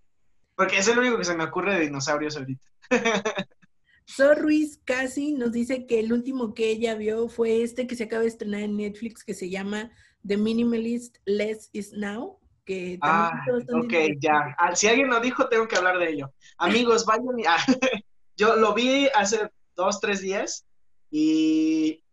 Porque 0.54 0.78
es 0.78 0.86
el 0.88 0.98
único 0.98 1.18
que 1.18 1.24
se 1.24 1.34
me 1.34 1.44
ocurre 1.44 1.74
de 1.74 1.80
dinosaurios 1.80 2.36
ahorita. 2.36 2.66
Sor 4.04 4.38
Ruiz 4.40 4.80
casi 4.84 5.32
nos 5.32 5.52
dice 5.52 5.86
que 5.86 6.00
el 6.00 6.12
último 6.12 6.54
que 6.54 6.70
ella 6.70 6.94
vio 6.94 7.28
fue 7.28 7.62
este 7.62 7.86
que 7.86 7.96
se 7.96 8.04
acaba 8.04 8.22
de 8.22 8.28
estrenar 8.28 8.60
en 8.60 8.76
Netflix 8.76 9.24
que 9.24 9.34
se 9.34 9.50
llama 9.50 9.90
The 10.26 10.36
Minimalist 10.36 11.18
Less 11.24 11.70
Is 11.72 11.92
Now. 11.92 12.38
Que 12.64 12.98
ah, 13.02 13.32
ok, 13.50 13.92
ya. 14.20 14.54
Ah, 14.58 14.74
si 14.76 14.86
alguien 14.86 15.08
lo 15.08 15.18
dijo, 15.20 15.48
tengo 15.48 15.66
que 15.66 15.76
hablar 15.76 15.98
de 15.98 16.10
ello. 16.10 16.32
Amigos, 16.58 17.04
vayan 17.04 17.38
y... 17.38 17.42
yo 18.36 18.56
lo 18.56 18.72
vi 18.74 19.08
hace 19.14 19.50
dos, 19.74 20.00
tres 20.00 20.20
días 20.20 20.64
y... 21.10 22.04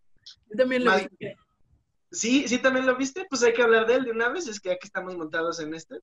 Yo 0.49 0.57
también 0.57 0.85
lo 0.85 0.95
vi. 0.95 1.07
Sí, 2.11 2.47
sí, 2.47 2.57
también 2.57 2.87
lo 2.87 2.97
viste, 2.97 3.25
pues 3.29 3.43
hay 3.43 3.53
que 3.53 3.61
hablar 3.61 3.85
de 3.85 3.95
él 3.95 4.05
de 4.05 4.11
una 4.11 4.29
vez, 4.29 4.47
es 4.47 4.59
que 4.59 4.71
aquí 4.71 4.87
estamos 4.87 5.15
montados 5.15 5.59
en 5.59 5.75
este. 5.75 5.97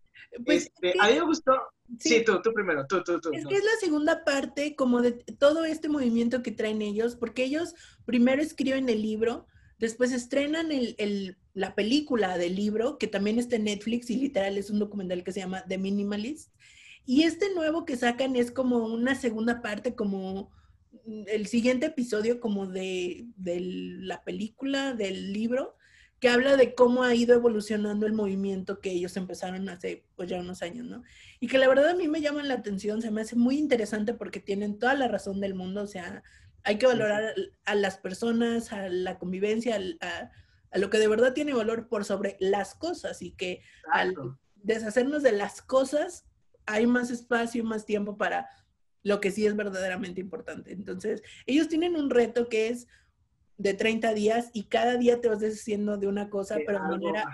Pues, 0.44 0.64
este 0.66 0.94
a 1.00 1.08
mí 1.08 1.14
me 1.14 1.22
gustó. 1.22 1.52
Sí, 1.98 2.22
tú, 2.24 2.40
tú 2.42 2.52
primero, 2.52 2.86
tú, 2.86 3.02
tú, 3.02 3.20
tú. 3.20 3.30
Es 3.32 3.44
que 3.44 3.56
es 3.56 3.64
la 3.64 3.76
segunda 3.80 4.24
parte 4.24 4.76
como 4.76 5.02
de 5.02 5.12
todo 5.12 5.64
este 5.64 5.88
movimiento 5.88 6.44
que 6.44 6.52
traen 6.52 6.80
ellos, 6.80 7.16
porque 7.16 7.42
ellos 7.42 7.74
primero 8.04 8.40
escriben 8.40 8.88
el 8.88 9.02
libro, 9.02 9.46
después 9.78 10.12
estrenan 10.12 10.70
el, 10.70 11.36
la 11.54 11.74
película 11.74 12.38
del 12.38 12.54
libro, 12.54 12.98
que 12.98 13.08
también 13.08 13.40
está 13.40 13.56
en 13.56 13.64
Netflix 13.64 14.08
y 14.08 14.16
literal 14.16 14.58
es 14.58 14.70
un 14.70 14.78
documental 14.78 15.24
que 15.24 15.32
se 15.32 15.40
llama 15.40 15.64
The 15.66 15.78
Minimalist. 15.78 16.52
Y 17.04 17.24
este 17.24 17.52
nuevo 17.52 17.84
que 17.84 17.96
sacan 17.96 18.36
es 18.36 18.52
como 18.52 18.78
una 18.78 19.16
segunda 19.16 19.60
parte, 19.60 19.96
como 19.96 20.52
el 21.26 21.48
siguiente 21.48 21.86
episodio 21.86 22.38
como 22.38 22.66
de, 22.68 23.26
de 23.36 23.58
la 23.60 24.22
película, 24.22 24.94
del 24.94 25.32
libro 25.32 25.74
que 26.20 26.28
habla 26.28 26.56
de 26.56 26.74
cómo 26.74 27.02
ha 27.02 27.14
ido 27.14 27.34
evolucionando 27.34 28.06
el 28.06 28.12
movimiento 28.12 28.80
que 28.80 28.90
ellos 28.90 29.16
empezaron 29.16 29.68
hace 29.68 30.04
pues 30.14 30.28
ya 30.28 30.40
unos 30.40 30.62
años, 30.62 30.86
¿no? 30.86 31.02
Y 31.40 31.48
que 31.48 31.58
la 31.58 31.68
verdad 31.68 31.90
a 31.90 31.94
mí 31.94 32.08
me 32.08 32.20
llama 32.20 32.42
la 32.42 32.54
atención, 32.54 33.02
se 33.02 33.10
me 33.10 33.20
hace 33.20 33.36
muy 33.36 33.58
interesante 33.58 34.14
porque 34.14 34.40
tienen 34.40 34.78
toda 34.78 34.94
la 34.94 35.08
razón 35.08 35.40
del 35.40 35.54
mundo, 35.54 35.82
o 35.82 35.86
sea, 35.86 36.22
hay 36.64 36.78
que 36.78 36.86
valorar 36.86 37.34
a 37.64 37.74
las 37.74 37.98
personas, 37.98 38.72
a 38.72 38.88
la 38.88 39.18
convivencia, 39.18 39.78
a, 40.00 40.30
lo 40.78 40.90
que 40.90 40.98
de 40.98 41.08
verdad 41.08 41.32
tiene 41.32 41.54
valor 41.54 41.88
por 41.88 42.04
sobre 42.04 42.36
las 42.40 42.74
cosas 42.74 43.22
y 43.22 43.30
que 43.30 43.62
al 43.92 44.14
deshacernos 44.56 45.22
de 45.22 45.32
las 45.32 45.62
cosas 45.62 46.26
hay 46.66 46.86
más 46.86 47.10
espacio 47.10 47.62
y 47.62 47.64
más 47.64 47.86
tiempo 47.86 48.16
para 48.16 48.48
lo 49.04 49.20
que 49.20 49.30
sí 49.30 49.46
es 49.46 49.54
verdaderamente 49.54 50.20
importante. 50.20 50.72
Entonces, 50.72 51.22
ellos 51.46 51.68
tienen 51.68 51.94
un 51.94 52.10
reto 52.10 52.48
que 52.48 52.68
es 52.68 52.88
de 53.58 53.74
30 53.74 54.12
días 54.14 54.50
y 54.52 54.64
cada 54.64 54.96
día 54.96 55.20
te 55.20 55.28
vas 55.28 55.40
deshaciendo 55.40 55.96
de 55.96 56.06
una 56.06 56.28
cosa, 56.28 56.56
pero 56.66 56.82
de 56.82 56.88
manera 56.88 57.24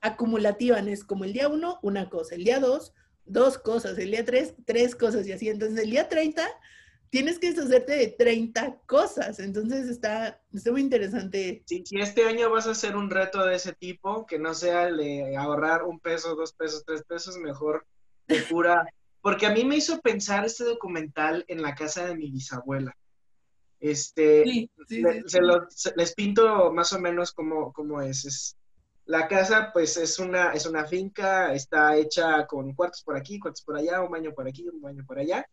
acumulativa. 0.00 0.78
Es 0.78 1.04
como 1.04 1.24
el 1.24 1.32
día 1.32 1.48
uno, 1.48 1.78
una 1.82 2.08
cosa, 2.10 2.34
el 2.34 2.44
día 2.44 2.60
dos, 2.60 2.92
dos 3.24 3.58
cosas, 3.58 3.96
el 3.98 4.10
día 4.10 4.24
tres, 4.24 4.54
tres 4.64 4.94
cosas 4.94 5.26
y 5.26 5.32
así. 5.32 5.48
Entonces 5.48 5.82
el 5.82 5.90
día 5.90 6.08
30 6.08 6.46
tienes 7.10 7.38
que 7.38 7.50
deshacerte 7.50 7.92
de 7.96 8.08
30 8.08 8.80
cosas. 8.86 9.40
Entonces 9.40 9.88
está, 9.88 10.40
está 10.52 10.70
muy 10.70 10.82
interesante. 10.82 11.62
Si, 11.66 11.84
si 11.84 11.98
este 11.98 12.24
año 12.24 12.50
vas 12.50 12.66
a 12.66 12.72
hacer 12.72 12.96
un 12.96 13.10
reto 13.10 13.44
de 13.44 13.56
ese 13.56 13.72
tipo, 13.72 14.26
que 14.26 14.38
no 14.38 14.54
sea 14.54 14.88
el 14.88 14.98
de 14.98 15.36
ahorrar 15.36 15.84
un 15.84 15.98
peso, 15.98 16.34
dos 16.36 16.52
pesos, 16.52 16.84
tres 16.84 17.02
pesos, 17.04 17.36
mejor 17.38 17.86
de 18.28 18.40
pura. 18.42 18.86
Porque 19.22 19.46
a 19.46 19.50
mí 19.50 19.64
me 19.64 19.76
hizo 19.76 20.00
pensar 20.00 20.44
este 20.44 20.64
documental 20.64 21.44
en 21.48 21.62
la 21.62 21.74
casa 21.74 22.06
de 22.06 22.16
mi 22.16 22.30
bisabuela. 22.30 22.96
Este, 23.80 24.68
se 24.86 25.92
les 25.96 26.14
pinto 26.14 26.70
más 26.70 26.92
o 26.92 27.00
menos 27.00 27.32
cómo, 27.32 27.72
cómo 27.72 28.00
es. 28.02 28.24
es. 28.26 28.56
La 29.06 29.26
casa, 29.26 29.70
pues, 29.72 29.96
es 29.96 30.18
una, 30.18 30.52
es 30.52 30.66
una 30.66 30.84
finca, 30.84 31.52
está 31.52 31.96
hecha 31.96 32.46
con 32.46 32.74
cuartos 32.74 33.02
por 33.02 33.16
aquí, 33.16 33.40
cuartos 33.40 33.62
por 33.62 33.76
allá, 33.76 34.02
un 34.02 34.10
baño 34.10 34.32
por 34.32 34.46
aquí, 34.46 34.68
un 34.68 34.80
baño 34.80 35.04
por 35.04 35.18
allá, 35.18 35.44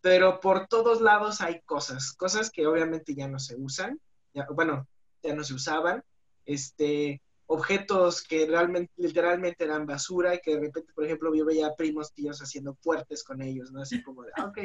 pero 0.00 0.40
por 0.40 0.66
todos 0.68 1.00
lados 1.02 1.40
hay 1.40 1.60
cosas, 1.62 2.12
cosas 2.12 2.50
que 2.50 2.66
obviamente 2.66 3.14
ya 3.14 3.28
no 3.28 3.38
se 3.38 3.56
usan, 3.56 4.00
ya, 4.32 4.46
bueno, 4.54 4.88
ya 5.22 5.34
no 5.34 5.44
se 5.44 5.52
usaban, 5.52 6.02
este, 6.46 7.20
objetos 7.46 8.22
que 8.22 8.46
realmente, 8.46 8.92
literalmente 8.96 9.64
eran 9.64 9.84
basura 9.84 10.34
y 10.34 10.40
que 10.40 10.54
de 10.54 10.60
repente, 10.60 10.92
por 10.94 11.04
ejemplo, 11.04 11.34
yo 11.34 11.44
veía 11.44 11.74
primos 11.76 12.12
tíos 12.14 12.40
haciendo 12.40 12.74
fuertes 12.76 13.22
con 13.24 13.42
ellos, 13.42 13.72
¿no? 13.72 13.82
Así 13.82 14.02
como 14.02 14.22
de, 14.22 14.32
ah, 14.36 14.46
ok, 14.46 14.58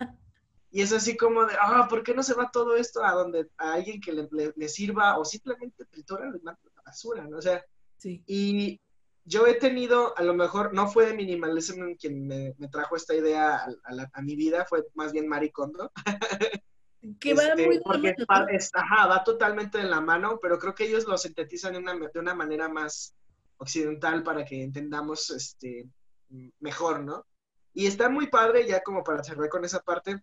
y 0.70 0.82
es 0.82 0.92
así 0.92 1.16
como 1.16 1.46
de, 1.46 1.54
ah, 1.60 1.86
¿por 1.88 2.02
qué 2.02 2.14
no 2.14 2.22
se 2.22 2.34
va 2.34 2.50
todo 2.50 2.76
esto 2.76 3.02
a 3.02 3.12
donde 3.12 3.48
a 3.56 3.74
alguien 3.74 4.00
que 4.00 4.12
le, 4.12 4.68
sirva 4.68 5.18
o 5.18 5.24
simplemente 5.24 5.84
tritura 5.86 6.30
la 6.42 6.58
basura, 6.84 7.26
¿no? 7.26 7.38
O 7.38 7.42
sea, 7.42 7.64
sí. 7.96 8.22
y 8.26 8.80
yo 9.28 9.46
he 9.46 9.54
tenido, 9.54 10.16
a 10.16 10.22
lo 10.22 10.34
mejor, 10.34 10.72
no 10.72 10.88
fue 10.88 11.06
de 11.06 11.14
minimalism 11.14 11.94
quien 11.98 12.26
me, 12.26 12.54
trajo 12.70 12.96
esta 12.96 13.14
idea 13.14 13.66
a, 14.12 14.22
mi 14.22 14.36
vida, 14.36 14.64
fue 14.64 14.84
más 14.94 15.12
bien 15.12 15.28
Maricondo. 15.28 15.92
que 17.20 17.34
va 17.34 17.44
este, 17.44 17.66
muy 17.66 17.80
porque 17.80 18.14
va, 18.30 18.46
ajá, 18.74 19.06
va 19.06 19.24
totalmente 19.24 19.78
de 19.78 19.84
la 19.84 20.00
mano, 20.00 20.38
pero 20.40 20.58
creo 20.58 20.74
que 20.74 20.84
ellos 20.84 21.06
lo 21.06 21.16
sintetizan 21.18 21.74
de 21.74 21.78
una, 21.78 21.94
de 21.94 22.18
una 22.18 22.34
manera 22.34 22.68
más 22.68 23.14
occidental 23.58 24.22
para 24.22 24.44
que 24.44 24.62
entendamos 24.62 25.30
este, 25.30 25.86
mejor, 26.60 27.04
¿no? 27.04 27.26
Y 27.74 27.86
está 27.86 28.08
muy 28.08 28.28
padre, 28.28 28.66
ya 28.66 28.82
como 28.82 29.04
para 29.04 29.22
cerrar 29.22 29.48
con 29.50 29.64
esa 29.64 29.80
parte, 29.80 30.22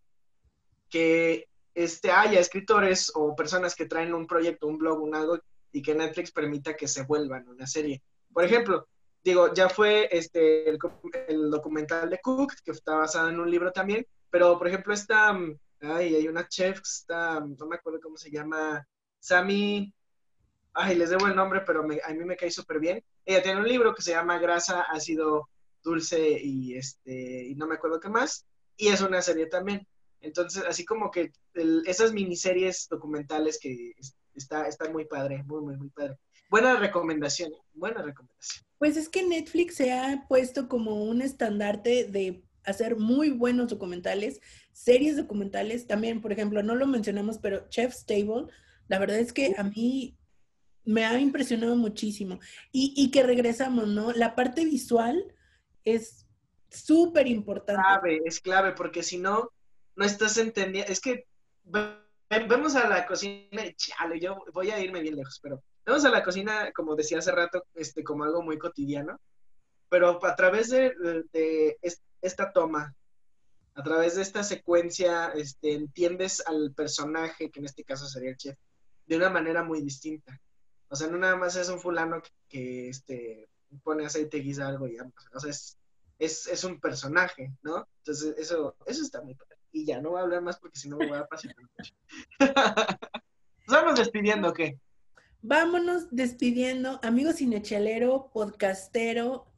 que 0.95 1.49
este, 1.73 2.09
haya 2.09 2.39
escritores 2.39 3.11
o 3.15 3.35
personas 3.35 3.75
que 3.75 3.85
traen 3.85 4.13
un 4.13 4.25
proyecto, 4.25 4.65
un 4.65 4.77
blog, 4.77 5.01
un 5.01 5.13
algo, 5.13 5.37
y 5.73 5.81
que 5.81 5.93
Netflix 5.93 6.31
permita 6.31 6.73
que 6.73 6.87
se 6.87 7.03
vuelvan 7.03 7.49
una 7.49 7.67
serie. 7.67 8.01
Por 8.31 8.45
ejemplo, 8.45 8.87
digo, 9.21 9.53
ya 9.53 9.67
fue 9.67 10.07
este, 10.09 10.69
el, 10.69 10.79
documental 11.49 12.09
de 12.09 12.21
Cook, 12.21 12.53
que 12.63 12.71
está 12.71 12.95
basado 12.95 13.27
en 13.27 13.41
un 13.41 13.51
libro 13.51 13.73
también, 13.73 14.07
pero 14.29 14.57
por 14.57 14.69
ejemplo 14.69 14.93
ay, 15.81 16.15
hay 16.15 16.29
una 16.29 16.47
chef, 16.47 16.79
está, 16.79 17.41
no 17.41 17.65
me 17.65 17.75
acuerdo 17.75 17.99
cómo 18.01 18.15
se 18.15 18.31
llama, 18.31 18.87
Sammy, 19.19 19.93
ay, 20.75 20.95
les 20.95 21.09
debo 21.09 21.27
el 21.27 21.35
nombre, 21.35 21.59
pero 21.67 21.81
a 21.81 22.13
mí 22.13 22.23
me 22.23 22.37
cae 22.37 22.51
súper 22.51 22.79
bien. 22.79 23.03
Ella 23.25 23.43
tiene 23.43 23.59
un 23.59 23.67
libro 23.67 23.93
que 23.93 24.01
se 24.01 24.11
llama 24.11 24.39
Grasa, 24.39 24.83
Ácido, 24.83 25.49
Dulce 25.83 26.39
y, 26.41 26.77
este, 26.77 27.47
y 27.47 27.55
no 27.55 27.67
me 27.67 27.75
acuerdo 27.75 27.99
qué 27.99 28.07
más, 28.07 28.45
y 28.77 28.87
es 28.87 29.01
una 29.01 29.21
serie 29.21 29.47
también. 29.47 29.85
Entonces, 30.25 30.63
así 30.67 30.83
como 30.85 31.11
que 31.11 31.31
esas 31.85 32.13
miniseries 32.13 32.87
documentales 32.89 33.59
que 33.59 33.93
está, 34.33 34.67
está 34.67 34.89
muy 34.89 35.05
padre, 35.05 35.43
muy, 35.43 35.61
muy, 35.61 35.77
muy 35.77 35.89
padre. 35.89 36.17
Buena 36.49 36.75
recomendación, 36.77 37.53
¿eh? 37.53 37.57
buena 37.73 38.01
recomendación. 38.01 38.65
Pues 38.79 38.97
es 38.97 39.07
que 39.07 39.23
Netflix 39.23 39.75
se 39.75 39.93
ha 39.93 40.25
puesto 40.27 40.67
como 40.67 41.03
un 41.03 41.21
estandarte 41.21 42.05
de 42.05 42.43
hacer 42.63 42.97
muy 42.97 43.29
buenos 43.29 43.69
documentales, 43.69 44.41
series 44.71 45.15
documentales. 45.15 45.87
También, 45.87 46.21
por 46.21 46.31
ejemplo, 46.31 46.63
no 46.63 46.75
lo 46.75 46.87
mencionamos, 46.87 47.37
pero 47.37 47.69
Chef's 47.69 48.05
Table, 48.05 48.47
la 48.87 48.99
verdad 48.99 49.19
es 49.19 49.31
que 49.31 49.53
a 49.57 49.63
mí 49.63 50.17
me 50.83 51.05
ha 51.05 51.19
impresionado 51.19 51.75
muchísimo. 51.75 52.39
Y, 52.71 52.93
y 52.97 53.11
que 53.11 53.23
regresamos, 53.23 53.87
¿no? 53.87 54.11
La 54.11 54.35
parte 54.35 54.65
visual 54.65 55.33
es 55.83 56.25
súper 56.69 57.27
importante. 57.27 57.81
Clave, 57.81 58.21
es 58.25 58.39
clave, 58.39 58.73
porque 58.73 59.03
si 59.03 59.17
no, 59.17 59.51
no 59.95 60.05
estás 60.05 60.37
entendiendo, 60.37 60.91
es 60.91 60.99
que 60.99 61.25
vemos 61.63 62.75
a 62.75 62.87
la 62.87 63.05
cocina 63.05 63.63
chale, 63.75 64.19
yo 64.19 64.43
voy 64.53 64.71
a 64.71 64.79
irme 64.79 65.01
bien 65.01 65.15
lejos, 65.15 65.39
pero 65.41 65.63
vemos 65.85 66.03
a 66.05 66.09
la 66.09 66.23
cocina, 66.23 66.71
como 66.73 66.95
decía 66.95 67.19
hace 67.19 67.31
rato, 67.31 67.65
este, 67.73 68.03
como 68.03 68.23
algo 68.23 68.41
muy 68.41 68.57
cotidiano, 68.57 69.19
pero 69.89 70.23
a 70.25 70.35
través 70.35 70.69
de, 70.69 71.77
esta 72.21 72.51
toma, 72.51 72.95
a 73.75 73.83
través 73.83 74.15
de 74.15 74.21
esta 74.21 74.43
secuencia, 74.43 75.29
este, 75.29 75.73
entiendes 75.73 76.43
al 76.45 76.73
personaje, 76.73 77.49
que 77.49 77.59
en 77.59 77.65
este 77.65 77.83
caso 77.83 78.07
sería 78.07 78.31
el 78.31 78.37
chef, 78.37 78.57
de 79.05 79.17
una 79.17 79.29
manera 79.29 79.63
muy 79.63 79.81
distinta. 79.81 80.39
O 80.87 80.95
sea, 80.95 81.07
no 81.07 81.17
nada 81.17 81.35
más 81.35 81.55
es 81.55 81.69
un 81.69 81.79
fulano 81.79 82.21
que, 82.47 82.89
este, 82.89 83.49
pone 83.83 84.05
aceite, 84.05 84.39
guisa 84.39 84.67
algo 84.67 84.87
y 84.87 84.97
O 85.33 85.39
sea, 85.39 85.49
es, 85.49 85.77
es, 86.17 86.63
un 86.63 86.79
personaje, 86.79 87.53
¿no? 87.61 87.87
Entonces, 87.99 88.35
eso, 88.37 88.75
eso 88.85 89.01
está 89.01 89.21
muy 89.21 89.35
padre 89.35 89.54
y 89.75 89.85
ya 89.85 89.99
no 89.99 90.11
voy 90.11 90.19
a 90.19 90.23
hablar 90.23 90.41
más 90.41 90.57
porque 90.57 90.79
si 90.79 90.87
no 90.87 90.97
me 90.97 91.07
voy 91.07 91.17
a 91.17 91.25
pasar. 91.25 91.53
¿Nos 92.39 92.49
vamos 93.67 93.99
despidiendo 93.99 94.53
qué? 94.53 94.79
Vámonos 95.41 96.07
despidiendo, 96.11 96.99
amigo 97.03 97.33
cinechelero, 97.33 98.31
podcastero, 98.33 99.51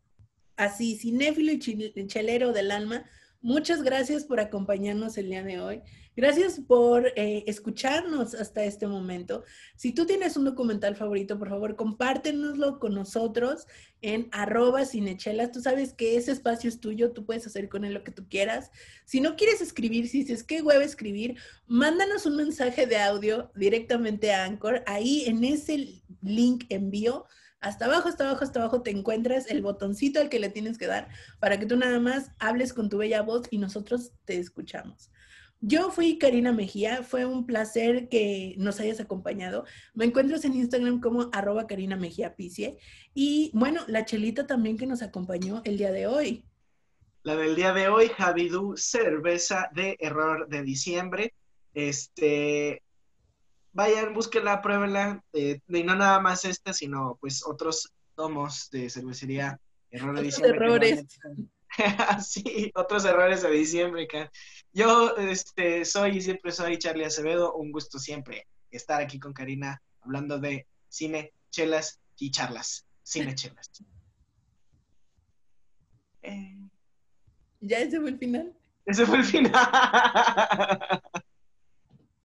así, 0.56 0.98
cinéfilo 0.98 1.52
y 1.52 2.08
chelero 2.08 2.52
del 2.52 2.72
alma. 2.72 3.06
Muchas 3.42 3.84
gracias 3.84 4.26
por 4.26 4.40
acompañarnos 4.40 5.20
el 5.20 5.30
día 5.30 5.44
de 5.44 5.62
hoy. 5.62 5.84
Gracias 6.18 6.60
por 6.60 7.14
eh, 7.16 7.44
escucharnos 7.46 8.34
hasta 8.34 8.64
este 8.64 8.88
momento. 8.88 9.44
Si 9.76 9.92
tú 9.92 10.08
tienes 10.08 10.36
un 10.36 10.46
documental 10.46 10.96
favorito, 10.96 11.38
por 11.38 11.50
favor, 11.50 11.76
compártenoslo 11.76 12.80
con 12.80 12.96
nosotros 12.96 13.68
en 14.02 14.28
arroba 14.32 14.84
cinechelas. 14.84 15.52
Tú 15.52 15.62
sabes 15.62 15.94
que 15.94 16.18
ese 16.18 16.32
espacio 16.32 16.70
es 16.70 16.80
tuyo, 16.80 17.12
tú 17.12 17.24
puedes 17.24 17.46
hacer 17.46 17.70
con 17.70 17.86
él 17.86 17.94
lo 17.94 18.04
que 18.04 18.12
tú 18.12 18.28
quieras. 18.28 18.72
Si 19.06 19.22
no 19.22 19.36
quieres 19.36 19.62
escribir, 19.62 20.08
si 20.08 20.24
dices 20.24 20.44
qué 20.44 20.64
huevo 20.64 20.82
escribir, 20.82 21.38
mándanos 21.68 22.26
un 22.26 22.36
mensaje 22.36 22.88
de 22.88 22.98
audio 22.98 23.52
directamente 23.54 24.34
a 24.34 24.44
Anchor. 24.46 24.82
Ahí 24.88 25.26
en 25.28 25.44
ese 25.44 26.02
link 26.24 26.66
envío 26.70 27.26
hasta 27.60 27.86
abajo, 27.86 28.10
hasta 28.10 28.28
abajo, 28.28 28.44
hasta 28.44 28.60
abajo 28.60 28.82
te 28.82 28.90
encuentras 28.90 29.52
el 29.52 29.62
botoncito 29.62 30.20
al 30.20 30.30
que 30.30 30.40
le 30.40 30.50
tienes 30.50 30.80
que 30.80 30.88
dar 30.88 31.10
para 31.40 31.60
que 31.60 31.68
tú 31.68 31.78
nada 31.78 32.00
más 32.00 32.32
hables 32.40 32.74
con 32.74 32.90
tu 32.90 32.98
bella 32.98 33.22
voz 33.22 33.44
y 33.52 33.60
nosotros 33.60 34.14
te 34.26 34.40
escuchamos. 34.40 35.12
Yo 35.60 35.90
fui 35.90 36.20
Karina 36.20 36.52
Mejía, 36.52 37.02
fue 37.02 37.26
un 37.26 37.46
placer 37.48 38.10
que 38.10 38.54
nos 38.58 38.80
hayas 38.80 39.00
acompañado. 39.00 39.66
Me 39.96 40.06
encuentras 40.06 40.46
en 40.46 40.54
Instagram 40.54 41.02
como 41.02 41.30
arroba 41.34 41.66
Karina 41.66 41.96
Mejía 41.96 42.36
Picie. 42.36 42.78
Y 43.16 43.50
bueno, 43.54 43.82
la 43.88 44.06
Chelita 44.06 44.46
también 44.46 44.78
que 44.78 44.86
nos 44.86 45.02
acompañó 45.02 45.62
el 45.66 45.78
día 45.78 45.92
de 45.92 46.06
hoy. 46.06 46.46
La 47.24 47.36
del 47.36 47.56
día 47.56 47.74
de 47.74 47.88
hoy, 47.88 48.10
Javidú, 48.10 48.78
cerveza 48.78 49.70
de 49.74 49.98
error 50.00 50.48
de 50.48 50.62
diciembre. 50.62 51.34
Este, 51.74 52.84
vayan, 53.74 54.14
búsquenla, 54.14 54.62
pruébenla. 54.62 55.24
Eh, 55.34 55.60
y 55.68 55.84
no 55.84 55.96
nada 55.96 56.20
más 56.20 56.46
esta, 56.46 56.72
sino 56.72 57.18
pues 57.20 57.44
otros 57.46 57.92
tomos 58.16 58.70
de 58.72 58.90
cervecería 58.92 59.60
error 59.90 60.16
de 60.16 60.24
diciembre. 60.24 60.56
errores. 60.56 61.06
sí, 62.26 62.72
otros 62.76 63.06
errores 63.06 63.42
de 63.42 63.52
diciembre. 63.52 64.08
Yo 64.74 65.16
este, 65.18 65.86
soy 65.86 66.18
y 66.18 66.22
siempre 66.22 66.52
soy 66.52 66.78
Charlie 66.78 67.06
Acevedo. 67.06 67.54
Un 67.56 67.72
gusto 67.72 68.00
siempre 68.00 68.48
estar 68.72 69.02
aquí 69.02 69.20
con 69.20 69.34
Karina 69.34 69.82
hablando 70.02 70.40
de 70.40 70.68
cine, 70.90 71.34
chelas 71.50 72.00
y 72.18 72.32
charlas. 72.32 72.86
Cine, 73.04 73.36
chelas. 73.36 73.70
Eh, 76.22 76.70
Ya 77.62 77.80
ese 77.80 78.00
fue 78.00 78.10
el 78.10 78.18
final. 78.18 78.54
ese 78.86 79.06
fue 79.06 79.18
el 79.20 79.24
final. 79.24 79.54